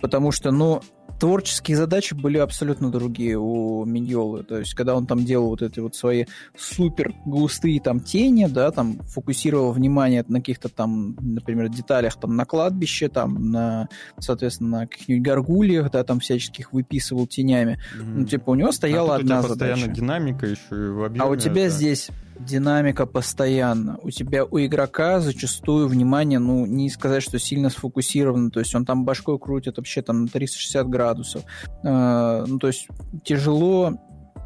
[0.02, 0.82] Потому что, ну,
[1.20, 4.44] творческие задачи были абсолютно другие у Миньолы.
[4.44, 6.26] То есть, когда он там делал вот эти вот свои
[6.58, 12.46] супер густые там тени, да, там фокусировал внимание на каких-то там, например, деталях там на
[12.46, 13.88] кладбище, там на,
[14.20, 17.80] соответственно, на каких-нибудь горгульях, да, там всяческих выписывал тенями.
[18.02, 19.96] Ну, типа, у него стояла а тут у тебя одна постоянно задача.
[19.96, 21.26] динамика еще и в объеме.
[21.26, 22.10] А у тебя это- здесь
[22.40, 23.98] динамика постоянно.
[24.02, 28.52] У тебя у игрока зачастую внимание, ну, не сказать, что сильно сфокусировано.
[28.52, 31.44] То есть он там башкой крутит вообще там на 360 градусов.
[31.84, 32.88] Э, ну, то есть
[33.24, 33.94] тяжело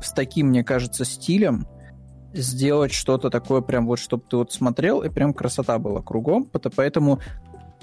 [0.02, 1.68] с таким, мне кажется, стилем
[2.34, 6.50] сделать что-то такое прям вот, чтобы ты вот смотрел, и прям красота была кругом.
[6.76, 7.20] Поэтому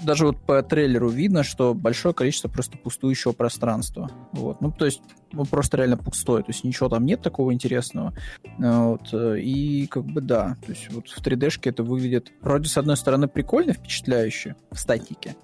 [0.01, 4.09] даже вот по трейлеру видно, что большое количество просто пустующего пространства.
[4.31, 4.59] Вот.
[4.61, 5.01] Ну, то есть,
[5.31, 6.43] ну, просто реально пустое.
[6.43, 8.13] То есть, ничего там нет такого интересного.
[8.59, 9.13] А, Вот.
[9.13, 10.57] э, И как бы да.
[10.65, 15.35] То есть, вот в 3D-шке это выглядит вроде, с одной стороны, прикольно, впечатляюще в статике,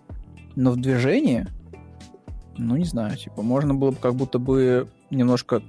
[0.55, 1.47] но в движении,
[2.57, 5.61] ну, не знаю, типа, можно было бы как будто бы немножко,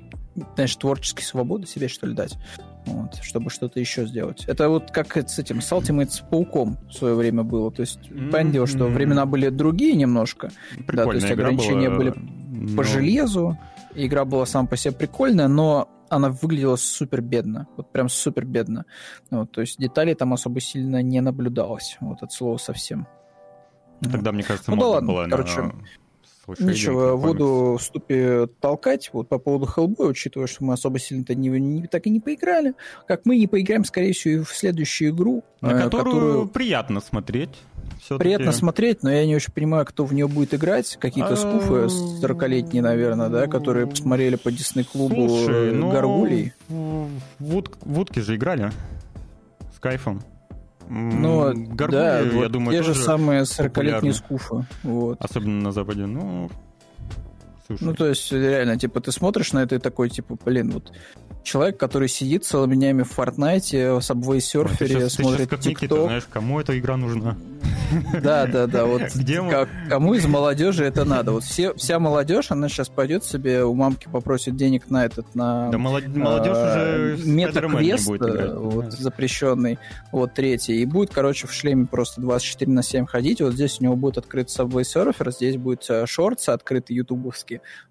[0.55, 2.36] знаешь, творческой свободы себе, что ли, дать.
[2.86, 4.44] Вот, чтобы что-то еще сделать.
[4.47, 7.70] Это вот как с этим, с Ultimate с Пауком в свое время было.
[7.70, 10.51] То есть, понятное дело, что времена были другие немножко,
[10.86, 13.59] Прикольная есть игра ограничения была, были но- по железу.
[13.94, 17.66] Игра была сама по себе прикольная, но она выглядела супер бедно.
[17.77, 18.85] Вот прям супер бедно.
[19.31, 21.97] Вот, то есть деталей там особо сильно не наблюдалось.
[22.01, 23.07] Вот от слова совсем.
[24.02, 25.73] Тогда, мне кажется, Ну да можно ладно, было короче,
[26.57, 29.11] слушай, Нечего воду в ступе толкать.
[29.13, 32.75] Вот по поводу Hellboy, учитывая, что мы особо сильно-то не, не- так и не поиграли.
[33.09, 37.51] Как мы не поиграем, скорее всего, и в следующую игру, На э, которую, приятно смотреть.
[37.99, 38.19] всё-таки.
[38.19, 40.97] приятно смотреть, но я не очень понимаю, кто в нее будет играть.
[41.01, 41.75] Какие-то А, скуфы
[42.23, 46.53] 40-летние, наверное, да, которые посмотрели по Дисней-клубу Слушай, ну, Гаргулей.
[46.69, 47.09] В,
[47.39, 48.71] в в утки же играли
[49.77, 50.23] с кайфом.
[50.91, 54.12] М, Ну, Гаргульи, да, я вот думаю, те же самые 40-летние популярны.
[54.12, 54.65] скуфы.
[54.83, 55.25] Вот.
[55.25, 56.07] Особенно на Западе.
[56.07, 56.51] Ну,
[57.79, 57.85] Слушай.
[57.85, 60.93] Ну, то есть, реально, типа, ты смотришь на это и такой, типа, блин, вот
[61.45, 66.05] человек, который сидит целыми днями в Fortnite, в Subway Surfer, сейчас, смотрит как Никита, TikTok.
[66.05, 67.37] знаешь, кому эта игра нужна?
[68.23, 68.85] Да, да, да.
[68.85, 69.51] Вот Где мы?
[69.51, 71.33] как- кому из молодежи это надо?
[71.33, 75.71] Вот все, вся молодежь, она сейчас пойдет себе у мамки попросит денег на этот, на
[75.73, 78.53] Да молод- молодежь э, уже Метаквест, будет играть.
[78.55, 78.91] вот, Да.
[78.93, 79.79] запрещенный,
[80.13, 83.85] вот третий, и будет, короче, в шлеме просто 24 на 7 ходить, вот здесь у
[83.85, 86.95] него будет открыт Subway Surfer, здесь будет э, шортс открытый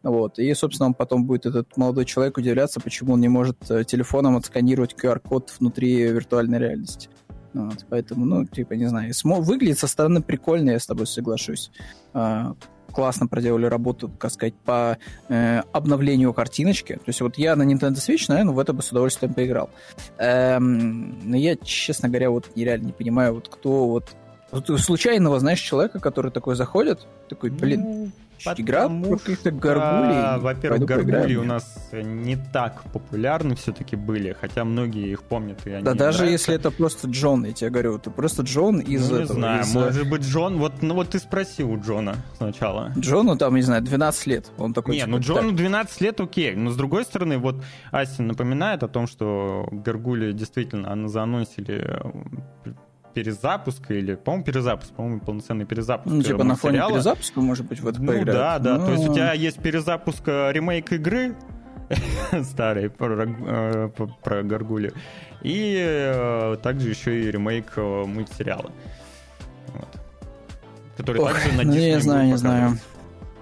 [0.03, 3.83] вот, и, собственно, он потом будет этот молодой человек удивляться, почему он не может э,
[3.83, 7.09] телефоном отсканировать QR-код внутри виртуальной реальности.
[7.53, 11.71] Вот, поэтому, ну, типа, не знаю, смо- выглядит со стороны прикольно, я с тобой соглашусь.
[12.13, 12.55] А,
[12.91, 14.97] классно проделали работу, так сказать, по
[15.29, 16.93] э, обновлению картиночки.
[16.93, 19.69] То есть вот я на Nintendo Switch, наверное, в это бы с удовольствием поиграл.
[20.17, 24.15] Эм, но я, честно говоря, вот нереально не понимаю, вот кто вот...
[24.51, 28.11] вот случайного, знаешь, человека, который такой заходит, такой, блин,
[28.45, 30.39] Ну, игра потому про каких-то горгулей.
[30.39, 35.71] Во-первых, Пойду горгули у нас не так популярны все-таки были, хотя многие их помнят, и
[35.71, 36.51] они Да даже нравятся.
[36.51, 39.39] если это просто Джон, я тебе говорю, это просто Джон из ну, не этого.
[39.39, 40.57] знаю, из, э, может быть, Джон...
[40.57, 42.91] Вот, ну, вот ты спросил у Джона сначала.
[42.97, 44.51] Джону там, не знаю, 12 лет.
[44.57, 46.55] Он такой, Не, типа, ну «Так, Джону 12 лет, окей.
[46.55, 51.09] Но с другой стороны, вот Астин напоминает о том, что Гаргули действительно ан-
[53.21, 56.91] заанонсили э, перезапуск или, по-моему, перезапуск, по-моему, полноценный перезапуск Ну, типа э, на фоне мультсериала.
[56.93, 58.77] перезапуска, может быть, в это Ну да, да.
[58.77, 61.35] То есть у Ну, тебя есть перезапуск э, ремейк игры
[62.43, 63.89] старой про, э,
[64.23, 64.93] про- Гаргулю.
[65.41, 68.71] И э, также еще и ремейк э, мультсериала.
[69.73, 69.87] Вот.
[70.97, 72.77] Который Ох, также на ну, Disney я не знаю, не знаю.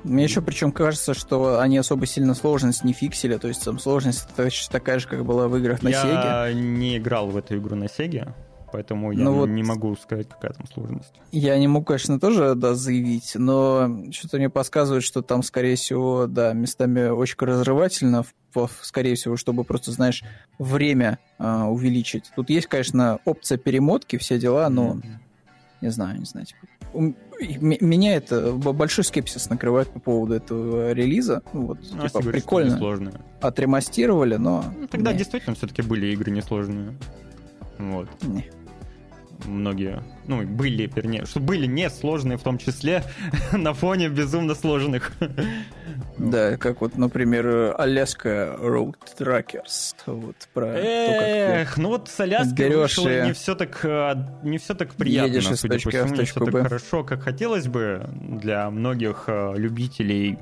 [0.03, 4.27] Мне еще причем кажется, что они особо сильно сложность не фиксили, то есть там сложность
[4.37, 6.47] точно такая же, как была в играх на Sega.
[6.49, 8.33] Я не играл в эту игру на Сеге,
[8.72, 11.14] поэтому я Ну вот- не могу сказать, какая там сложность.
[11.31, 16.27] Я не могу, конечно, тоже да, заявить, но что-то мне подсказывает, что там, скорее всего,
[16.27, 18.23] да, местами очень разрывательно,
[18.81, 20.23] скорее всего, чтобы просто, знаешь,
[20.60, 22.31] время а, увеличить.
[22.35, 25.19] Тут есть, конечно, опция перемотки, все дела, но Мгм.
[25.81, 26.48] не знаю, не знаю.
[26.48, 26.60] Типа,
[26.95, 27.15] м-
[27.61, 31.44] меня это большой скепсис накрывает по поводу этого релиза.
[31.53, 32.80] Ну, вот, Ну, типа, прикольно
[33.41, 34.64] отремастировали, но...
[34.76, 36.94] Ну, тогда не, действительно все-таки были игры несложные.
[37.77, 38.09] Вот.
[38.23, 38.49] не.
[39.45, 43.03] Многие, ну, были, вернее, что были несложные в том числе
[43.51, 45.11] на фоне безумно сложных.
[46.17, 49.95] Да, как вот, например, Аляска Road Trackers.
[50.07, 53.79] Вот про то, как ты Эх, ну вот с Аляской вышло и не все так,
[53.83, 56.51] э, не все так приятно, едешь из судя по А в всему, не все Б.
[56.51, 60.39] так хорошо, как хотелось бы для многих э, любителей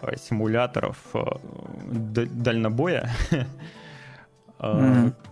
[0.00, 0.96] э, симуляторов
[1.90, 3.10] дальнобоя.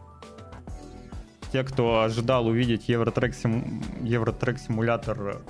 [1.52, 5.40] Те, кто ожидал увидеть Евротрек, сим- Евротрек симулятор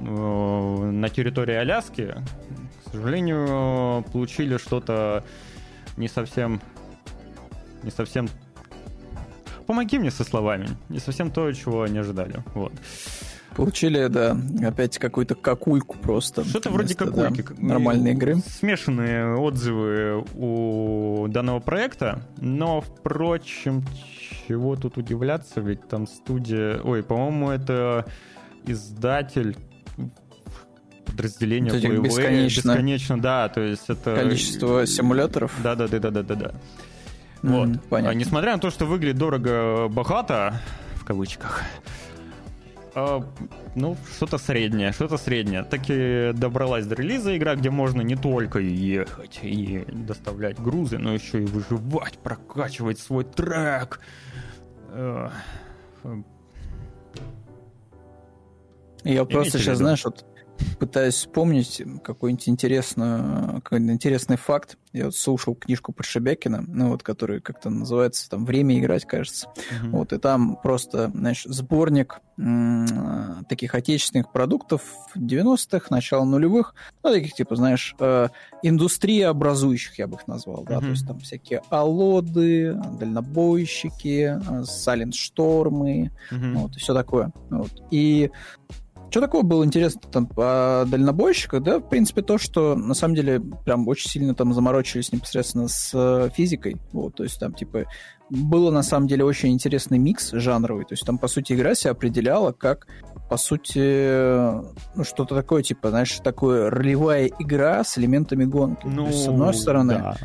[0.00, 2.14] э, на территории Аляски,
[2.86, 5.24] к сожалению, получили что-то
[5.96, 6.60] не совсем
[7.82, 8.28] не совсем
[9.66, 10.68] Помоги мне со словами.
[10.88, 12.42] Не совсем то, чего они ожидали.
[12.54, 12.72] Вот.
[13.56, 14.36] Получили, да,
[14.66, 16.44] опять какую-то какульку просто.
[16.44, 17.54] Что-то вроде вместо, да, какульки.
[17.60, 18.36] нормальной игры.
[18.46, 23.84] Смешанные отзывы у данного проекта, но, впрочем,
[24.48, 26.80] чего тут удивляться, ведь там студия...
[26.82, 28.06] Ой, по-моему, это
[28.66, 29.56] издатель
[31.76, 32.02] этих Playway.
[32.02, 34.14] бесконечно- Бесконечно, да, то есть это...
[34.16, 35.52] Количество симуляторов.
[35.62, 36.50] Да, да, да, да, да, да, да.
[37.42, 37.68] М, Вот.
[37.88, 38.10] понятно.
[38.10, 40.60] А несмотря на то, что выглядит дорого-богато,
[40.94, 41.62] в кавычках,
[42.94, 43.24] а,
[43.74, 45.62] ну, что-то среднее, что-то среднее.
[45.64, 51.42] Таки добралась до релиза игра, где можно не только ехать и доставлять грузы, но еще
[51.42, 54.00] и выживать, прокачивать свой трек.
[54.90, 55.30] Э,
[59.04, 59.84] Я просто сейчас, виду.
[59.84, 60.24] знаешь, вот
[60.78, 64.76] пытаюсь вспомнить какой-нибудь интересный, какой интересный факт.
[64.92, 69.48] Я вот слушал книжку Подшибякина, ну вот, который как-то называется там «Время играть», кажется.
[69.70, 69.92] мгм.
[69.92, 72.20] Вот, и там просто, знаешь, сборник
[73.48, 74.82] таких отечественных продуктов
[75.14, 76.74] 90-х, начала нулевых,
[77.04, 78.28] ну, таких, типа, знаешь, э,
[78.62, 80.84] индустриеобразующих, я бы их назвал, да, Мгм.
[80.84, 86.56] то есть там всякие алоды, дальнобойщики, салент-штормы, Мгм.
[86.58, 87.32] вот, и все такое.
[87.50, 87.70] Вот.
[87.90, 88.30] И
[89.12, 93.40] что такого было интересно там по дальнобойщиках, да, в принципе, то, что на самом деле
[93.40, 97.84] прям очень сильно там заморочились непосредственно с э, физикой, вот, то есть там, типа,
[98.30, 101.90] было на самом деле очень интересный микс жанровый, то есть там, по сути, игра себя
[101.90, 102.86] определяла как,
[103.28, 108.86] по сути, ну, что-то такое, типа, знаешь, такое ролевая игра с элементами гонки.
[108.86, 110.16] Ну, то есть, с одной стороны, да.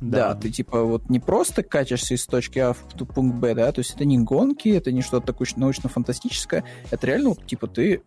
[0.00, 2.78] да, ты типа вот не просто качаешься из точки А в
[3.14, 7.28] пункт Б, да, то есть это не гонки, это не что-то такое научно-фантастическое, это реально
[7.28, 8.02] вот, типа ты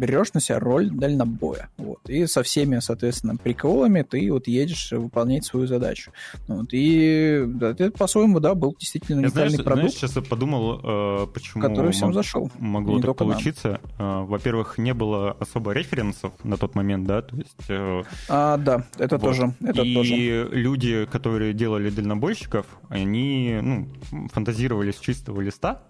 [0.00, 1.68] берешь на себя роль дальнобоя.
[1.76, 2.08] Вот.
[2.08, 6.12] И со всеми, соответственно, приколами ты вот едешь выполнять свою задачу.
[6.48, 6.68] Вот.
[6.72, 9.90] И да, это, по-своему, да, был действительно уникальный знаешь, продукт.
[9.92, 12.50] Знаешь, сейчас я подумал, э, почему который всем мог- зашел.
[12.58, 13.32] могло Не так только нам.
[13.34, 13.80] получиться.
[13.98, 17.56] Э, Во-первых, не было особо референсов на тот момент, да, то есть...
[17.68, 19.22] э, А, да, это Вот.
[19.26, 19.54] тоже.
[19.60, 20.48] Это и тоже.
[20.52, 23.88] люди, которые делали дальнобойщиков, они ну,
[24.32, 25.82] фантазировали с чистого листа,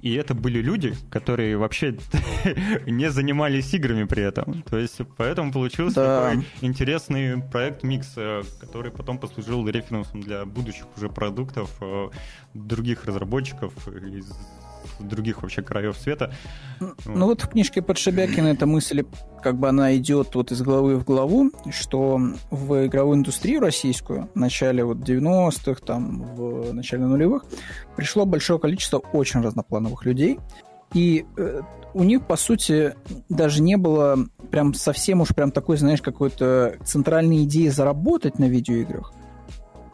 [0.00, 1.96] и это были люди, которые вообще
[2.86, 4.62] не занимались играми при этом.
[4.62, 6.30] То есть поэтому получился Да.
[6.30, 12.08] такой интересный проект Микс, э, который потом послужил референсом для будущих уже продуктов э,
[12.54, 14.26] других разработчиков из
[15.00, 16.32] других вообще краев света.
[17.04, 19.04] Ну вот в книжке Подшибякина эта мысль,
[19.42, 24.38] как бы она идет вот из главы в главу, что в игровую индустрию российскую в
[24.38, 27.44] начале вот 90-х, там, в начале нулевых,
[27.96, 30.38] пришло большое количество очень разноплановых людей,
[30.94, 31.60] и э,
[31.94, 32.94] у них, по сути,
[33.28, 34.18] даже не было
[34.50, 39.12] прям совсем уж прям такой, знаешь, какой-то центральной идеи заработать на видеоиграх,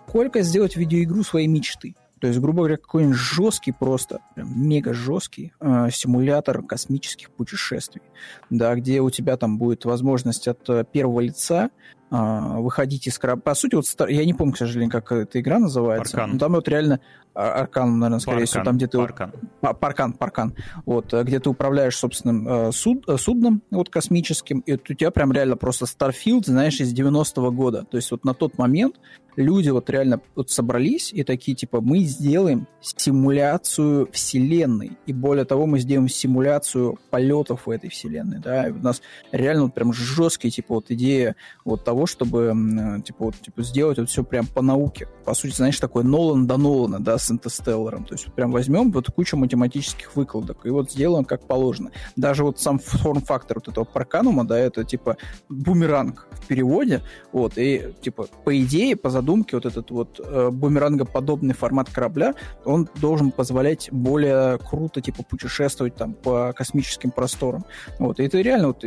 [0.08, 1.94] сколько сделать видеоигру своей мечты.
[2.24, 8.00] То есть, грубо говоря, какой-нибудь жесткий просто, прям мега жесткий э, симулятор космических путешествий,
[8.48, 11.68] да, где у тебя там будет возможность от э, первого лица
[12.10, 13.42] э, выходить из корабля.
[13.42, 16.16] По сути, вот я не помню, к сожалению, как эта игра называется.
[16.16, 16.32] Аркан.
[16.32, 17.00] Но там вот реально а,
[17.34, 19.32] Аркан, наверное, скорее всего, там где ты Паркан.
[19.60, 20.54] Па- Паркан, паркан.
[20.86, 24.94] Вот, э, где ты управляешь собственным э, суд- э, судном вот, космическим, и вот у
[24.94, 27.84] тебя прям реально просто Starfield, знаешь, из 90-го года.
[27.90, 28.96] То есть вот на тот момент
[29.36, 34.92] люди вот реально вот собрались и такие, типа, мы сделаем симуляцию вселенной.
[35.06, 38.68] И более того, мы сделаем симуляцию полетов в этой вселенной, да.
[38.68, 39.02] И у нас
[39.32, 44.08] реально вот прям жесткие, типа, вот идея вот того, чтобы, типа, вот, типа, сделать вот
[44.08, 45.08] все прям по науке.
[45.24, 48.04] По сути, знаешь, такой Нолан до Нолана, да, с Интерстелларом.
[48.04, 51.90] То есть прям возьмем вот кучу математических выкладок и вот сделаем как положено.
[52.16, 55.16] Даже вот сам форм-фактор вот этого парканума, да, это типа
[55.48, 57.02] бумеранг в переводе,
[57.32, 62.34] вот, и типа по идее, по задумке, вот этот вот э, бумеранго-подобный формат корабля,
[62.64, 67.64] он должен позволять более круто, типа, путешествовать там по космическим просторам.
[67.98, 68.84] Вот, и это реально вот...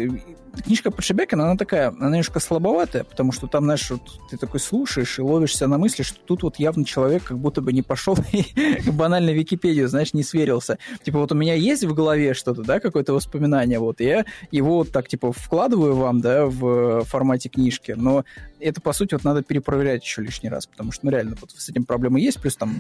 [0.64, 5.20] Книжка Подшибякина, она такая, она немножко слабоватая, потому что там, знаешь, вот ты такой слушаешь
[5.20, 8.46] и ловишься на мысли, что тут вот явно человек как будто бы не пошел и
[8.92, 10.78] банально Википедию, знаешь, не сверился.
[11.04, 14.78] Типа вот у меня есть в голове что-то, да, какое-то воспоминание, вот, и я его
[14.78, 18.26] вот так, типа, вкладываю вам, да, в формате книжки, но
[18.60, 21.70] это, по сути, вот надо перепроверять еще лишний раз, потому что, ну, реально, вот с
[21.70, 22.76] этим проблемы есть, плюс там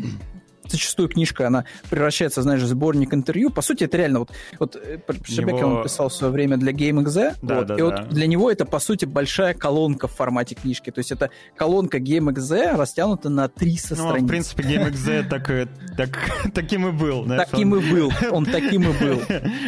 [0.65, 3.49] зачастую книжка, она превращается, знаешь, в сборник интервью.
[3.49, 6.71] По сути, это реально вот, вот э, Шебекин Него- он писал в свое время для
[6.73, 7.83] GameXZ, Да, вот, да, и да.
[7.85, 10.91] вот для него это, по сути, большая колонка в формате книжки.
[10.91, 14.23] То есть это колонка GameXZ растянута на 300 Ну, страниц.
[14.23, 16.09] в принципе, GameXZ так, э, так,
[16.53, 17.23] таким и был.
[17.25, 18.11] знаешь, таким он- и был.
[18.31, 19.21] Он таким и был.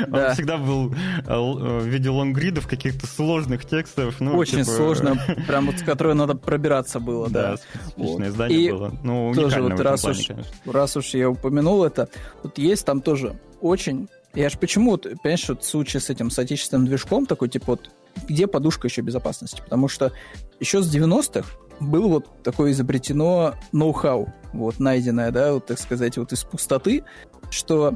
[0.07, 0.33] Он Да.
[0.33, 4.15] всегда был э, в виде лонгридов, каких-то сложных текстов.
[4.19, 5.15] Ну, Очень типа, сложно,
[5.47, 7.57] прям вот с которой надо пробираться было, Да, да.
[7.57, 8.93] специфичное издание И было.
[9.03, 10.73] Ну, тоже уникальное вот в этом раз плане, уж- конечно.
[10.73, 12.09] раз уж я упомянул это,
[12.43, 14.07] вот есть там тоже очень...
[14.35, 17.89] Я ж почему, понимаешь, вот в случае с этим, с отечественным движком, такой, типа, вот,
[18.27, 19.61] где подушка еще безопасности?
[19.61, 20.11] Потому что
[20.59, 21.49] еще с 90-х
[21.79, 27.03] было вот такое изобретено ноу-хау, вот, найденное, да, вот, так сказать, вот из пустоты,
[27.49, 27.95] что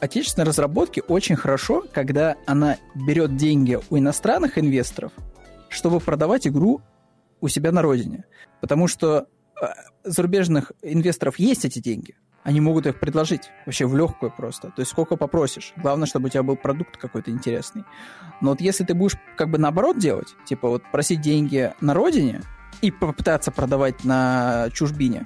[0.00, 5.12] отечественные разработки очень хорошо, когда она берет деньги у иностранных инвесторов,
[5.68, 6.80] чтобы продавать игру
[7.40, 8.24] у себя на родине.
[8.60, 9.26] Потому что
[9.60, 9.66] э,
[10.04, 12.16] зарубежных инвесторов есть эти деньги,
[12.46, 14.68] они могут их предложить вообще в легкую просто.
[14.68, 15.72] То есть сколько попросишь.
[15.76, 17.82] Главное, чтобы у тебя был продукт какой-то интересный.
[18.40, 22.42] Но вот если ты будешь как бы наоборот делать, типа вот просить деньги на родине
[22.82, 25.24] и попытаться продавать на чужбине,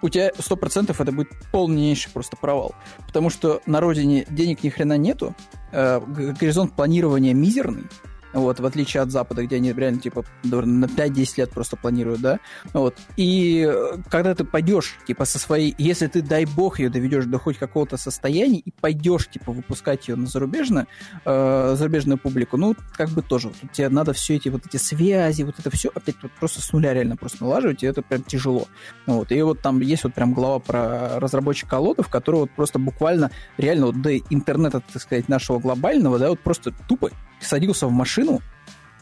[0.00, 2.74] у тебя сто процентов это будет полнейший просто провал.
[3.06, 5.34] Потому что на родине денег ни хрена нету,
[5.72, 7.84] э, горизонт планирования мизерный,
[8.32, 12.38] вот, в отличие от Запада, где они реально, типа, на 5-10 лет просто планируют, да,
[12.72, 17.26] вот, и э, когда ты пойдешь, типа, со своей, если ты, дай бог, ее доведешь
[17.26, 20.86] до хоть какого-то состояния и пойдешь, типа, выпускать ее на зарубежную,
[21.24, 25.42] э, зарубежную публику, ну, как бы тоже, вот, тебе надо все эти вот эти связи,
[25.42, 28.66] вот это все опять вот просто с нуля реально просто налаживать, и это прям тяжело.
[29.06, 33.30] Вот, и вот там есть вот прям глава про разработчика лотов, который вот просто буквально
[33.58, 37.10] реально вот до интернета, так сказать, нашего глобального, да, вот просто тупо
[37.40, 38.21] садился в машину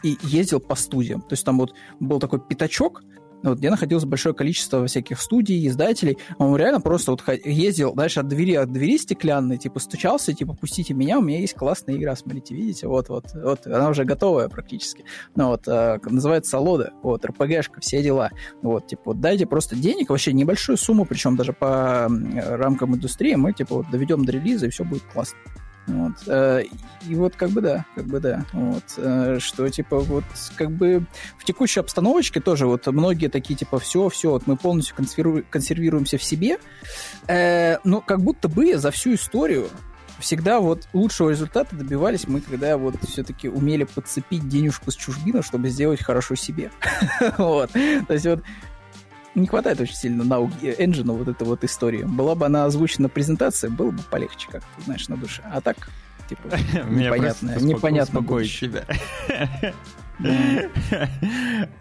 [0.03, 1.21] и ездил по студиям.
[1.21, 3.03] То есть там вот был такой пятачок,
[3.43, 6.17] вот, где находилось большое количество всяких студий, издателей.
[6.37, 10.93] Он реально просто вот ездил дальше от двери, от двери стеклянной, типа стучался, типа, пустите
[10.93, 15.05] меня, у меня есть классная игра, смотрите, видите, вот, вот, вот, она уже готовая практически.
[15.35, 18.31] Ну вот, э, называется Лода, вот, РПГшка, все дела.
[18.61, 23.53] Вот, типа, вот дайте просто денег, вообще небольшую сумму, причем даже по рамкам индустрии, мы,
[23.53, 25.39] типа, вот доведем до релиза, и все будет классно.
[25.87, 26.13] Вот.
[26.27, 26.63] Э,
[27.07, 28.45] и вот как бы да, как бы да.
[28.53, 28.83] Вот.
[28.97, 30.23] Э, что типа вот
[30.55, 31.05] как бы
[31.37, 36.23] в текущей обстановочке тоже вот многие такие типа все, все, вот мы полностью консервируемся в
[36.23, 36.57] себе.
[37.27, 39.69] Э, но как будто бы за всю историю
[40.19, 45.69] всегда вот лучшего результата добивались мы, когда вот все-таки умели подцепить денежку с чужбина, чтобы
[45.69, 46.71] сделать хорошо себе.
[47.37, 47.71] вот.
[47.71, 48.43] То есть вот
[49.35, 52.03] не хватает очень сильно науки Engine вот этой вот истории.
[52.03, 55.41] Была бы она озвучена презентация, было бы полегче как-то, знаешь, на душе.
[55.45, 55.89] А так,
[56.29, 56.47] типа,
[56.89, 57.55] непонятно.
[57.59, 58.85] Непонятно успокоить себя.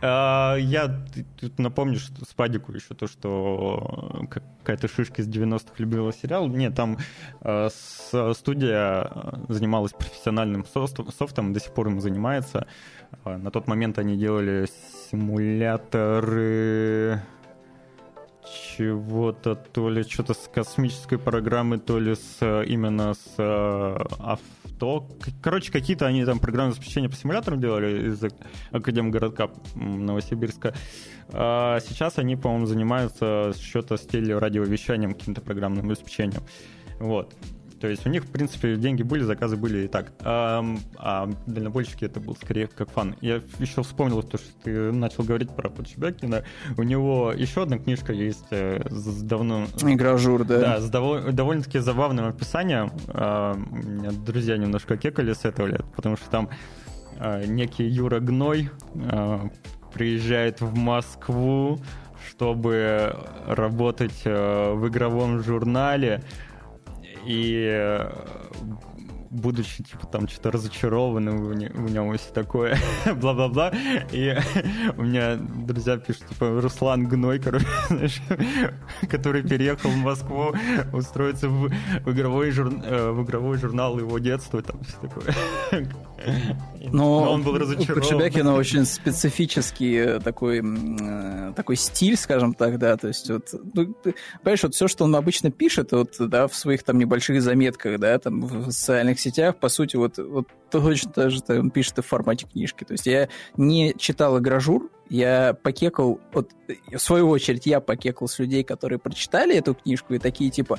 [0.01, 1.05] А, я
[1.39, 6.49] тут напомню что Спадику еще то, что какая-то шишка из 90-х любила сериал.
[6.49, 6.97] Нет, там
[7.41, 7.69] а,
[8.35, 9.11] студия
[9.49, 12.67] занималась профессиональным софтом, до сих пор им занимается.
[13.25, 14.67] А, на тот момент они делали
[15.11, 17.21] симуляторы
[18.77, 25.07] чего-то, то ли что-то с космической программы, то ли с именно с авто.
[25.43, 28.23] Короче, какие-то они там программное обеспечение по симуляторам делали из
[28.71, 30.75] Академгородка Новосибирска.
[31.33, 36.43] А сейчас они, по-моему, занимаются что-то с телерадиовещанием, каким-то программным обеспечением.
[36.99, 37.35] Вот.
[37.81, 40.13] То есть у них, в принципе, деньги были, заказы были и так.
[40.21, 40.63] А,
[40.99, 43.17] а дальнобойщики это был скорее как фан.
[43.23, 46.45] Я еще вспомнил то, что ты начал говорить про Подшибякина.
[46.77, 49.67] У него еще одна книжка есть э, с давно...
[49.81, 50.59] Игражур, да.
[50.59, 51.33] Да, с дов...
[51.33, 52.93] довольно-таки забавным описанием.
[53.09, 56.51] А, меня друзья немножко кекали с этого лет, потому что там
[57.19, 59.49] а, некий Юра Гной а,
[59.95, 61.81] приезжает в Москву,
[62.29, 63.17] чтобы
[63.47, 66.23] работать в игровом журнале,
[67.27, 68.11] и э,
[69.31, 72.77] будучи, типа, там, что-то разочарованным в, не, в нем и все такое,
[73.07, 73.73] бла-бла-бла.
[74.13, 74.37] И
[74.97, 78.21] у меня друзья пишут, типа, Руслан Гной, короче, знаешь,
[79.09, 80.53] который переехал в Москву
[80.93, 85.35] устроиться в, в, игровой, жур, э, в игровой журнал его детства, там все такое.
[86.93, 87.99] Но, Но он был разочарован.
[87.99, 93.49] У Кочебякина очень специфический э, такой, э, такой стиль, скажем так, да, то есть вот,
[93.75, 93.95] ну,
[94.43, 98.19] понимаешь, вот все, что он обычно пишет, вот, да, в своих там небольших заметках, да,
[98.19, 102.07] там в социальных сетях, по сути, вот, вот точно так же он пишет и в
[102.07, 102.85] формате книжки.
[102.85, 106.51] То есть я не читал игражур, я покекал, вот,
[106.93, 110.79] в свою очередь, я покекал с людей, которые прочитали эту книжку, и такие, типа,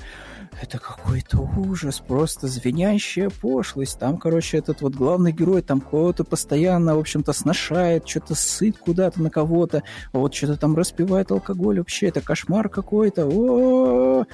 [0.61, 3.99] это какой-то ужас, просто звенящая пошлость.
[3.99, 9.21] Там, короче, этот вот главный герой там кого-то постоянно, в общем-то, сношает, что-то сыт куда-то
[9.21, 13.25] на кого-то, вот что-то там распивает алкоголь, вообще, это кошмар какой-то.
[13.25, 14.25] О-о-о!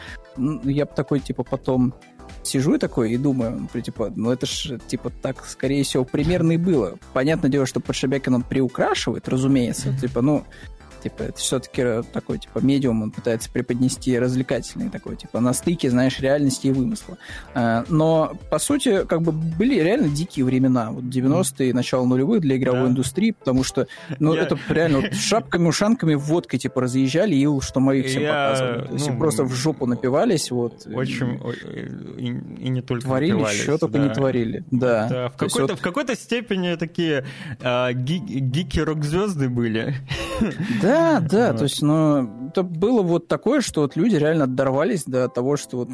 [0.63, 1.95] Я бы такой, типа, потом
[2.43, 6.53] сижу и такой и думаю, ну, типа, ну это ж, типа, так, скорее всего, примерно
[6.53, 6.97] и было.
[7.13, 10.45] Понятное дело, что Подшибякин он приукрашивает, разумеется, типа, ну,
[11.09, 16.19] Типа, это все-таки такой, типа, медиум, он пытается преподнести развлекательный такой, типа, на стыке, знаешь,
[16.19, 17.17] реальности и вымысла.
[17.53, 20.91] А, но, по сути, как бы были реально дикие времена.
[20.91, 22.89] Вот 90-е, начало нулевых для игровой да.
[22.89, 23.87] индустрии, потому что,
[24.19, 24.43] ну, Я...
[24.43, 28.49] это реально вот шапками, ушанками, водкой, типа, разъезжали, и что мои всем Я...
[28.49, 28.87] показывали.
[28.87, 30.85] То есть ну, просто в жопу напивались, вот.
[30.87, 31.39] Очень,
[32.17, 34.07] и, и не только Творили, что только да.
[34.07, 34.63] не творили.
[34.71, 35.07] Да.
[35.07, 35.79] да в, какой-то, вот...
[35.79, 37.25] в какой-то степени такие
[37.61, 39.95] а, ги- гики-рок-звезды были.
[40.81, 45.27] Да, да, то есть, ну, это было вот такое, что вот люди реально дорвались до
[45.27, 45.89] того, что вот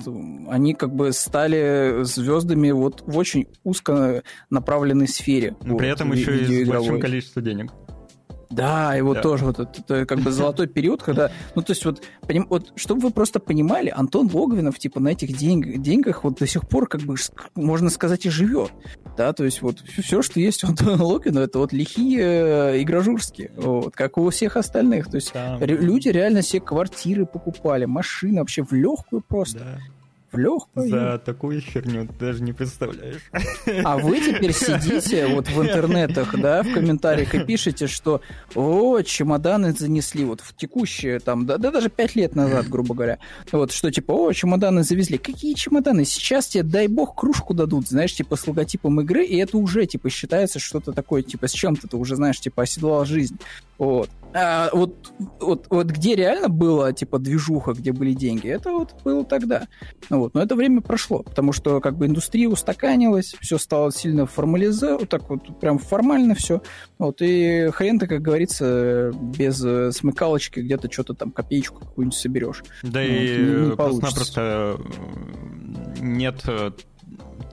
[0.48, 5.56] они как бы стали звездами вот в очень узко направленной сфере.
[5.64, 7.72] Но вот, при этом еще и с большим количеством денег.
[8.54, 9.22] Да, и вот да.
[9.22, 12.72] тоже вот это, это как бы золотой период, когда, ну то есть вот, поним, вот,
[12.76, 16.88] чтобы вы просто понимали, Антон Логвинов типа на этих деньг, деньгах вот до сих пор
[16.88, 17.16] как бы
[17.56, 18.72] можно сказать и живет,
[19.18, 23.52] да, то есть вот все, что есть у Антона Логвинова, это вот лихие э, игражурские,
[23.58, 25.58] вот, как у всех остальных, то есть да.
[25.60, 29.60] люди реально себе квартиры покупали, машины вообще в легкую просто.
[29.60, 29.80] Да
[30.34, 30.90] в легкую.
[30.90, 33.22] За такую херню ты даже не представляешь.
[33.84, 38.22] А вы теперь сидите вот в интернетах, да, в комментариях и пишете, что
[38.56, 43.20] о, чемоданы занесли вот в текущее там, да, да даже пять лет назад, грубо говоря,
[43.52, 45.18] вот, что типа, о, чемоданы завезли.
[45.18, 46.06] Какие чемоданы?
[46.06, 50.10] Сейчас тебе, дай бог, кружку дадут, знаешь, типа с логотипом игры, и это уже, типа,
[50.10, 53.38] считается что-то такое, типа, с чем-то ты уже, знаешь, типа, оседлал жизнь.
[53.84, 54.10] Вот.
[54.36, 59.24] А, вот, вот, вот где реально была, типа, движуха, где были деньги, это вот было
[59.24, 59.68] тогда.
[60.10, 60.34] Ну, вот.
[60.34, 65.10] Но это время прошло, потому что, как бы, индустрия устаканилась, все стало сильно формализовано, вот
[65.10, 66.64] так вот, прям формально все.
[66.98, 72.64] Вот, и хрен-то, как говорится, без э, смыкалочки где-то что-то там, копеечку какую-нибудь соберешь.
[72.82, 74.80] Да ну, и просто-напросто
[76.00, 76.72] нет э,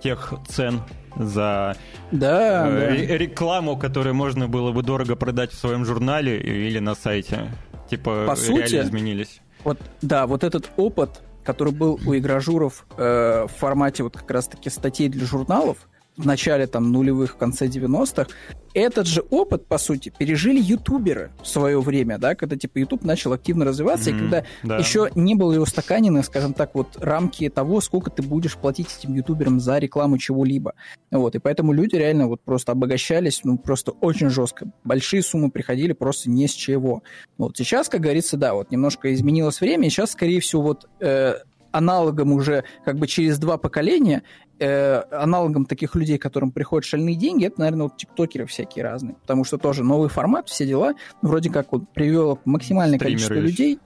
[0.02, 0.81] тех цен
[1.16, 1.77] за
[2.11, 3.16] да, э, да.
[3.19, 7.51] рекламу, которую можно было бы дорого продать в своем журнале или на сайте.
[7.89, 9.41] Типа, По сути, изменились.
[9.65, 14.70] Вот, да, вот этот опыт который был у игражуров э, в формате вот как раз-таки
[14.70, 15.89] статей для журналов,
[16.20, 18.28] в начале там нулевых, в конце 90-х,
[18.74, 23.32] этот же опыт, по сути, пережили ютуберы в свое время, да, когда типа YouTube начал
[23.32, 24.76] активно развиваться, mm-hmm, и когда да.
[24.76, 29.14] еще не было его устаканены, скажем так, вот рамки того, сколько ты будешь платить этим
[29.14, 30.74] ютуберам за рекламу чего-либо.
[31.10, 34.70] Вот, и поэтому люди реально вот просто обогащались, ну, просто очень жестко.
[34.84, 37.02] Большие суммы приходили просто не с чего.
[37.38, 41.34] Вот сейчас, как говорится, да, вот немножко изменилось время, и сейчас, скорее всего, вот э,
[41.72, 44.22] аналогом уже как бы через два поколения
[44.59, 49.14] э, аналогом таких людей, которым приходят шальные деньги, это, наверное, вот тиктокеры всякие разные.
[49.14, 50.94] Потому что тоже новый формат, все дела.
[51.22, 53.42] Вроде как вот привело максимальное Стримеры количество еще.
[53.42, 53.78] людей.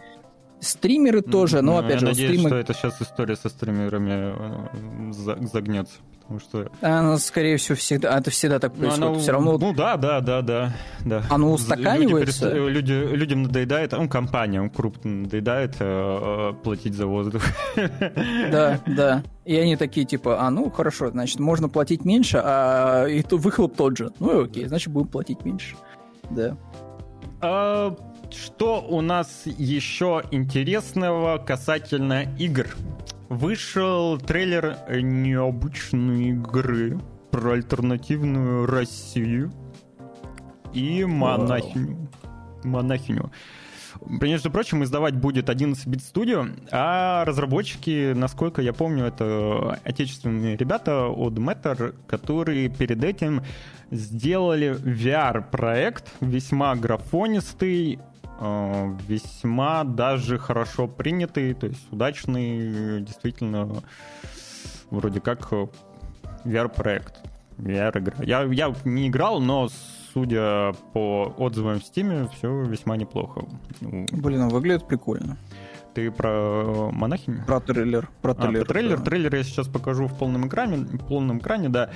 [0.60, 2.06] Стримеры тоже, но ну, опять я же...
[2.06, 2.48] Надеюсь, стримы...
[2.48, 5.96] что это сейчас история со стримерами э, загнется
[6.26, 6.70] потому что...
[6.80, 8.18] Оно, скорее всего, всегда...
[8.18, 9.08] Это всегда так ну, происходит.
[9.08, 9.58] Оно, Все равно...
[9.58, 10.72] Ну да, да, да, да.
[11.04, 11.22] да.
[11.30, 12.52] Оно устаканивается?
[12.52, 17.42] Люди, люди, людям надоедает, ну, компаниям крупным надоедает э, э, платить за воздух.
[18.50, 19.22] Да, да.
[19.44, 23.76] И они такие, типа, а, ну, хорошо, значит, можно платить меньше, а и то выхлоп
[23.76, 24.10] тот же.
[24.18, 25.76] Ну, окей, значит, будем платить меньше.
[26.30, 26.56] Да.
[27.40, 27.94] А,
[28.32, 32.68] что у нас еще интересного касательно игр?
[33.28, 39.52] Вышел трейлер необычной игры про альтернативную Россию
[40.72, 42.08] и монахиню.
[42.62, 43.30] Монахиню.
[44.06, 51.34] Между прочим, издавать будет 11-бит студио, а разработчики, насколько я помню, это отечественные ребята от
[51.34, 53.42] Matter, которые перед этим
[53.90, 58.00] сделали VR-проект, весьма графонистый,
[58.40, 63.68] весьма даже хорошо принятый, то есть удачный, действительно,
[64.90, 65.52] вроде как
[66.44, 67.22] VR-проект,
[67.58, 68.16] VR-игра.
[68.24, 69.68] Я, я не играл, но
[70.12, 73.44] судя по отзывам в Steam, все весьма неплохо.
[73.80, 75.36] Блин, он выглядит прикольно.
[75.94, 77.44] Ты про монахинь?
[77.46, 78.10] Про трейлер.
[78.20, 78.98] Про трейлер, а, про трейлер.
[78.98, 79.04] Да.
[79.04, 80.78] Трейлер я сейчас покажу в полном экране.
[80.78, 81.90] В полном экране, да.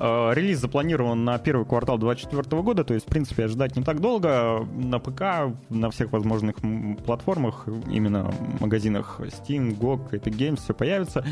[0.00, 4.00] Э, релиз запланирован на первый квартал 2024 года, то есть, в принципе, ожидать не так
[4.00, 4.66] долго.
[4.74, 6.56] На ПК, на всех возможных
[7.04, 11.24] платформах, именно магазинах Steam, GOG, Epic Games, все появится.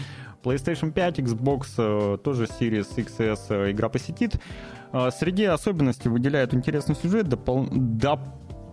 [0.42, 4.34] PlayStation 5, Xbox, э, тоже Series XS э, игра посетит.
[5.20, 7.68] Среди особенностей выделяют интересный сюжет, допол...
[7.70, 8.18] доп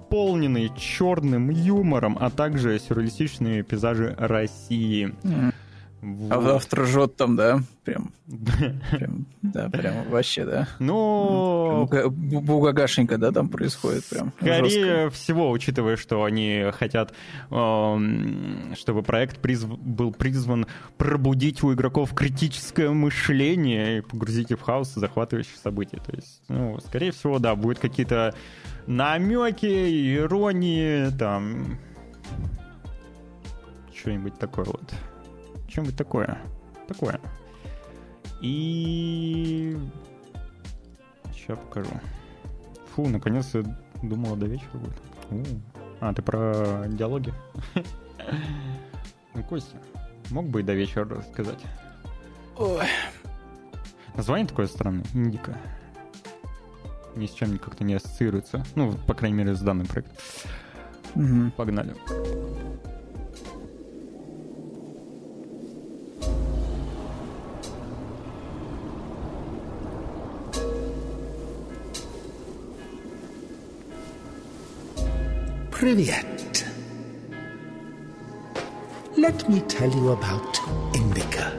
[0.08, 5.14] наполненный черным юмором, а также сюрреалистичные пейзажи России.
[5.24, 5.54] Mm.
[6.00, 6.32] Вот.
[6.32, 7.60] А автор жжет там, да?
[7.84, 8.14] Прям,
[8.92, 10.68] прям, да, прям вообще, да.
[10.80, 11.90] Ну...
[11.90, 14.32] Бугагашенько, да, там происходит прям.
[14.40, 15.10] Скорее жестко.
[15.10, 17.14] всего, учитывая, что они хотят,
[17.50, 19.68] эм, чтобы проект призв...
[19.68, 20.68] был призван
[20.98, 25.98] пробудить у игроков критическое мышление и погрузить их в хаос захватывающих событий.
[25.98, 28.36] То есть, ну, скорее всего, да, будут какие-то
[28.88, 31.77] намеки, иронии, там...
[33.93, 34.93] Что-нибудь такое вот.
[35.68, 36.38] Что-нибудь такое.
[36.88, 37.19] Такое.
[38.41, 39.77] И...
[41.34, 41.91] Сейчас покажу.
[42.95, 43.64] Фу, наконец я
[44.01, 44.97] думала до вечера будет.
[45.30, 45.43] У.
[45.99, 47.34] А, ты про диалоги?
[49.34, 49.77] Ну, Костя,
[50.31, 51.59] мог бы и до вечера рассказать?
[52.57, 52.85] Ой.
[54.15, 55.57] Название такое странное, Индика
[57.18, 58.64] ни с чем как-то не ассоциируется.
[58.76, 60.15] Ну, по крайней мере, с данным проектом.
[61.15, 61.52] Угу.
[61.57, 61.94] Погнали.
[75.72, 76.26] Привет.
[79.15, 80.60] Let me tell you about
[80.94, 81.53] Indica.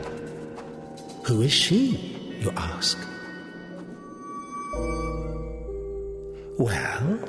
[1.25, 3.08] Who is she, you ask?
[6.59, 7.21] Well,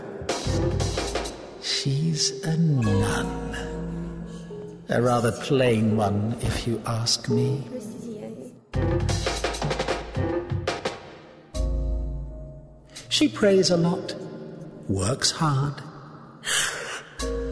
[1.61, 3.56] she's a nun.
[4.89, 7.64] A rather plain one, if you ask me.
[13.10, 14.15] She prays a lot,
[14.88, 15.76] works hard.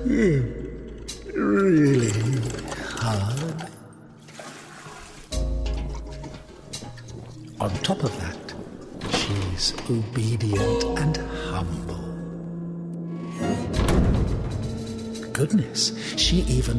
[0.08, 0.40] Hmm,
[1.36, 2.27] really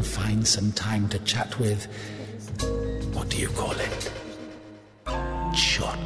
[0.09, 1.87] finds some time to chat with,
[3.15, 4.13] what do you call it?
[5.55, 5.99] Chot.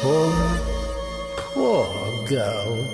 [0.00, 0.32] Poor,
[1.36, 2.86] poor girl.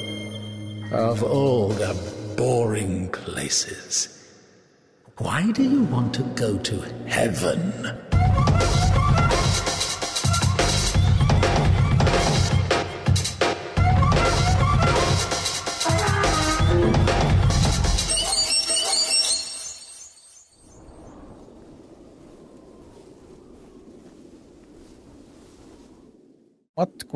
[0.92, 1.94] Of all the
[2.36, 4.08] boring places.
[5.18, 7.72] Why do you want to go to heaven?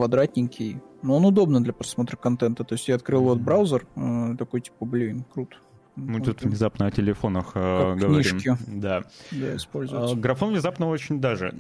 [0.01, 0.81] Квадратненький.
[1.03, 2.65] Но он удобно для просмотра контента.
[2.65, 5.57] То есть я открыл вот браузер, э, такой типа, блин, круто.
[5.97, 8.23] Мы Вот, тут э, внезапно о телефонах э, говорим.
[8.23, 8.57] книжки.
[8.67, 9.03] Да.
[9.31, 10.15] Да, используется.
[10.15, 11.55] А, Графон внезапно очень даже.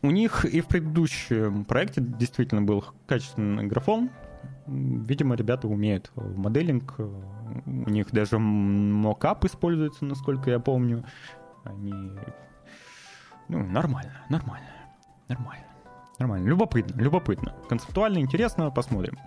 [0.00, 4.10] У них и в предыдущем проекте действительно был качественный графон.
[4.66, 6.94] Видимо, ребята умеют моделинг.
[6.98, 11.04] У них даже мокап используется, насколько я помню.
[11.64, 11.92] Они...
[13.48, 14.68] Ну, нормально, нормально,
[15.28, 15.66] нормально.
[16.18, 16.46] Нормально.
[16.48, 17.54] Любопытно, любопытно.
[17.68, 19.18] Концептуально интересно, посмотрим.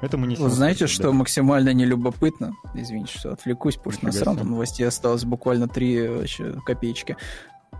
[0.00, 2.54] Это мы не Вы знаете, что максимально нелюбопытно?
[2.74, 4.50] Извините, что отвлекусь, потому что на Нифига самом себе.
[4.50, 7.16] новостей осталось буквально три вообще, копеечки.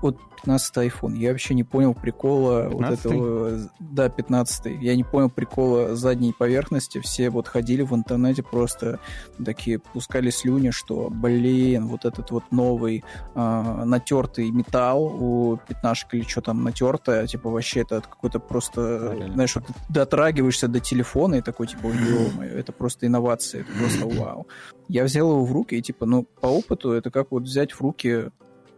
[0.01, 1.17] Вот 15 iPhone.
[1.17, 2.95] Я вообще не понял прикола вот 15-й?
[2.95, 3.71] этого...
[3.79, 6.99] Да, 15 Я не понял прикола задней поверхности.
[7.01, 8.99] Все вот ходили в интернете просто
[9.45, 13.05] такие, пускали слюни, что, блин, вот этот вот новый
[13.35, 19.35] а, натертый металл у пятнашек или что там натертое, типа вообще это какой-то просто, реально.
[19.35, 24.07] знаешь, вот ты дотрагиваешься до телефона и такой, типа, ё это просто инновация, это просто
[24.21, 24.47] вау.
[24.89, 27.81] Я взял его в руки, и типа, ну, по опыту это как вот взять в
[27.81, 28.31] руки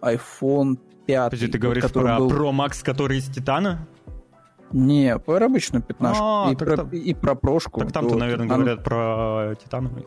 [0.03, 1.31] iPhone 5.
[1.31, 3.87] Подожди, ты говоришь который про был- Pro Max, который из титана?
[4.73, 6.25] Не, про обычную пятнашку.
[6.25, 7.81] А, и, про, там- и про прошку.
[7.81, 10.05] Так там-то, наверное, она- говорят про титановый.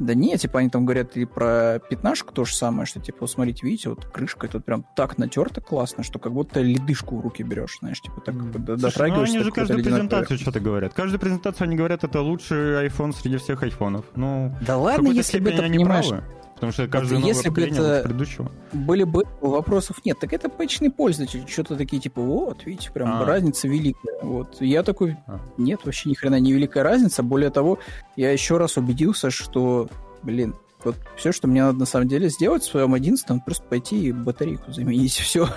[0.00, 3.30] Да нет, типа они там говорят и про пятнашку то же самое, что типа, вот
[3.30, 7.44] смотрите, видите, вот крышка тут прям так натерта классно, что как будто ледышку в руки
[7.44, 10.94] берешь, знаешь, типа так д- Слушай, ну дотрагиваешься они до же каждую презентацию что-то говорят.
[10.94, 14.04] Каждую презентацию они говорят, это лучший iPhone среди всех айфонов.
[14.16, 14.52] Ну.
[14.66, 16.24] Да ладно, если бы это, они понимаешь, правы.
[16.54, 18.50] Потому что каждое новое если поколение это- предыдущего.
[18.72, 23.24] были бы вопросов нет, так это обычный пользователь, что-то такие типа, вот, видите, прям А.
[23.24, 24.20] разница великая.
[24.22, 25.40] Вот я такой, А.
[25.58, 27.22] нет, вообще ни хрена не великая разница.
[27.22, 27.78] Более того,
[28.16, 29.88] я еще раз убедился, что,
[30.22, 30.54] блин,
[30.84, 34.12] вот все, что мне надо на самом деле сделать в своем 11 просто пойти и
[34.12, 35.48] батарейку заменить, все.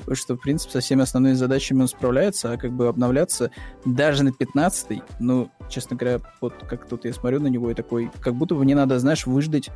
[0.00, 3.50] Потому что, в принципе, со всеми основными задачами он справляется, а как бы обновляться
[3.86, 8.10] даже на 15 ну, честно говоря, вот как тут я смотрю на него и такой,
[8.20, 9.70] как будто бы мне надо, знаешь, выждать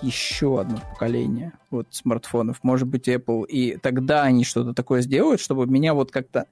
[0.00, 5.66] еще одно поколение вот смартфонов, может быть, Apple, и тогда они что-то такое сделают, чтобы
[5.66, 6.46] меня вот как-то,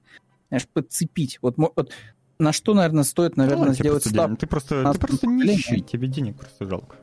[0.49, 1.39] знаешь, подцепить.
[1.41, 1.91] Вот, вот
[2.39, 4.39] на что, наверное, стоит, Ну наверное, тебе сделать денег.
[4.39, 6.97] Ты просто, ты просто нищий, тебе денег просто жалко.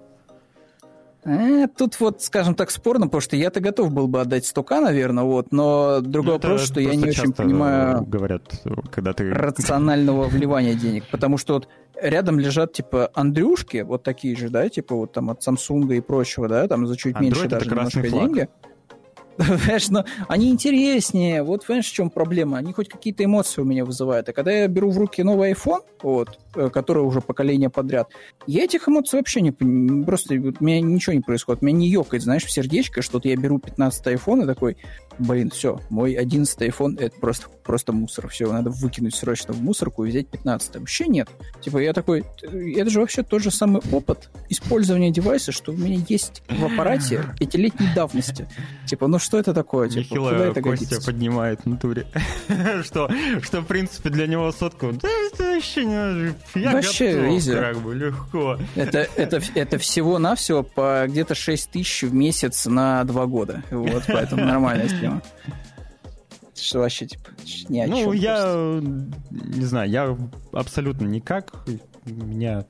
[1.25, 5.23] Э, тут вот, скажем так, спорно, потому что я-то готов был бы отдать 100к, наверное,
[5.23, 8.43] вот, но другой Ну, вопрос, что я не очень понимаю говорят,
[8.91, 9.33] когда ты...
[9.33, 11.69] рационального вливания денег, потому что вот
[12.01, 16.49] рядом лежат, типа, Андрюшки, вот такие же, да, типа вот там от Samsung и прочего,
[16.49, 18.25] да, там за чуть Android меньше даже немножко флаг.
[18.25, 18.49] деньги.
[19.49, 21.43] Понимаешь, но они интереснее.
[21.43, 22.59] Вот, понимаешь, в чем проблема?
[22.59, 24.29] Они хоть какие-то эмоции у меня вызывают.
[24.29, 28.09] А когда я беру в руки новый iPhone, вот, э, который уже поколение подряд,
[28.47, 29.53] я этих эмоций вообще не.
[30.03, 31.63] Просто вот у меня ничего не происходит.
[31.63, 34.77] Меня не ёкает, знаешь, в сердечко, что вот я беру 15 iPhone и такой,
[35.19, 38.29] блин, все, мой 11 iPhone это просто, просто мусор.
[38.29, 40.77] Все, надо выкинуть срочно в мусорку и взять 15.
[40.77, 41.29] Вообще нет.
[41.61, 46.01] Типа я такой, это же вообще тот же самый опыт использования девайса, что у меня
[46.09, 48.49] есть в аппарате пятилетней давности.
[48.87, 49.89] Типа, ну что это такое?
[49.89, 51.07] Типа, куда Нехило это Костя годится?
[51.11, 52.07] поднимает в натуре.
[52.85, 53.11] что,
[53.43, 54.93] что, в принципе, для него сотку...
[54.93, 56.35] Да, это вообще не...
[56.61, 57.53] Я Вообще, готов, изи.
[57.53, 58.59] как бы, легко.
[58.75, 63.63] Это, это, это всего-навсего по где-то 6 тысяч в месяц на 2 года.
[63.71, 65.23] Вот, поэтому нормальная тема.
[66.55, 67.31] Что вообще, типа,
[67.69, 68.83] ни о ну, чем я просто.
[69.31, 70.17] не знаю, я
[70.53, 71.53] абсолютно никак.
[72.05, 72.65] Меня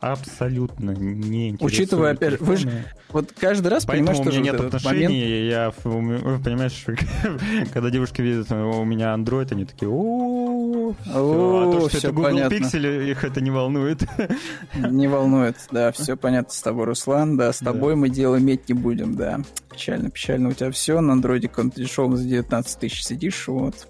[0.00, 1.72] абсолютно не интересует.
[1.72, 2.84] Учитывая, опять же, вы же-.
[3.10, 5.14] Вот каждый раз Поэтому понимаешь, у что меня же нет отношений, момент...
[5.14, 6.84] я, у меня- понимаешь,
[7.72, 11.10] когда девушки видят у меня Android, они такие, о, всё».
[11.10, 12.28] а то, О, что это Google.
[12.30, 14.02] Pixel, их это не волнует.
[14.74, 18.74] Не волнует, да, все понятно с тобой, Руслан, да, с тобой мы дело иметь не
[18.74, 19.40] будем, да.
[19.72, 23.88] Печально, печально, у тебя все на андроиде каком-то дешевом за 19 тысяч сидишь, вот,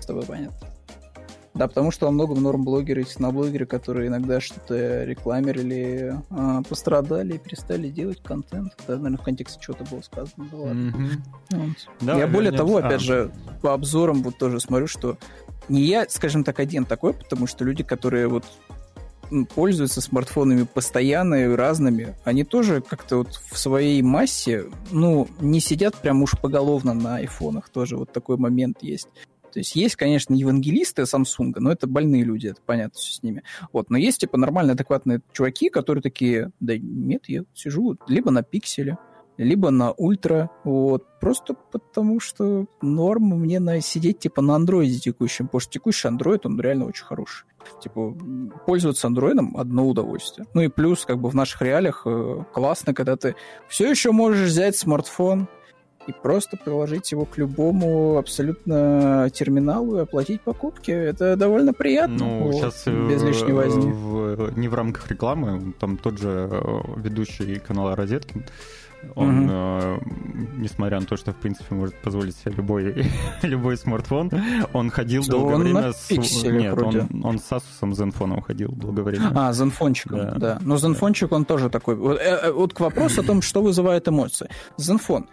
[0.00, 0.67] с тобой понятно.
[1.58, 7.38] Да, потому что во многом норм-блогеры и техноблогеры, которые иногда что-то рекламировали, а, пострадали и
[7.38, 8.74] перестали делать контент.
[8.86, 10.48] Да, наверное, в контексте чего-то было сказано.
[10.52, 10.92] Да ладно.
[10.96, 11.10] Мгм.
[11.50, 11.76] Вот.
[12.00, 12.58] Давай я более вернемся.
[12.58, 12.86] того, А.
[12.86, 15.18] опять же, по обзорам вот тоже смотрю, что
[15.68, 18.44] не я, скажем так, один такой, потому что люди, которые вот
[19.54, 25.96] пользуются смартфонами постоянно и разными, они тоже как-то вот в своей массе, ну, не сидят
[25.96, 29.08] прям уж поголовно на айфонах, тоже вот такой момент есть.
[29.52, 33.42] То есть есть, конечно, евангелисты Samsung, но это больные люди, это понятно все с ними.
[33.72, 38.42] Вот, но есть, типа, нормальные, адекватные чуваки, которые такие, да нет, я сижу либо на
[38.42, 38.98] пикселе,
[39.38, 45.46] либо на ультра, вот, просто потому что норм мне на сидеть, типа, на андроиде текущем,
[45.46, 47.46] потому что текущий андроид, он реально очень хороший.
[47.80, 48.16] Типа,
[48.66, 50.46] пользоваться андроидом одно удовольствие.
[50.54, 53.36] Ну и плюс, как бы, в наших реалиях э, классно, когда ты
[53.68, 55.48] все еще можешь взять смартфон,
[56.08, 60.90] и просто приложить его к любому абсолютно терминалу и оплатить покупки.
[60.90, 62.16] Это довольно приятно.
[62.16, 63.90] Ну, вот, сейчас без лишней возни.
[63.92, 66.60] В, не в рамках рекламы, там тот же э,
[66.96, 68.44] ведущий канала Розеткин,
[69.14, 69.48] он, Мгм.
[69.52, 69.98] э,
[70.56, 73.06] несмотря на то, что, в принципе, может позволить себе любой,
[73.42, 74.30] любой смартфон,
[74.72, 76.10] он ходил Да долгое он время с...
[76.10, 77.00] Нет, вроде.
[77.12, 79.30] он, он с Asus Zenfone ходил долгое время.
[79.34, 80.34] А, Zenfone, Да.
[80.38, 80.58] да.
[80.62, 81.94] Но Zenfone, он тоже такой.
[81.94, 84.48] Вот, э, э, вот к вопросу о том, что вызывает эмоции.
[84.78, 85.26] Zenfone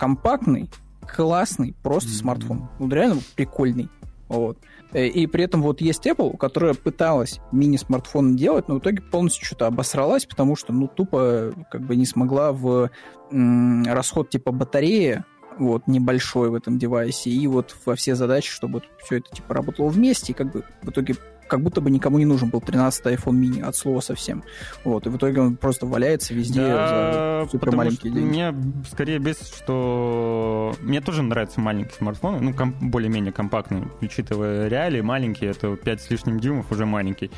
[0.00, 0.70] компактный,
[1.14, 2.16] классный, просто Мгм.
[2.18, 2.68] смартфон.
[2.78, 3.88] Вот реально прикольный.
[4.28, 4.58] Вот.
[4.92, 9.44] Э, И при этом вот есть Apple, которая пыталась мини-смартфон делать, но в итоге полностью
[9.44, 12.90] что-то обосралась, потому что, ну, тупо как бы не смогла в
[13.32, 15.22] м, расход типа батареи
[15.58, 19.88] вот, небольшой в этом девайсе, и вот во все задачи, чтобы все это типа работало
[19.88, 21.14] вместе, и как бы в итоге
[21.50, 24.44] как будто бы никому не нужен был 13 iPhone mini от слова совсем.
[24.84, 28.28] Вот, и в итоге он просто валяется везде Да, за супер маленькие деньги.
[28.28, 28.54] Мне
[28.90, 30.74] скорее бесит, что...
[30.80, 36.10] Мне тоже нравятся маленькие смартфоны, ну, ком- более-менее компактные, учитывая реалии, маленькие, это 5 с
[36.10, 37.30] лишним дюймов, уже маленький,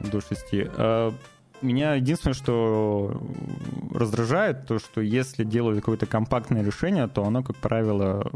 [0.00, 0.44] до 6.
[0.52, 1.14] А
[1.62, 3.22] меня единственное, что
[3.94, 8.30] раздражает, то, что если делают какое-то компактное решение, то оно, как правило,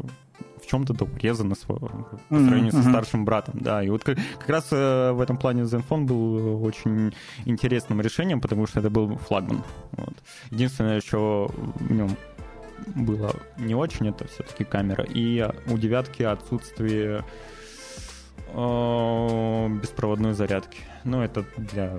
[0.66, 0.94] в чем-то
[1.54, 1.58] с-
[2.28, 2.90] по сравнению со мгм.
[2.90, 3.82] старшим братом, да.
[3.84, 7.14] И вот как, как раз э, в этом плане Zenfone был очень
[7.44, 9.62] интересным решением, потому что это был флагман.
[9.92, 10.14] Вот.
[10.50, 12.10] Единственное, что в нем
[12.94, 15.04] было не очень, это все-таки камера.
[15.04, 17.24] И у девятки отсутствие
[18.54, 20.78] э, беспроводной зарядки.
[21.04, 21.98] Ну, это для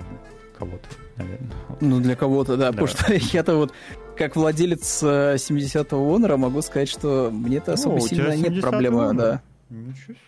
[0.58, 1.50] кого-то, наверное.
[1.80, 2.70] Ну, для кого-то, да, Да.
[2.72, 3.72] потому что я-то вот
[4.18, 9.02] как владелец э, 70-го Honor могу сказать, что мне-то особо О, сильно нет 70-й проблемы,
[9.04, 9.14] Honor?
[9.16, 9.42] да.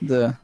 [0.00, 0.38] Да.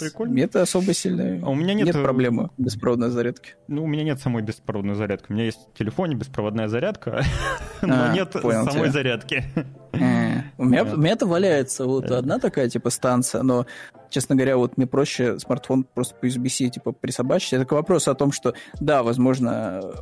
[0.00, 0.32] Прикольно.
[0.32, 3.54] Мне-то особо сильно А у меня нет, э, проблемы беспроводной зарядки.
[3.68, 5.26] Ну, у меня нет самой беспроводной зарядки.
[5.28, 7.22] У меня есть в телефоне беспроводная зарядка,
[7.82, 8.92] но А, нет понял самой тебя.
[8.92, 9.44] зарядки.
[9.92, 12.18] Э, У меня, у меня-то валяется вот Да.
[12.18, 13.66] одна такая типа станция, но,
[14.08, 17.52] честно говоря, вот мне проще смартфон просто по USB-C типа присобачить.
[17.52, 19.92] Это к вопросу о том, что, да, возможно, э,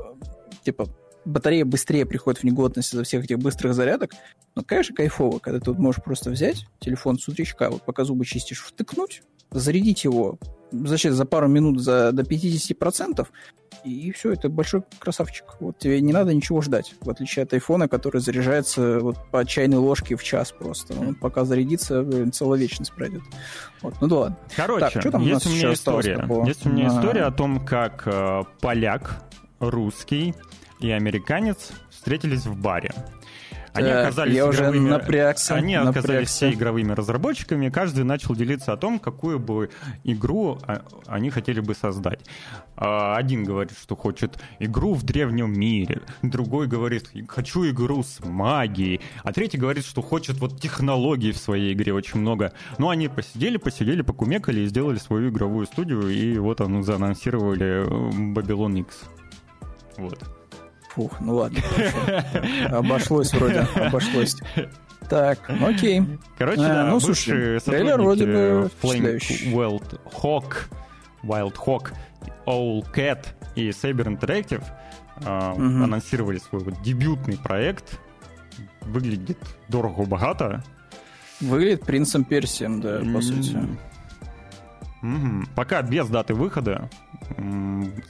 [0.65, 0.87] типа
[1.27, 4.13] батарея быстрее приходит в негодность из-за всех этих быстрых зарядок,
[4.55, 8.25] но, конечно, кайфово, когда ты вот можешь просто взять телефон с утречка, вот пока зубы
[8.25, 10.39] чистишь, втыкнуть, зарядить его
[10.73, 13.27] зачем за пару минут за, до 50%,
[13.85, 15.45] и все, это большой красавчик.
[15.61, 19.79] Вот тебе не надо ничего ждать, в отличие от айфона, который заряжается вот по чайной
[19.79, 20.99] ложке в час просто.
[20.99, 23.23] Он пока зарядится, блин, целая вечность пройдет.
[23.83, 24.39] Вот, ну да ладно.
[24.57, 26.29] Короче, Так, что там у есть нас у меня история.
[26.47, 26.99] Есть у меня А.
[26.99, 29.23] история о том, как э, поляк,
[29.61, 30.35] русский
[30.81, 32.93] и американец встретились в баре.
[33.73, 38.79] Они оказались я уже игровыми- напрягся, Они оказались все игровыми разработчиками, каждый начал делиться о
[38.79, 39.69] том, какую бы
[40.03, 42.21] игру а, они хотели бы создать.
[42.77, 49.03] А, Один говорит, что хочет игру в древнем мире, другой говорит, хочу игру с магией,
[49.23, 52.53] а третий говорит, что хочет вот технологий в своей игре очень много.
[52.79, 58.33] Ну, они посидели, посидели, покумекали и сделали свою игровую студию, и вот они заанонсировали э,
[58.33, 59.03] Babylon X.
[59.99, 60.19] Вот.
[60.97, 61.61] Фух, ну ладно.
[62.71, 64.37] Обошлось вроде, обошлось.
[65.09, 66.03] Так, ну окей.
[66.39, 69.53] Короче, А, да, ну, слушай, трейлер вроде бы впечатляющий.
[69.53, 70.55] Wild Hawk,
[71.23, 71.93] Wild Hawk,
[72.47, 74.65] Owl Cat и Saber Interactive
[75.21, 75.85] Мгм.
[75.85, 78.01] анонсировали свой вот дебютный проект.
[78.81, 80.65] Выглядит дорого-богато.
[81.41, 83.57] Выглядит принцем Персием, да, по сути.
[85.03, 85.47] Мгм.
[85.55, 86.89] Пока без даты выхода.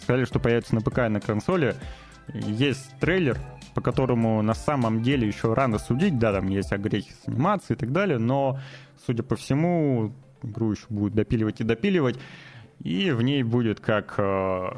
[0.02, 1.74] Сказали, что появится на ПК и на консоли.
[2.34, 3.38] Есть трейлер,
[3.74, 6.18] по которому на самом деле еще рано судить.
[6.18, 8.58] Да, там есть огрехи с анимацией и так далее, но,
[9.04, 10.12] судя по всему,
[10.42, 12.18] игру еще будут допиливать и допиливать.
[12.80, 14.68] И в ней будет как э,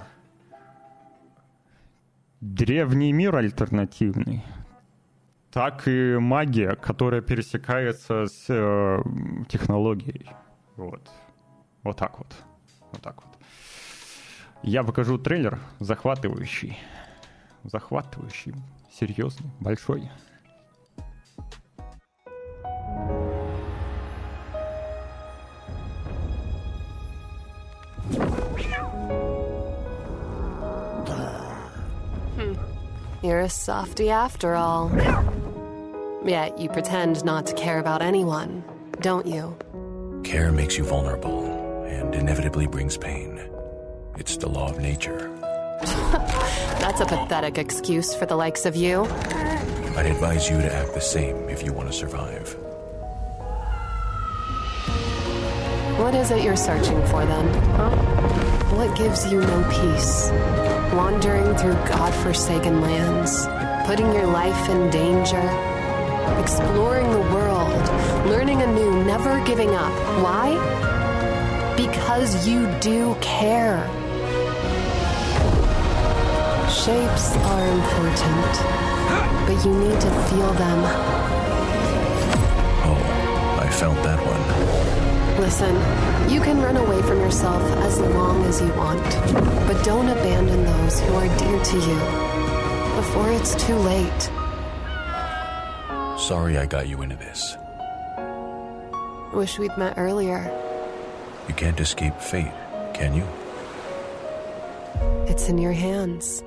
[2.41, 4.45] древний мир альтернативный,
[5.53, 9.03] так и магия, которая пересекается с э,
[9.49, 10.31] технологией.
[10.77, 11.11] Вот.
[11.83, 12.29] Вот так вот.
[12.93, 13.35] Вот так вот.
[14.62, 16.79] Я покажу трейлер захватывающий.
[17.68, 18.54] Захватывающий.
[18.91, 20.10] Серьезный, большой.
[33.24, 34.91] You're a softy after all.
[36.26, 38.64] Yet you pretend not to care about anyone,
[39.00, 39.58] don't you?
[40.26, 41.45] Care makes you vulnerable
[41.86, 43.40] and inevitably brings pain.
[44.18, 45.32] It's the law of nature.
[46.81, 49.05] That's a pathetic excuse for the likes of you.
[49.97, 52.57] I'd advise you to act the same if you want to survive.
[55.99, 57.49] What is it you're searching for then?
[57.75, 57.91] Huh?
[58.77, 60.31] What gives you no peace?
[60.95, 63.47] Wandering through godforsaken lands,
[63.87, 65.43] putting your life in danger,
[66.41, 67.73] exploring the world,
[68.29, 69.93] learning anew, never giving up.
[70.23, 70.55] Why?
[71.77, 73.85] Because you do care.
[76.89, 78.52] Shapes are important,
[79.47, 80.81] but you need to feel them.
[82.89, 85.39] Oh, I felt that one.
[85.39, 85.74] Listen,
[86.32, 89.02] you can run away from yourself as long as you want,
[89.69, 91.98] but don't abandon those who are dear to you
[92.97, 94.23] before it's too late.
[96.19, 97.59] Sorry I got you into this.
[99.35, 100.40] Wish we'd met earlier.
[101.48, 102.55] You can't escape fate,
[102.94, 103.27] can you?
[105.31, 106.43] It's in your hands.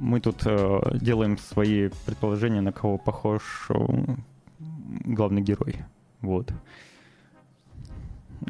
[0.00, 3.74] Мы тут э, делаем свои предположения, на кого похож э,
[5.04, 5.84] главный герой.
[6.22, 6.50] Вот.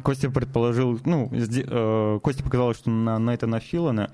[0.01, 4.11] Костя предположил, ну, э, Костя показалось, что на Найтана Филана.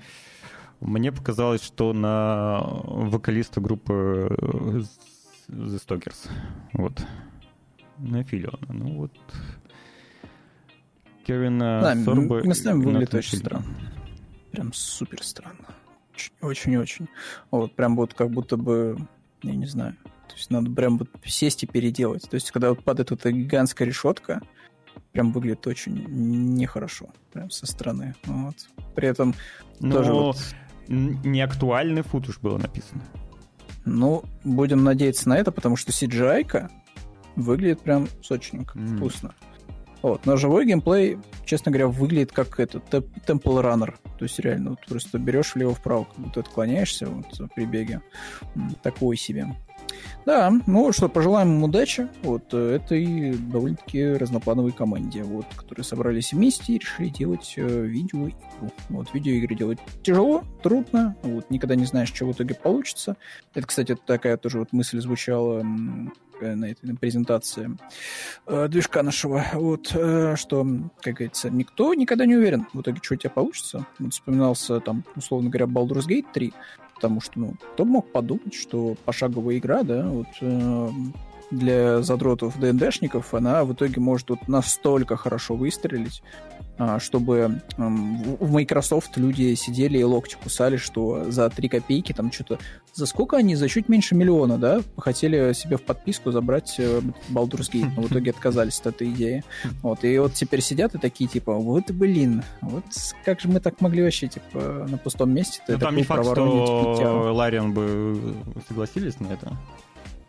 [0.80, 4.82] Мне показалось, что на вокалиста группы э,
[5.48, 6.28] The Stalkers.
[6.72, 7.00] Вот.
[7.98, 8.58] На Филиона.
[8.68, 9.12] Ну вот.
[11.24, 13.64] Кевина Да, Сорбо местами выглядит очень странно.
[14.50, 15.77] Прям супер странно.
[16.18, 17.08] Очень- Очень-очень.
[17.50, 18.96] Вот прям вот как будто бы,
[19.42, 19.94] я не знаю,
[20.28, 22.28] то есть надо прям вот сесть и переделать.
[22.28, 24.40] То есть когда вот падает эта гигантская решетка,
[25.12, 26.04] прям выглядит очень
[26.54, 28.14] нехорошо, прям со стороны.
[28.24, 28.54] Вот.
[28.94, 29.34] При этом
[29.80, 30.38] Но тоже вот-
[30.88, 33.02] не актуальный футаж было написано.
[33.84, 36.70] Ну, будем надеяться на это, потому что CGI-ка
[37.36, 38.96] выглядит прям сочненько, М.
[38.96, 39.34] вкусно.
[40.02, 40.26] Вот.
[40.26, 43.94] Но живой геймплей, честно говоря, выглядит как это, теп- Temple Runner.
[44.18, 48.00] То есть реально вот просто берешь влево-вправо, будто отклоняешься вот, при беге.
[48.82, 49.48] Такой себе.
[50.26, 52.08] Да, ну что, пожелаем им удачи.
[52.22, 58.32] Вот э, этой довольно-таки разноплановой команде, вот, которые собрались вместе и решили делать э, видеоигру.
[58.88, 63.16] Вот, видеоигры делать тяжело, трудно, вот, никогда не знаешь, что в итоге получится.
[63.54, 65.64] Это, кстати, такая тоже вот мысль звучала
[66.40, 67.76] э, на этой презентации
[68.46, 70.66] э, движка нашего, вот, э, что,
[71.00, 73.86] как говорится, никто никогда не уверен в итоге, что у тебя получится.
[73.98, 76.52] Вот вспоминался там, условно говоря, Baldur's Gate 3,
[76.98, 80.88] потому что, ну, кто мог подумать, что пошаговая игра, да, вот э,
[81.50, 86.22] для задротов ДНДшников, она в итоге может вот настолько хорошо выстрелить,
[86.78, 92.32] а, чтобы в в Microsoft люди сидели и локти кусали, что за 3 копейки там
[92.32, 92.58] что-то...
[92.94, 93.56] За сколько они?
[93.56, 94.80] За чуть меньше миллиона, да?
[94.96, 99.44] Хотели себе в подписку забрать э, Baldur's Gate, но в итоге отказались от этой идеи.
[99.82, 102.84] Вот, и вот теперь сидят и такие, типа, вот блин, вот
[103.24, 107.32] как же мы так могли вообще, типа, на пустом месте Ну, там не факт, что
[107.32, 108.34] Лариан бы
[108.68, 109.56] согласились на это.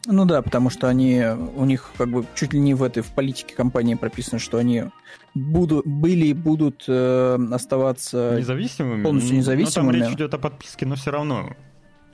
[0.05, 1.23] Ну да, потому что они,
[1.55, 4.85] у них как бы чуть ли не в этой, в политике компании прописано, что они
[5.35, 8.35] будут, были и будут э, оставаться...
[8.38, 9.03] Независимыми?
[9.03, 9.91] полностью независимыми.
[9.91, 11.55] Ну, там речь идет о подписке, но все равно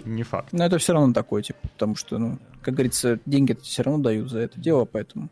[0.05, 0.51] не факт.
[0.51, 4.29] Но это все равно такое, типа, потому что, ну, как говорится, деньги все равно дают
[4.29, 5.29] за это дело, поэтому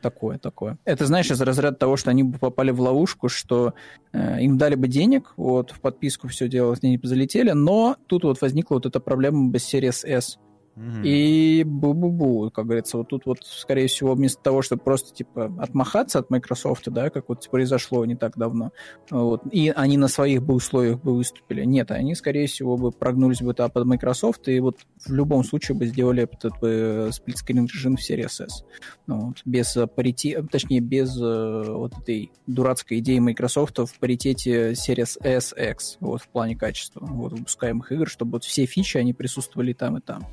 [0.00, 0.78] такое, такое.
[0.84, 3.74] Это, знаешь, из разряда того, что они бы попали в ловушку, что
[4.12, 8.24] э, им дали бы денег, вот, в подписку все дело, они бы залетели, но тут
[8.24, 10.38] вот возникла вот эта проблема без Series S.
[10.76, 16.18] И бу-бу-бу, как говорится, вот тут вот, скорее всего, вместо того, чтобы просто, типа, отмахаться
[16.18, 18.72] от Microsoft, да, как вот произошло не так давно,
[19.10, 23.40] вот, и они на своих бы условиях бы выступили, нет, они, скорее всего, бы прогнулись
[23.40, 27.96] бы туда под Microsoft, и вот в любом случае бы сделали этот бы сплитскрин режим
[27.96, 28.64] в Series S.
[29.06, 30.38] Ну, вот, без э, парити...
[30.50, 36.28] точнее, без э, вот этой дурацкой идеи Microsoft в паритете Series S, X, вот, в
[36.28, 40.26] плане качества, вот, выпускаемых игр, чтобы вот все фичи, они присутствовали там, и там.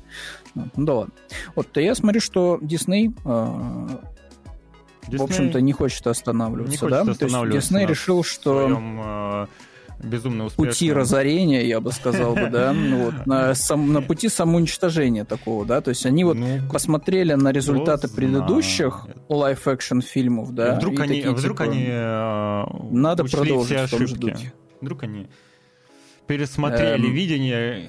[0.54, 1.14] Вот, Ну да ладно.
[1.54, 3.88] Вот, то я смотрю, что Disney, э,
[5.08, 7.04] Disney в общем-то, не хочет останавливаться, не хочет да?
[7.04, 9.46] То есть останавливаться на решил, что своем, э,
[10.02, 15.24] безумно пути разорения, я бы сказал бы, да, ну вот, на, сам- на пути самоуничтожения
[15.24, 20.94] такого, да, то есть они вот Ну, посмотрели на результаты предыдущих live-action фильмов, да, вдруг
[20.94, 24.20] и они, такие, вдруг типа, они э, Надо продолжить все в том же ошибки.
[24.32, 24.52] духе.
[24.80, 25.28] Вдруг они
[26.26, 27.88] пересмотрели Эм, видение и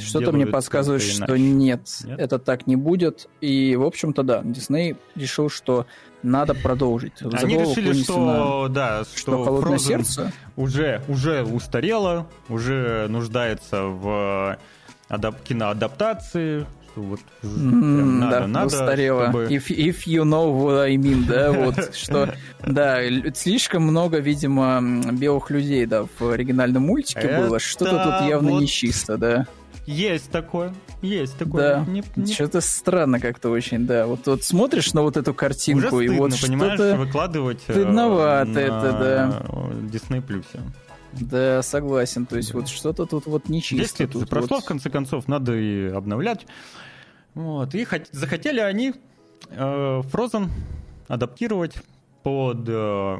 [0.00, 2.18] Что-то мне подсказывает, что нет, Нет?
[2.18, 3.28] это так не будет.
[3.40, 5.86] И, в общем-то, да, Дисней решил, что
[6.22, 7.14] надо продолжить.
[7.20, 10.32] Они решили, что да, что что Frozen сердце.
[10.56, 14.58] уже уже устарела, уже нуждается в
[15.08, 16.66] адап- киноадаптации,
[16.96, 19.24] вот уже прям надо, да, надо, устарело.
[19.28, 22.34] чтобы- If, if you know what I mean, да, вот, что,
[22.66, 22.98] да,
[23.34, 24.80] слишком много, видимо,
[25.12, 29.46] белых людей, да, в оригинальном мультике Это было, что-то тут явно вот- нечисто, да.
[29.86, 31.84] есть такое, есть такое.
[31.84, 34.06] Да, Не- не- что-то странно как-то очень, да.
[34.06, 36.96] Вот, вот смотришь на вот эту Уже картинку, и стыдно, вот понимаешь, что-то...
[36.96, 39.42] выкладывать э, стыдновато на это, да.
[39.92, 40.60] Disney Плюсе.
[41.12, 42.26] Да, согласен.
[42.26, 43.84] То есть вот что-то тут вот нечисто.
[43.84, 44.64] 10 лет уже тут прошло, вот.
[44.64, 46.46] в конце концов, надо и обновлять.
[47.34, 47.74] Вот.
[47.74, 48.94] И хот- захотели они
[49.50, 50.48] э, Frozen
[51.08, 51.76] адаптировать
[52.22, 53.18] под э,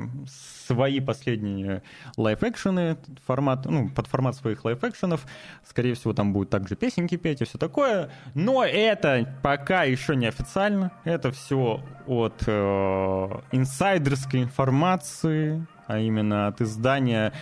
[0.67, 1.83] свои последние
[2.17, 5.21] лайф-экшены, формат, ну, под формат своих лайф-экшенов.
[5.69, 8.11] Скорее всего, там будут также песенки петь и все такое.
[8.35, 10.93] Но это пока еще не официально.
[11.05, 17.33] Это все от э, инсайдерской информации, а именно от издания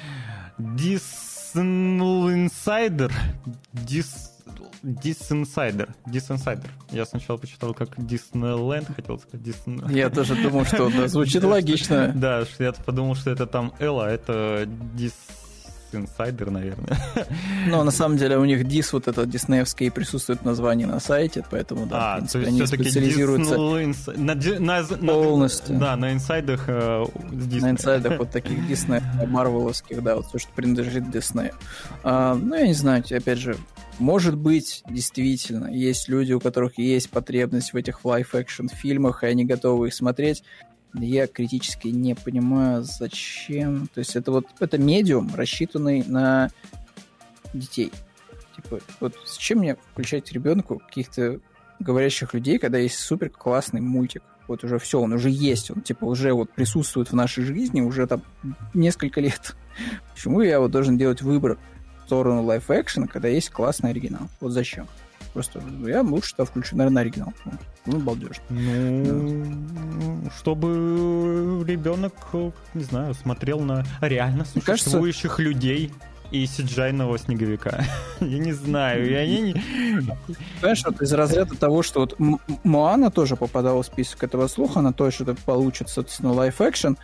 [0.61, 3.11] Disinsider.
[3.73, 4.31] Dis...
[4.83, 5.89] Disinsider.
[6.07, 6.69] Disinsider.
[6.91, 9.93] Я сначала почитал как Disneyland, хотел сказать Disney...
[9.93, 12.13] Я тоже думал, что звучит логично.
[12.15, 14.67] Да, я подумал, что это там Элла, это
[15.93, 16.99] Disinsider, наверное.
[17.67, 21.45] Но на самом деле у них дис вот этот диснеевский присутствует в названии на сайте,
[21.51, 24.19] поэтому да, а, в принципе, они специализируются Disney...
[24.19, 25.79] На, на, на- полностью.
[25.79, 27.61] Да, на инсайдах э, Disney.
[27.61, 31.55] на инсайдах вот таких Дисней, Марвеловских, да, вот все, что принадлежит Диснею.
[32.03, 33.57] А, ну, я не знаю, опять же,
[33.99, 39.45] может быть, действительно, есть люди, у которых есть потребность в этих live-action фильмах, и они
[39.45, 40.43] готовы их смотреть.
[40.95, 43.89] Я критически не понимаю, зачем.
[43.95, 46.51] То есть это вот это медиум, рассчитанный на
[47.55, 47.93] детей.
[48.57, 51.41] Типа, вот зачем мне включать ребенку каких-то
[51.79, 54.23] говорящих людей, когда есть супер классный мультик?
[54.49, 58.09] Вот уже все, он уже есть, он типа уже вот присутствует в нашей жизни уже
[58.09, 58.23] там
[58.75, 59.55] несколько лет.
[60.13, 61.59] Почему я вот должен делать выбор
[62.03, 64.29] в сторону лайф-экшена, когда есть классный оригинал?
[64.41, 64.89] Вот зачем?
[65.33, 67.33] Просто я лучше тогда включу, наверное, оригинал.
[67.87, 68.37] Ну, балдеж.
[68.49, 72.15] Ну, чтобы ребенок,
[72.75, 75.93] не знаю, смотрел на реально Мне кажется- существующих людей
[76.31, 77.85] и сиджайного снеговика.
[78.21, 79.53] Я не знаю, я не...
[80.61, 82.17] Понимаешь, вот из разряда того, что вот
[82.63, 86.97] Моана тоже попадала в список этого слуха, она тоже что-то получит, собственно, лайф-экшен.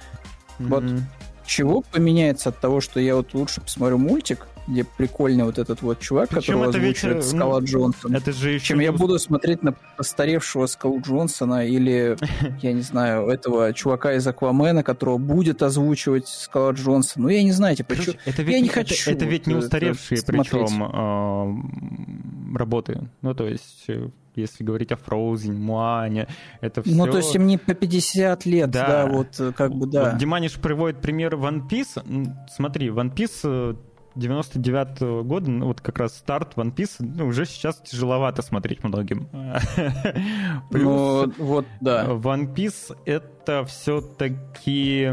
[0.61, 0.85] Вот.
[0.85, 1.07] Мгм.
[1.45, 6.01] Чего поменяется от того, что я вот лучше посмотрю мультик, где прикольный вот этот вот
[6.01, 8.15] чувак, Причем которого это ведь, озвучивает э, Скала ну, Джонсон.
[8.15, 8.67] Это же еще...
[8.67, 12.17] чем я буду смотреть на постаревшего Скалу Джонсона или,
[12.63, 17.25] я не знаю, этого чувака из Аквамена, которого будет озвучивать Скала Джонсон.
[17.25, 19.47] Ну, я не знаю, типа, Короче, это я ведь, не это- хочу Это, ведь вот
[19.47, 20.51] не это устаревшие, смотреть.
[20.51, 23.09] причем работы.
[23.23, 26.29] Ну, то есть, э, если говорить о Frozen, Муане,
[26.61, 26.95] это все...
[26.95, 28.87] Ну, то есть им не по 50 лет, Да.
[28.87, 30.11] да, вот э, как бы, да.
[30.11, 32.35] Вот Диманиш приводит пример One Piece.
[32.49, 33.77] Смотри, One Piece
[34.17, 39.29] 99 года, ну, вот как раз старт One Piece, ну, уже сейчас тяжеловато смотреть многим.
[40.71, 42.07] Плюс Ну, вот, да.
[42.07, 45.13] One Piece это все-таки,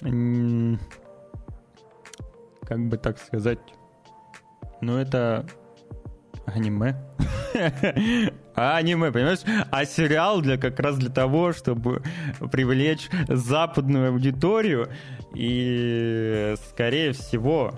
[0.00, 0.10] как
[2.88, 3.60] бы так сказать,
[4.80, 5.46] ну это
[6.46, 6.96] аниме.
[8.56, 9.40] А аниме, понимаешь?
[9.72, 12.02] А сериал для как раз для того, чтобы
[12.52, 14.90] привлечь западную аудиторию
[15.34, 17.74] и, скорее всего,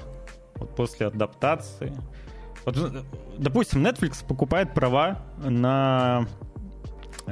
[0.57, 1.93] вот после адаптации,
[2.65, 3.03] вот, э,
[3.39, 6.27] допустим, Netflix покупает права на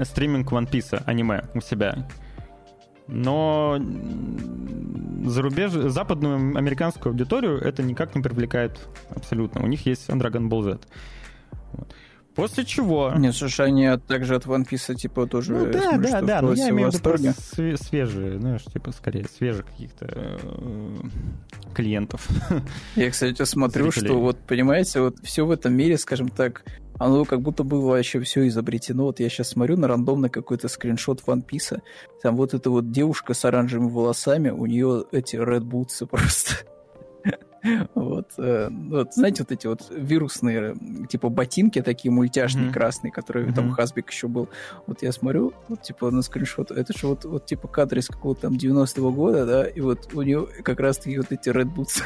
[0.02, 2.08] стриминг One Piece аниме у себя.
[3.06, 3.78] Но
[5.24, 5.72] зарубеж...
[5.72, 9.62] западную американскую аудиторию это никак не привлекает абсолютно.
[9.62, 10.78] У них есть Dragon Ball Z.
[11.72, 11.94] Вот.
[12.34, 13.12] После чего...
[13.16, 15.52] Нет, слушай, они от- также от One Piece, типа, тоже...
[15.52, 18.92] Ну да, смотрю, да, что да, но я имею в виду све- свежие, знаешь, типа,
[18.92, 20.96] скорее, свежих каких-то э,
[21.74, 22.28] клиентов.
[22.96, 24.08] Я, кстати, смотрю, Зрителей.
[24.08, 26.64] что вот, понимаете, вот все в этом мире, скажем так,
[26.98, 29.04] оно как будто было вообще все изобретено.
[29.04, 31.80] Вот я сейчас смотрю на рандомный какой-то скриншот One Piece.
[32.22, 36.64] Там вот эта вот девушка с оранжевыми волосами, у нее эти Red Boots просто.
[37.94, 40.76] Вот, э, вот, знаете, вот эти вот вирусные,
[41.08, 42.72] типа, ботинки такие мультяшные, Мгм.
[42.74, 43.74] красные, которые там Мгм.
[43.74, 44.48] Хасбик еще был.
[44.86, 48.42] Вот я смотрю, вот, типа, на скриншот, это же вот, вот, типа, кадр из какого-то
[48.42, 52.02] там 90-го года, да, и вот у нее как раз-таки вот эти Red Boots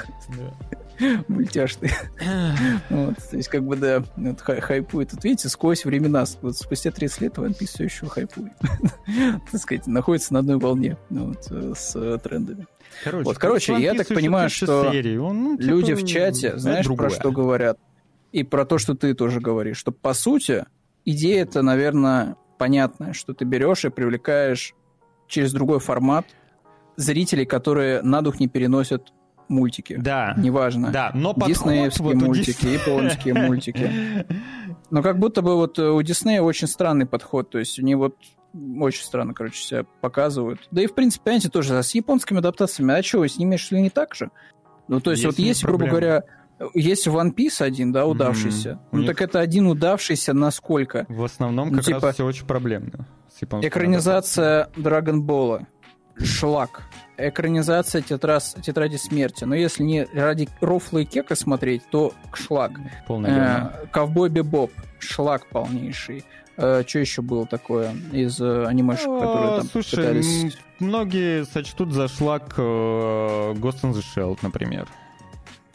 [1.28, 1.92] мультяшные.
[2.90, 5.10] Вот, то есть, как бы, да, вот хай- хайпует.
[5.10, 8.52] Тут, видите, сквозь времена, вот спустя 30 лет One Piece все еще хайпует.
[9.50, 12.66] Так сказать, находится на одной волне вот, э, с э, трендами.
[13.04, 16.58] Короче, Вот, короче, я так понимаю, что серий, он, ну, типа, Люди в чате, это
[16.58, 17.10] знаешь, про другое.
[17.10, 17.78] что говорят?
[18.32, 20.64] И про то, что ты тоже говоришь, что, по сути,
[21.04, 24.74] идея это, наверное, понятная, что ты берешь и привлекаешь
[25.28, 26.26] через другой формат
[26.96, 29.12] зрителей, которые на дух не переносят
[29.48, 29.96] мультики.
[29.98, 30.90] Да, Неважно.
[30.90, 33.90] да, но подход Диснеевские вот у мультики, Дис- японские мультики.
[34.90, 38.16] Но как будто бы вот у Диснея очень странный подход, то есть они вот
[38.54, 40.60] очень странно, короче, себя показывают.
[40.70, 43.90] Да и, в принципе, понимаете, тоже с японскими адаптациями, а что, с ними шли не
[43.90, 44.30] так же?
[44.88, 46.00] Ну, то есть Есть вот есть, грубо проблемы.
[46.00, 46.22] говоря,
[46.74, 48.80] Есть One Piece один, да, удавшийся.
[48.90, 51.06] У Ну них- так это один удавшийся на сколько?
[51.08, 53.06] В основном Ну, как типа, раз все очень проблемно.
[53.62, 55.66] Экранизация Драгонбола.
[56.20, 56.82] Шлак.
[57.16, 59.44] Экранизация тетрас, Тетради Смерти.
[59.44, 62.72] Но если не ради рофла и кека смотреть, то шлак.
[63.06, 63.28] говно.
[63.28, 64.72] Э, Ковбой Бебоп.
[64.98, 66.24] Шлак полнейший.
[66.58, 70.58] Что еще было такое из э, анимешек, которые О, там Слушай, пытались...
[70.80, 74.88] многие сочтут за шлак э, Ghost in the Shell, например.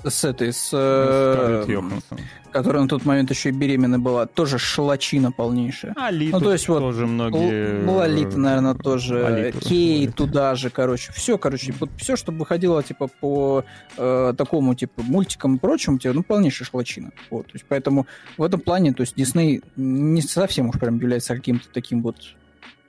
[0.03, 0.67] С этой, с...
[0.67, 2.19] Скарлетт э, Йоханссон.
[2.51, 4.25] которая на тот момент еще и беременна была.
[4.25, 5.93] Тоже шлачина полнейшая.
[5.95, 7.85] Алиту Ну, то есть вот тоже многие...
[7.85, 9.25] Л- Лолита, наверное, тоже.
[9.25, 10.15] Алиту Кей смотрят.
[10.15, 11.11] туда же, короче.
[11.13, 13.63] Все, короче, вот все, что выходило, типа, по
[13.97, 17.11] э, такому, типа, мультикам и прочему, типа, ну, полнейшая шлачина.
[17.29, 18.05] Вот, то есть, поэтому
[18.37, 22.17] в этом плане, то есть, Дисней не совсем уж прям является каким-то таким вот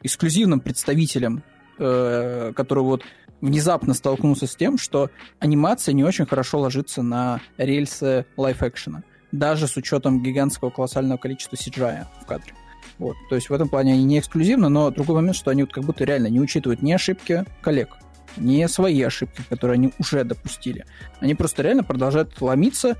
[0.02, 1.42] эксклюзивным представителем,
[1.78, 3.02] э, который вот
[3.44, 9.02] внезапно столкнулся с тем, что анимация не очень хорошо ложится на рельсы лайф-экшена.
[9.32, 12.54] Даже с учетом гигантского колоссального количества CGI в кадре.
[12.98, 13.16] Вот.
[13.28, 15.84] То есть в этом плане они не эксклюзивны, но другой момент, что они вот как
[15.84, 17.98] будто реально не учитывают ни ошибки коллег,
[18.38, 20.86] не свои ошибки, которые они уже допустили.
[21.20, 22.96] Они просто реально продолжают ломиться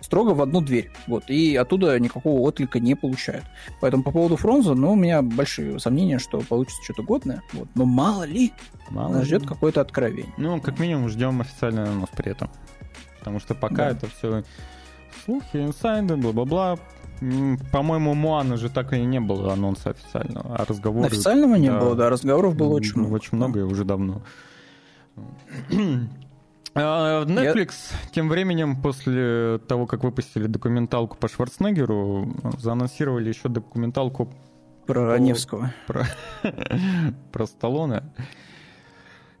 [0.00, 0.90] строго в одну дверь.
[1.06, 1.24] Вот.
[1.28, 3.44] И оттуда никакого отклика не получают.
[3.80, 7.42] Поэтому по поводу Фронза, ну, у меня большие сомнения, что получится что-то годное.
[7.52, 7.68] Вот.
[7.74, 8.52] Но мало ли,
[8.90, 9.26] Мало нас ли.
[9.26, 10.32] ждет какое-то откровение.
[10.38, 12.50] Ну, как минимум, ждем официальный анонс при этом.
[13.18, 13.90] Потому что пока Да.
[13.90, 14.44] это все
[15.24, 16.78] слухи, инсайды, бла-бла-бла.
[17.72, 21.06] По-моему, Муана же так и не было анонса официального, а разговоры...
[21.06, 21.80] Официального не да.
[21.80, 23.14] было, да, разговоров было очень М, много.
[23.14, 24.20] Очень много и уже давно.
[26.76, 34.32] А, Netflix тем временем, после того, как выпустили документалку по Шварценеггеру, заанонсировали еще документалку
[34.86, 35.72] Про О, Невского.
[35.86, 36.04] про,
[37.32, 38.02] про Сталлоне.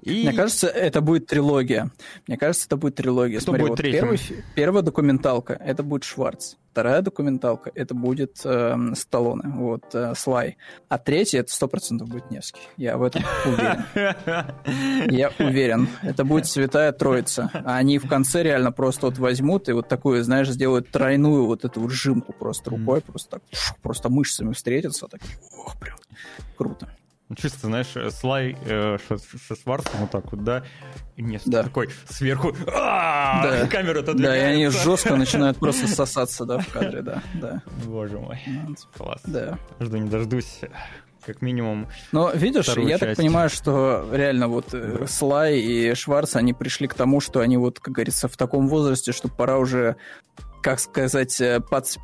[0.02, 0.22] И...
[0.22, 1.90] Мне кажется, это будет трилогия.
[2.26, 3.38] Мне кажется, это будет трилогия.
[3.38, 4.00] Кто Смотри, будет вот третьим?
[4.00, 6.54] первый первая документалка это будет Шварц.
[6.76, 10.58] Вторая документалка это будет эм, Сталлоне, вот, э, Слай.
[10.90, 12.60] А третья это сто процентов будет Невский.
[12.76, 15.10] Я в этом уверен.
[15.10, 15.88] Я уверен.
[16.02, 17.50] Это будет Святая Троица.
[17.54, 21.64] А они в конце реально просто вот возьмут и вот такую, знаешь, сделают тройную вот
[21.64, 23.42] эту вот жимку просто рукой, просто так,
[23.80, 25.08] просто мышцами встретятся.
[25.08, 25.22] Так,
[25.56, 25.96] ох, прям
[26.58, 26.90] круто.
[27.28, 30.62] Ну, Чисто, знаешь, слай э, со, со Шварцем вот так вот, да?
[31.16, 31.64] И мне Да.
[31.64, 33.66] такой сверху а, Да.
[33.66, 34.46] камера Да, и отодвигается.
[34.46, 37.62] они жестко начинают просто сосаться, да, в кадре, да, да.
[37.84, 38.38] Боже мой,
[38.96, 39.20] класс.
[39.24, 39.58] Да.
[39.80, 40.60] Жду не дождусь.
[41.24, 41.88] Как минимум.
[42.12, 43.16] Но видишь, я так часть.
[43.18, 47.80] понимаю, что реально вот э, Слай и Шварц, они пришли к тому, что они вот,
[47.80, 49.96] как говорится, в таком возрасте, что пора уже,
[50.62, 51.96] как сказать, э, под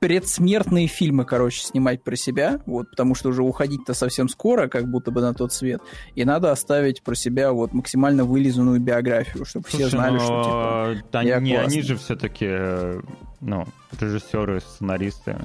[0.00, 5.10] предсмертные фильмы, короче, снимать про себя, вот, потому что уже уходить-то совсем скоро, как будто
[5.10, 5.82] бы на тот свет,
[6.14, 10.42] и надо оставить про себя вот максимально вылизанную биографию, чтобы все Слушай, знали, но, что
[10.42, 11.72] типа да, я не, классный.
[11.72, 12.48] они же все-таки,
[13.40, 13.66] ну,
[14.00, 15.36] режиссеры, сценаристы.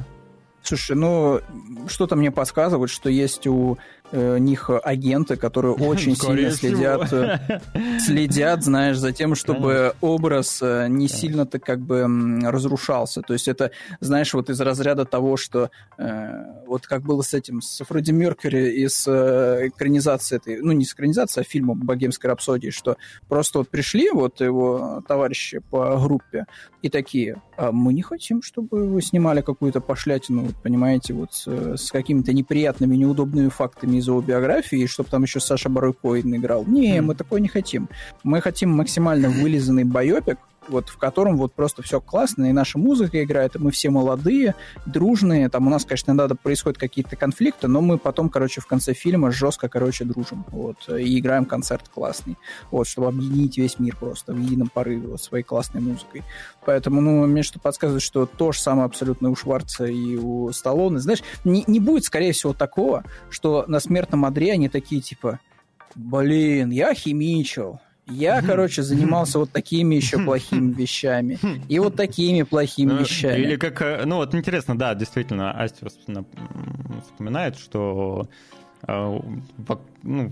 [0.64, 1.42] Слушай, ну,
[1.88, 3.78] что-то мне подсказывает, что есть у
[4.12, 7.06] них агенты, которые очень Скорее сильно всего.
[7.06, 12.06] следят, э, следят, знаешь, за тем, чтобы образ э, не сильно-то как бы
[12.44, 13.22] разрушался.
[13.22, 17.62] То есть это, знаешь, вот из разряда того, что э, вот как было с этим,
[17.62, 22.30] с Фредди Меркьюри и с э, экранизацией этой, ну, не с экранизацией, а фильмом «Богемской
[22.30, 26.46] рапсодии», что просто вот пришли вот его товарищи по группе
[26.82, 31.48] и такие, а мы не хотим, чтобы вы снимали какую-то пошлятину, вот, понимаете, вот с,
[31.48, 35.94] с какими-то неприятными, неудобными фактами из его биографии, и чтобы там еще Саша Барой
[36.38, 36.66] играл.
[36.66, 37.90] Не, мы такое не хотим.
[38.24, 43.24] Мы хотим максимально вылизанный байопик, вот в котором вот просто все классно, и наша музыка
[43.24, 44.56] играет, и мы все молодые,
[44.86, 48.94] дружные, там у нас, конечно, иногда происходят какие-то конфликты, но мы потом, короче, в конце
[48.94, 52.38] фильма жестко, короче, дружим, вот, и играем концерт классный,
[52.72, 56.24] вот, чтобы объединить весь мир просто в едином порыве вот, своей классной музыкой.
[56.66, 61.00] Поэтому, ну, мне что подсказывает, что то же самое абсолютно у Шварца и у Сталлоне.
[61.00, 65.40] Знаешь, не, не будет, скорее всего, такого, что на смертном одре они такие, типа,
[65.96, 71.40] блин, я химичил, я, короче, занимался вот такими еще плохими вещами.
[71.68, 73.42] И вот такими плохими Ну, вещами.
[73.42, 78.28] Или как, э, ну вот интересно, да, действительно, м, вспоминает, что,
[78.88, 79.20] э,
[80.04, 80.32] ну,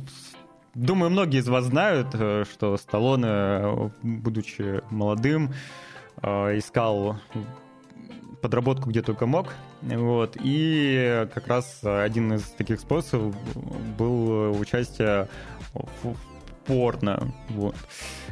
[0.76, 5.54] думаю, многие из вас знают, э, что Сталлоне, будучи молодым,
[6.22, 7.18] искал
[8.42, 13.36] подработку где только мог, вот, и как раз один из таких способов
[13.98, 15.28] был участие
[15.74, 16.16] в
[16.66, 17.34] порно.
[17.50, 17.76] Вот.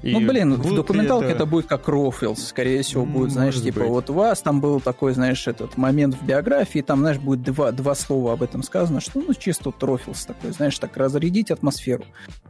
[0.02, 1.46] И ну, блин, в документалке это...
[1.46, 3.90] будет как Рофилс, скорее всего, будет, Может знаешь, типа, быть.
[3.90, 7.72] вот у вас там был такой, знаешь, этот момент в биографии, там, знаешь, будет два,
[7.72, 12.04] два слова об этом сказано, что, ну, чисто вот Рофилс такой, знаешь, так разрядить атмосферу.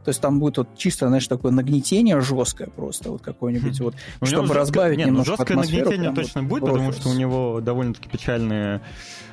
[0.04, 4.26] То есть там будет вот чисто, знаешь, такое нагнетение жесткое просто, вот какое-нибудь вот, У
[4.26, 5.84] чтобы жесткое- разбавить не, ну, немножко жесткое атмосферу.
[5.84, 6.96] нагнетение прям точно вот будет, потому Рофилс.
[6.96, 8.80] что у него довольно-таки печальная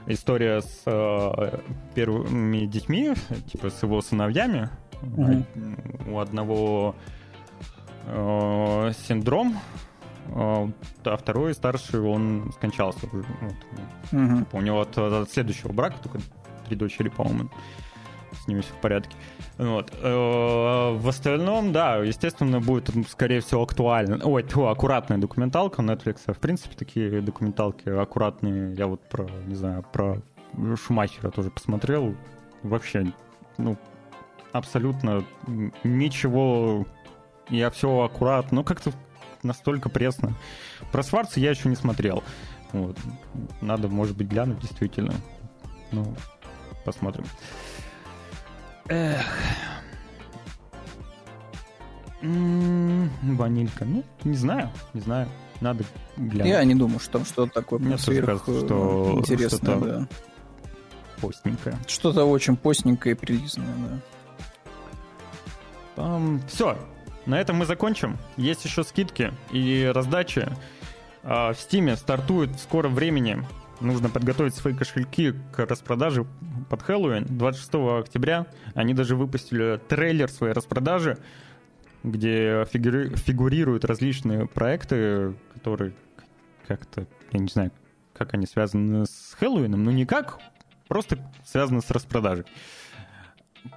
[0.07, 1.57] история с э,
[1.95, 3.13] первыми детьми,
[3.51, 4.69] типа с его сыновьями.
[6.07, 6.95] У одного
[8.05, 9.57] э, синдром,
[10.35, 10.69] а
[11.17, 13.25] второй старший, он скончался уже.
[13.41, 13.55] Вот.
[14.11, 14.47] Мгм.
[14.53, 16.19] У него от, от следующего брака только
[16.67, 17.49] три дочери, по-моему.
[18.43, 19.15] С ними все в порядке.
[19.57, 19.91] Вот.
[20.01, 24.19] Э, В остальном, да, естественно, будет, скорее всего, актуально.
[24.23, 26.31] Ой, тьфу, аккуратная документалка Netflix.
[26.31, 28.75] В принципе, такие документалки аккуратные.
[28.75, 30.21] Я вот про, не знаю, про
[30.75, 32.15] Шумахера тоже посмотрел.
[32.61, 33.11] Вообще,
[33.57, 33.77] ну,
[34.51, 35.23] абсолютно
[35.83, 36.85] ничего.
[37.49, 38.57] Я все аккуратно.
[38.57, 38.91] Ну, как-то
[39.43, 40.33] настолько пресно.
[40.91, 42.23] Про Сварца я еще не смотрел.
[42.71, 42.97] Вот.
[43.61, 45.13] Надо, может быть, глянуть действительно.
[45.91, 46.15] Ну,
[46.85, 47.25] посмотрим.
[48.87, 49.25] Эх.
[52.21, 53.85] М, Ванилька.
[53.85, 55.27] Ну, не знаю, не знаю.
[55.61, 55.83] Надо
[56.17, 56.47] глянуть.
[56.47, 60.07] Я не думаю, что там что-то такое Мне сверх, кажется, э, что интересное, что-то- да.
[61.21, 61.77] Постненькое.
[61.87, 63.99] Что-то очень постненькое и прилизанное, да.
[66.47, 66.77] Все.
[67.25, 68.17] На этом мы закончим.
[68.37, 70.47] Есть еще скидки и раздачи.
[71.23, 73.43] А, В Стиме стартует в скором времени.
[73.81, 76.25] Нужно подготовить свои кошельки к распродаже
[76.69, 77.25] под Хэллоуин.
[77.25, 81.17] 26 октября они даже выпустили трейлер своей распродажи,
[82.03, 85.93] где фигури- фигурируют различные проекты, которые
[86.67, 87.71] как-то, я не знаю,
[88.13, 90.39] как они связаны с Хэллоуином, но никак,
[90.87, 92.45] просто связаны с распродажей.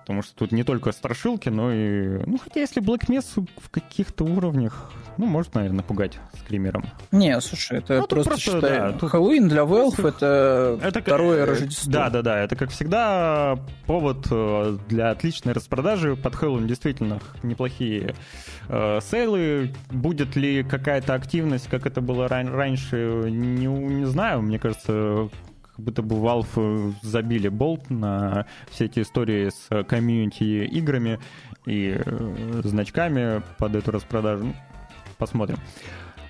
[0.00, 2.20] Потому что тут не только страшилки, но и...
[2.26, 6.84] Ну, хотя если Black Mesa в каких-то уровнях, ну, может, наверное, пугать скримером.
[7.10, 11.42] Не, слушай, это Ну, просто, просто, считай, да, тут- Хэллоуин для Valve это, как- второе
[11.42, 11.92] э, Рождество.
[11.92, 12.38] Да, да, да.
[12.40, 16.16] Это, как всегда, повод э, для отличной распродажи.
[16.16, 18.14] Под Хэллоуин действительно неплохие
[18.68, 19.72] э, сейлы.
[19.90, 24.42] Будет ли какая-то активность, как это было ран- раньше, не, не знаю.
[24.42, 25.28] Мне кажется,
[25.76, 31.18] как будто бы Valve э, забили болт на все эти истории с комьюнити играми
[31.66, 34.44] и э, значками под эту распродажу.
[34.46, 34.54] Ну,
[35.18, 35.56] Посмотрим.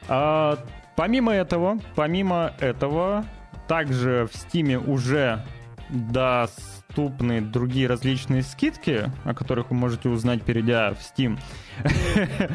[0.09, 0.59] А,
[0.97, 3.25] помимо этого, помимо этого,
[3.69, 5.45] также в Стиме уже
[5.89, 11.39] доступны другие различные скидки, о которых вы можете узнать, перейдя в Steam.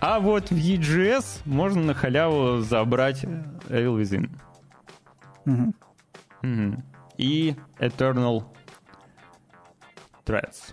[0.00, 4.30] А вот в EGS можно на халяву забрать Evil Within.
[6.42, 6.84] Мгм.
[7.16, 8.44] И Eternal
[10.24, 10.72] Threads.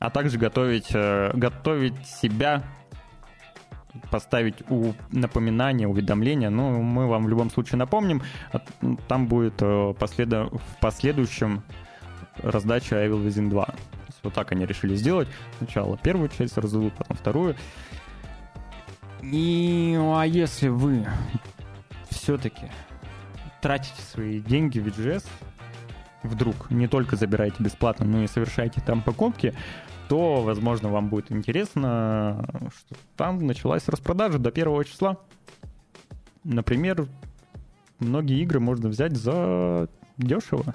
[0.00, 2.62] А также готовить, э, готовить себя,
[4.12, 6.50] поставить у напоминания, уведомления.
[6.50, 8.22] Ну, мы вам в любом случае напомним.
[9.08, 11.64] Там будет э, последа- в последующем
[12.36, 13.64] раздача Evil Within 2.
[13.64, 13.74] То
[14.06, 15.26] есть вот так они решили сделать.
[15.58, 17.56] Сначала первую часть раздадут, потом вторую.
[19.20, 21.04] И, ну, а если вы
[22.08, 22.70] все-таки
[23.60, 25.26] тратите свои деньги в VGS,
[26.22, 29.54] вдруг не только забираете бесплатно, но и совершаете там покупки,
[30.08, 35.18] то, возможно, вам будет интересно, что там началась распродажа до первого числа.
[36.44, 37.06] Например,
[37.98, 40.74] многие игры можно взять за дешево.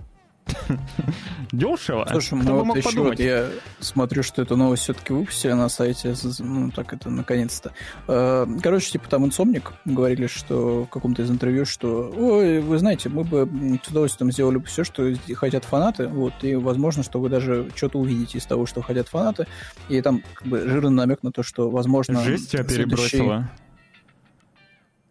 [1.52, 2.06] Дешево?
[2.10, 3.20] Слушай, Кто ну вот еще подумать?
[3.20, 3.48] вот я
[3.80, 7.72] смотрю, что эту новость все-таки выпустили на сайте, ну, так это, наконец-то.
[8.08, 13.10] Э, Короче, типа там инсомник говорили, что в каком-то из интервью, что, ой, вы знаете,
[13.10, 13.48] мы бы
[13.84, 18.00] с удовольствием сделали бы все, что хотят фанаты, вот, и возможно, что вы даже что-то
[18.00, 19.48] увидите из того, что хотят фанаты,
[19.90, 22.22] и там как бы жирный намек на то, что, возможно...
[22.24, 23.50] Жесть тебя следующий- перебросила.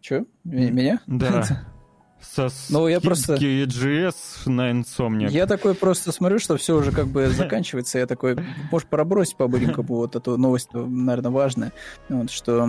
[0.01, 0.25] Че?
[0.43, 0.99] Меня?
[1.07, 1.65] Да.
[2.35, 4.15] Со Ну, я просто- EGS
[4.47, 5.29] на Insomniac.
[5.31, 7.99] Я такой просто смотрю, что все уже как бы заканчивается.
[7.99, 8.37] Я такой,
[8.71, 11.73] может, пробросить по-быренькому вот эту новость, наверное, важная.
[12.09, 12.67] Вот, что...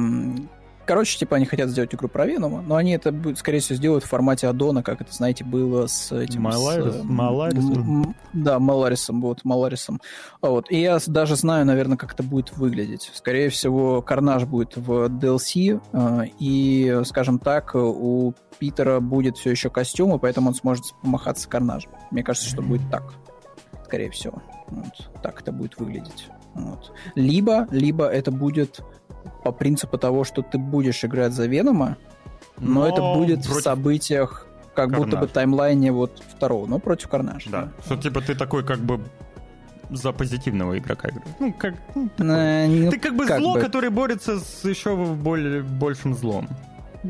[0.86, 4.08] Короче, типа, они хотят сделать игру про Венома, но они это, скорее всего, сделают в
[4.08, 6.46] формате аддона, как это, знаете, было с этим...
[6.46, 8.14] Маларис- с, Маларисом?
[8.34, 10.02] Да, Маларисом, вот, Маларисом.
[10.42, 10.70] А Вот.
[10.70, 13.10] И я даже знаю, наверное, как это будет выглядеть.
[13.14, 19.70] Скорее всего, Карнаж будет в DLC, э, и, скажем так, у Питера будет все еще
[19.70, 21.92] костюм, и поэтому он сможет помахаться Карнажем.
[22.10, 23.14] Мне кажется, что будет так.
[23.84, 24.42] Скорее всего.
[24.68, 25.10] Вот.
[25.22, 26.28] Так это будет выглядеть.
[26.54, 26.92] Вот.
[27.14, 28.80] Либо, либо это будет
[29.42, 31.96] по принципу того, что ты будешь играть за Венома,
[32.58, 37.50] но, это будет в событиях как будто бы таймлайне вот второго, но против Карнажа.
[37.50, 37.68] Да.
[37.84, 39.00] Что типа ты такой как бы
[39.90, 41.24] за позитивного игрока играю.
[41.40, 41.74] Ну, как...
[41.94, 43.60] ну, Э, ну, ты как бы как зло, бы.
[43.60, 46.48] которое борется с еще более, большим злом.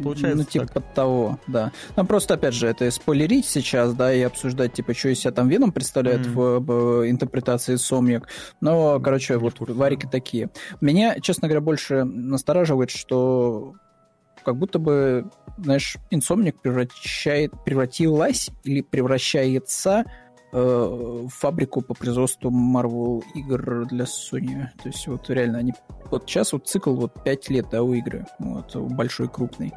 [0.02, 0.94] Получается ну, типа так.
[0.94, 1.72] того, да.
[1.96, 5.48] Ну, просто, опять же, это спойлерить сейчас, да, и обсуждать, типа, что из себя там
[5.48, 6.34] Веном представляет Мгм.
[6.34, 8.28] в, в интерпретации Сомник.
[8.60, 10.50] Но, короче, вот варики такие.
[10.80, 13.74] Меня, честно говоря, больше настораживает, что
[14.44, 20.04] как будто бы, знаешь, Инсомник превращает, превратилась или превращается
[20.54, 24.66] э, фабрику по производству Marvel игр для Sony.
[24.82, 25.74] То есть вот реально они...
[26.10, 28.26] Вот сейчас вот цикл вот 5 лет, да, у игры.
[28.38, 29.72] Вот, большой, крупный.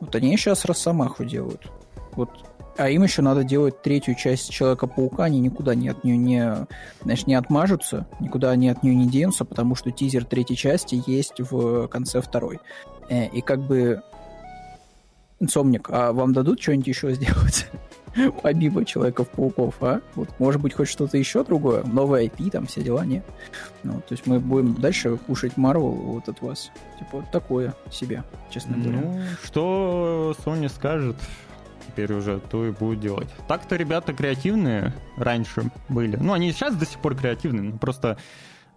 [0.00, 1.70] Вот они сейчас Росомаху делают.
[2.12, 2.30] Вот.
[2.76, 6.66] А им еще надо делать третью часть Человека-паука, они никуда не от нее не,
[7.02, 11.40] знаешь, не отмажутся, никуда они от нее не денутся, потому что тизер третьей части есть
[11.40, 12.60] в конце второй.
[13.10, 14.00] Э, И как бы
[15.40, 17.66] Инсомник, а вам дадут что-нибудь еще сделать?
[18.42, 20.00] Помимо Человеков-пауков, а?
[20.14, 21.84] Вот, может быть, хоть что-то еще другое?
[21.84, 23.24] Новый IP, там, все дела, нет?
[23.82, 26.70] Ну, то есть мы будем дальше кушать Марвел вот от вас.
[26.98, 29.00] Типа, вот такое себе, честно говоря.
[29.00, 31.16] Ну, что Sony скажет,
[31.86, 33.28] теперь уже то и будет делать.
[33.46, 36.16] Так-то ребята креативные раньше были.
[36.16, 38.18] Ну, они сейчас до сих пор креативные, но просто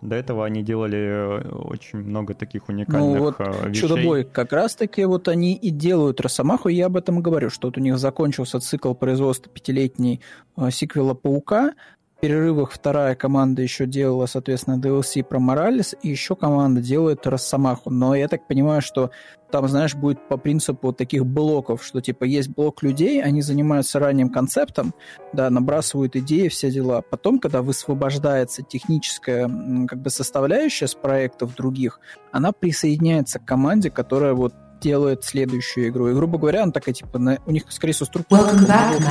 [0.02, 3.82] до этого они делали э, очень много таких уникальных Ну вот э, вещей.
[3.82, 7.78] Чудо-бой как раз-таки вот они и делают Росомаху, и я об этом говорю, что вот
[7.78, 10.22] у них закончился цикл производства пятилетней
[10.58, 11.74] э, сиквела Паука,
[12.22, 17.90] перерывах вторая команда еще делала, соответственно, DLC про Моралес, и еще команда делает Росомаху.
[17.90, 19.10] Но я так понимаю, что
[19.52, 24.30] там, знаешь, будет по принципу таких блоков, что типа есть блок людей, они занимаются ранним
[24.30, 24.94] концептом,
[25.34, 27.02] да, набрасывают идеи, все дела.
[27.02, 29.50] Потом, когда высвобождается техническая
[29.88, 32.00] как бы составляющая с проектов других,
[32.32, 36.10] она присоединяется к команде, которая вот делает следующую игру.
[36.10, 38.42] И, грубо говоря, она такая, типа, на- у них, скорее всего, структура...
[38.42, 39.02] Welcome back.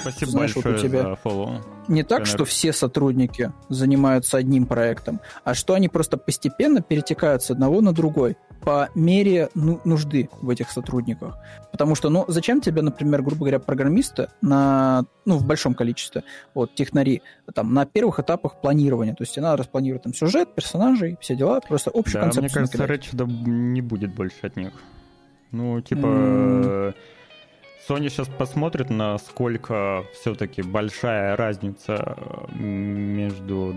[0.00, 1.60] Спасибо Знаешь, вот у большое тебя- за фоллоу.
[1.86, 7.50] Не так, что все сотрудники занимаются одним проектом, а что они просто постепенно перетекают с
[7.50, 11.38] одного на другой по мере ну, нужды в этих сотрудниках.
[11.70, 16.24] Потому что, ну, зачем тебе, например, грубо говоря, программисты на, ну, в большом количестве,
[16.54, 17.22] вот, технари,
[17.54, 21.60] там, на первых этапах планирования, то есть тебе надо распланировать там сюжет, персонажей, все дела,
[21.60, 23.46] просто общую Да, концепцию мне кажется, накидать.
[23.46, 24.72] Не будет больше от них.
[25.50, 26.94] Ну, типа,
[27.88, 32.16] Sony сейчас посмотрит, насколько все-таки большая разница
[32.50, 33.74] э, между...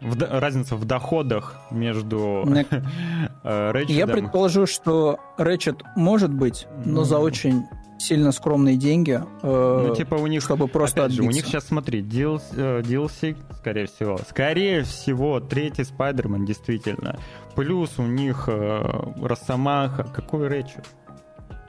[0.00, 7.18] в разница в доходах между э, Ratchet Я предположу, что Ratchet может быть, но за
[7.18, 7.64] очень
[7.98, 11.66] сильно скромные деньги, э, Ну, типа у них, чтобы просто опять же, у них сейчас,
[11.66, 14.18] смотри, DLC, э, DLC, скорее всего.
[14.28, 17.18] Скорее всего, третий Спайдермен, действительно.
[17.54, 20.04] Плюс у них э, Росомаха.
[20.04, 20.86] Какой Рэчет?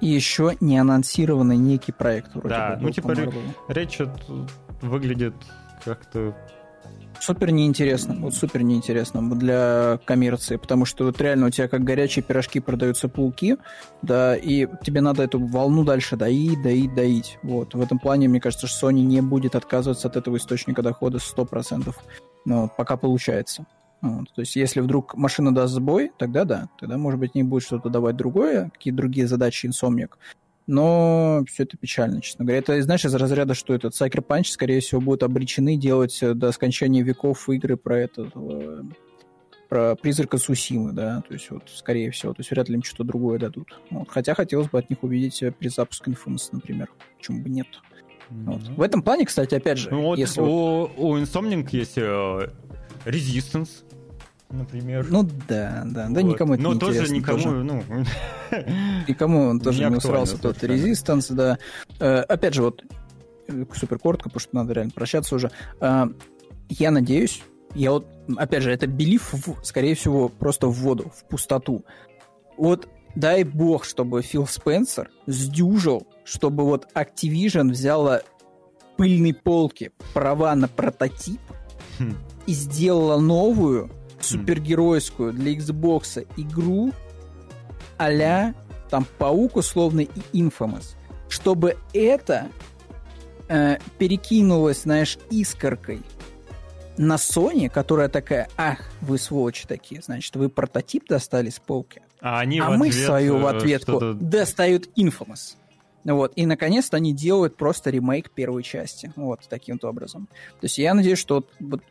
[0.02, 3.16] И еще не анонсированный некий проект вроде Да, бы ну, типа.
[3.68, 4.10] Рэчет
[4.82, 5.36] выглядит
[5.84, 6.36] как-то...
[7.20, 12.24] Супер неинтересно, вот супер неинтересно для коммерции, потому что вот реально у тебя как горячие
[12.24, 13.58] пирожки продаются пауки,
[14.02, 17.38] да, и тебе надо эту волну дальше доить, доить, доить.
[17.44, 21.18] Вот, в этом плане, мне кажется, что Sony не будет отказываться от этого источника дохода
[21.18, 21.94] 100%,
[22.46, 23.66] ну, вот, пока получается.
[24.02, 27.64] Вот, то есть, если вдруг машина даст сбой, тогда да, тогда, может быть, не будет
[27.64, 30.18] что-то давать другое, какие другие задачи инсомник.
[30.68, 32.60] Но все это печально, честно говоря.
[32.60, 36.52] Это, знаешь, из разряда, что этот Sucker Punch, скорее всего, будут обречены делать э, до
[36.52, 38.84] скончания веков игры про этот э,
[39.70, 43.04] про призрака Сусимы, да, то есть вот, скорее всего, то есть вряд ли им что-то
[43.04, 43.78] другое дадут.
[43.90, 44.08] Вот.
[44.10, 46.90] Хотя хотелось бы от них увидеть э, перезапуск Infamous, например.
[47.18, 47.68] Почему бы нет?
[48.30, 48.62] Вот.
[48.62, 52.50] В этом плане, кстати, опять же, Ну, вот если вот- у, у Insomniac есть э,
[53.06, 53.84] Resistance,
[54.50, 55.08] например.
[55.10, 56.34] Ну да, да, да, Вот.
[56.34, 57.16] никому это Но не тоже интересно.
[57.16, 57.64] никому, тоже.
[57.64, 57.84] ну...
[59.08, 60.64] Никому он тоже Не усрался, тот.
[60.64, 61.58] Резистанс, да.
[62.00, 62.84] Э, опять же, вот
[63.48, 65.52] э, супер коротко, потому что надо реально прощаться уже.
[65.82, 66.06] Э,
[66.70, 67.44] я надеюсь,
[67.76, 68.08] я вот,
[68.38, 69.34] опять же, это белив,
[69.64, 71.86] скорее всего, просто в воду, в пустоту.
[72.58, 78.22] Вот дай бог, чтобы Фил Спенсер сдюжил, чтобы вот Activision взяла
[78.98, 81.40] пыльной полки права на прототип
[82.00, 82.16] Хм.
[82.48, 86.92] и сделала новую супергеройскую для Xbox игру
[87.98, 88.54] а
[88.90, 90.96] там Паук условный и Infamous,
[91.30, 92.48] чтобы это
[93.50, 96.02] э, перекинулось, знаешь, искоркой
[96.98, 102.40] на Sony, которая такая, ах, вы сволочи такие, значит, вы прототип достали с полки, А
[102.40, 105.56] они а в мы ответ, свою в э, ответку достают Infamous.
[106.04, 106.32] Вот.
[106.38, 109.12] И наконец-то они делают просто ремейк первой части.
[109.18, 110.30] Вот, таким вот образом.
[110.62, 111.82] То есть я надеюсь, что вот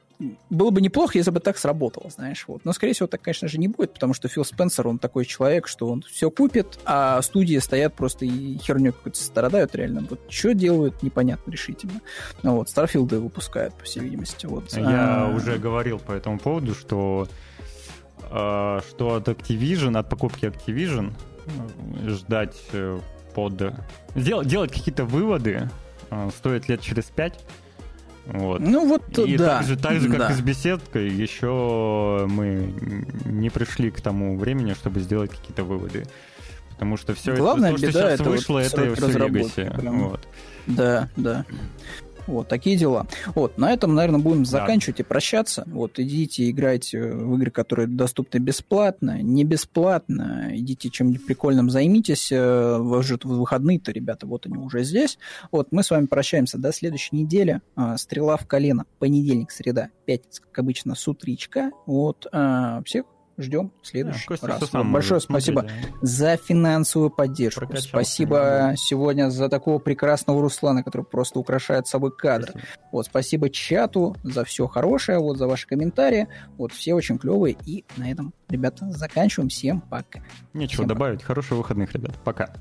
[0.51, 2.45] было бы неплохо, если бы так сработало, знаешь.
[2.49, 2.65] Вот.
[2.65, 5.69] Но, скорее всего, так, конечно же, не будет, потому что Фил Спенсер, он такой человек,
[5.69, 10.07] что он все купит, а студии стоят просто и херню какую-то страдают реально.
[10.09, 12.01] Вот что делают, непонятно решительно.
[12.43, 14.47] Ну, вот, Старфилды выпускают, по всей видимости.
[14.47, 14.73] Вот.
[14.73, 17.29] Я А, уже говорил по этому поводу, что
[18.31, 21.13] э, что от Activision, от покупки Activision
[21.47, 22.99] э, ждать э,
[23.35, 23.75] под...
[24.15, 25.69] Дел, делать какие-то выводы
[26.11, 27.39] э, стоит лет через пять.
[28.27, 28.61] Вот.
[28.61, 29.59] Ну, вот, И да.
[29.59, 30.31] так же, так же, как да.
[30.31, 32.75] и с беседкой, еще мы
[33.25, 36.07] не пришли к тому времени, чтобы сделать какие-то выводы.
[36.71, 39.07] Потому что все Главная это, то, что беда сейчас это вот вышло, это срок все
[39.07, 39.73] разработки.
[39.83, 40.21] Вот.
[40.67, 41.47] Да, да.
[42.27, 43.07] Вот, такие дела.
[43.35, 45.65] Вот, на этом, наверное, будем заканчивать и прощаться.
[45.67, 50.49] Вот, идите, играйте в игры, которые доступны бесплатно, не бесплатно.
[50.53, 52.31] Идите чем-нибудь прикольным займитесь.
[52.33, 55.19] Э, Вы же в выходные-то, ребята, вот они уже здесь.
[55.51, 57.61] Вот, мы с вами прощаемся до следующей недели.
[57.75, 58.85] А, Стрела в колено.
[58.99, 61.71] Понедельник, среда, пятница, как обычно, с утречка.
[61.87, 63.05] Вот, а, всех
[63.39, 64.71] ждем в следующий Да, раз.
[64.71, 66.07] сам большое может смотреть, спасибо да.
[66.07, 67.61] за финансовую поддержку.
[67.61, 72.51] Прокачался спасибо сегодня за такого прекрасного Руслана, который просто украшает собой кадр.
[72.51, 72.67] Спасибо.
[72.93, 76.29] Вот, спасибо чату за все хорошее, вот за ваши комментарии.
[76.57, 77.57] Вот, все очень клевые.
[77.67, 79.49] И на этом, ребята, заканчиваем.
[79.49, 80.21] Всем пока.
[80.55, 80.95] Нечего Всем пока.
[80.95, 81.23] добавить.
[81.23, 82.15] Хороших выходных, ребят.
[82.25, 82.55] Пока.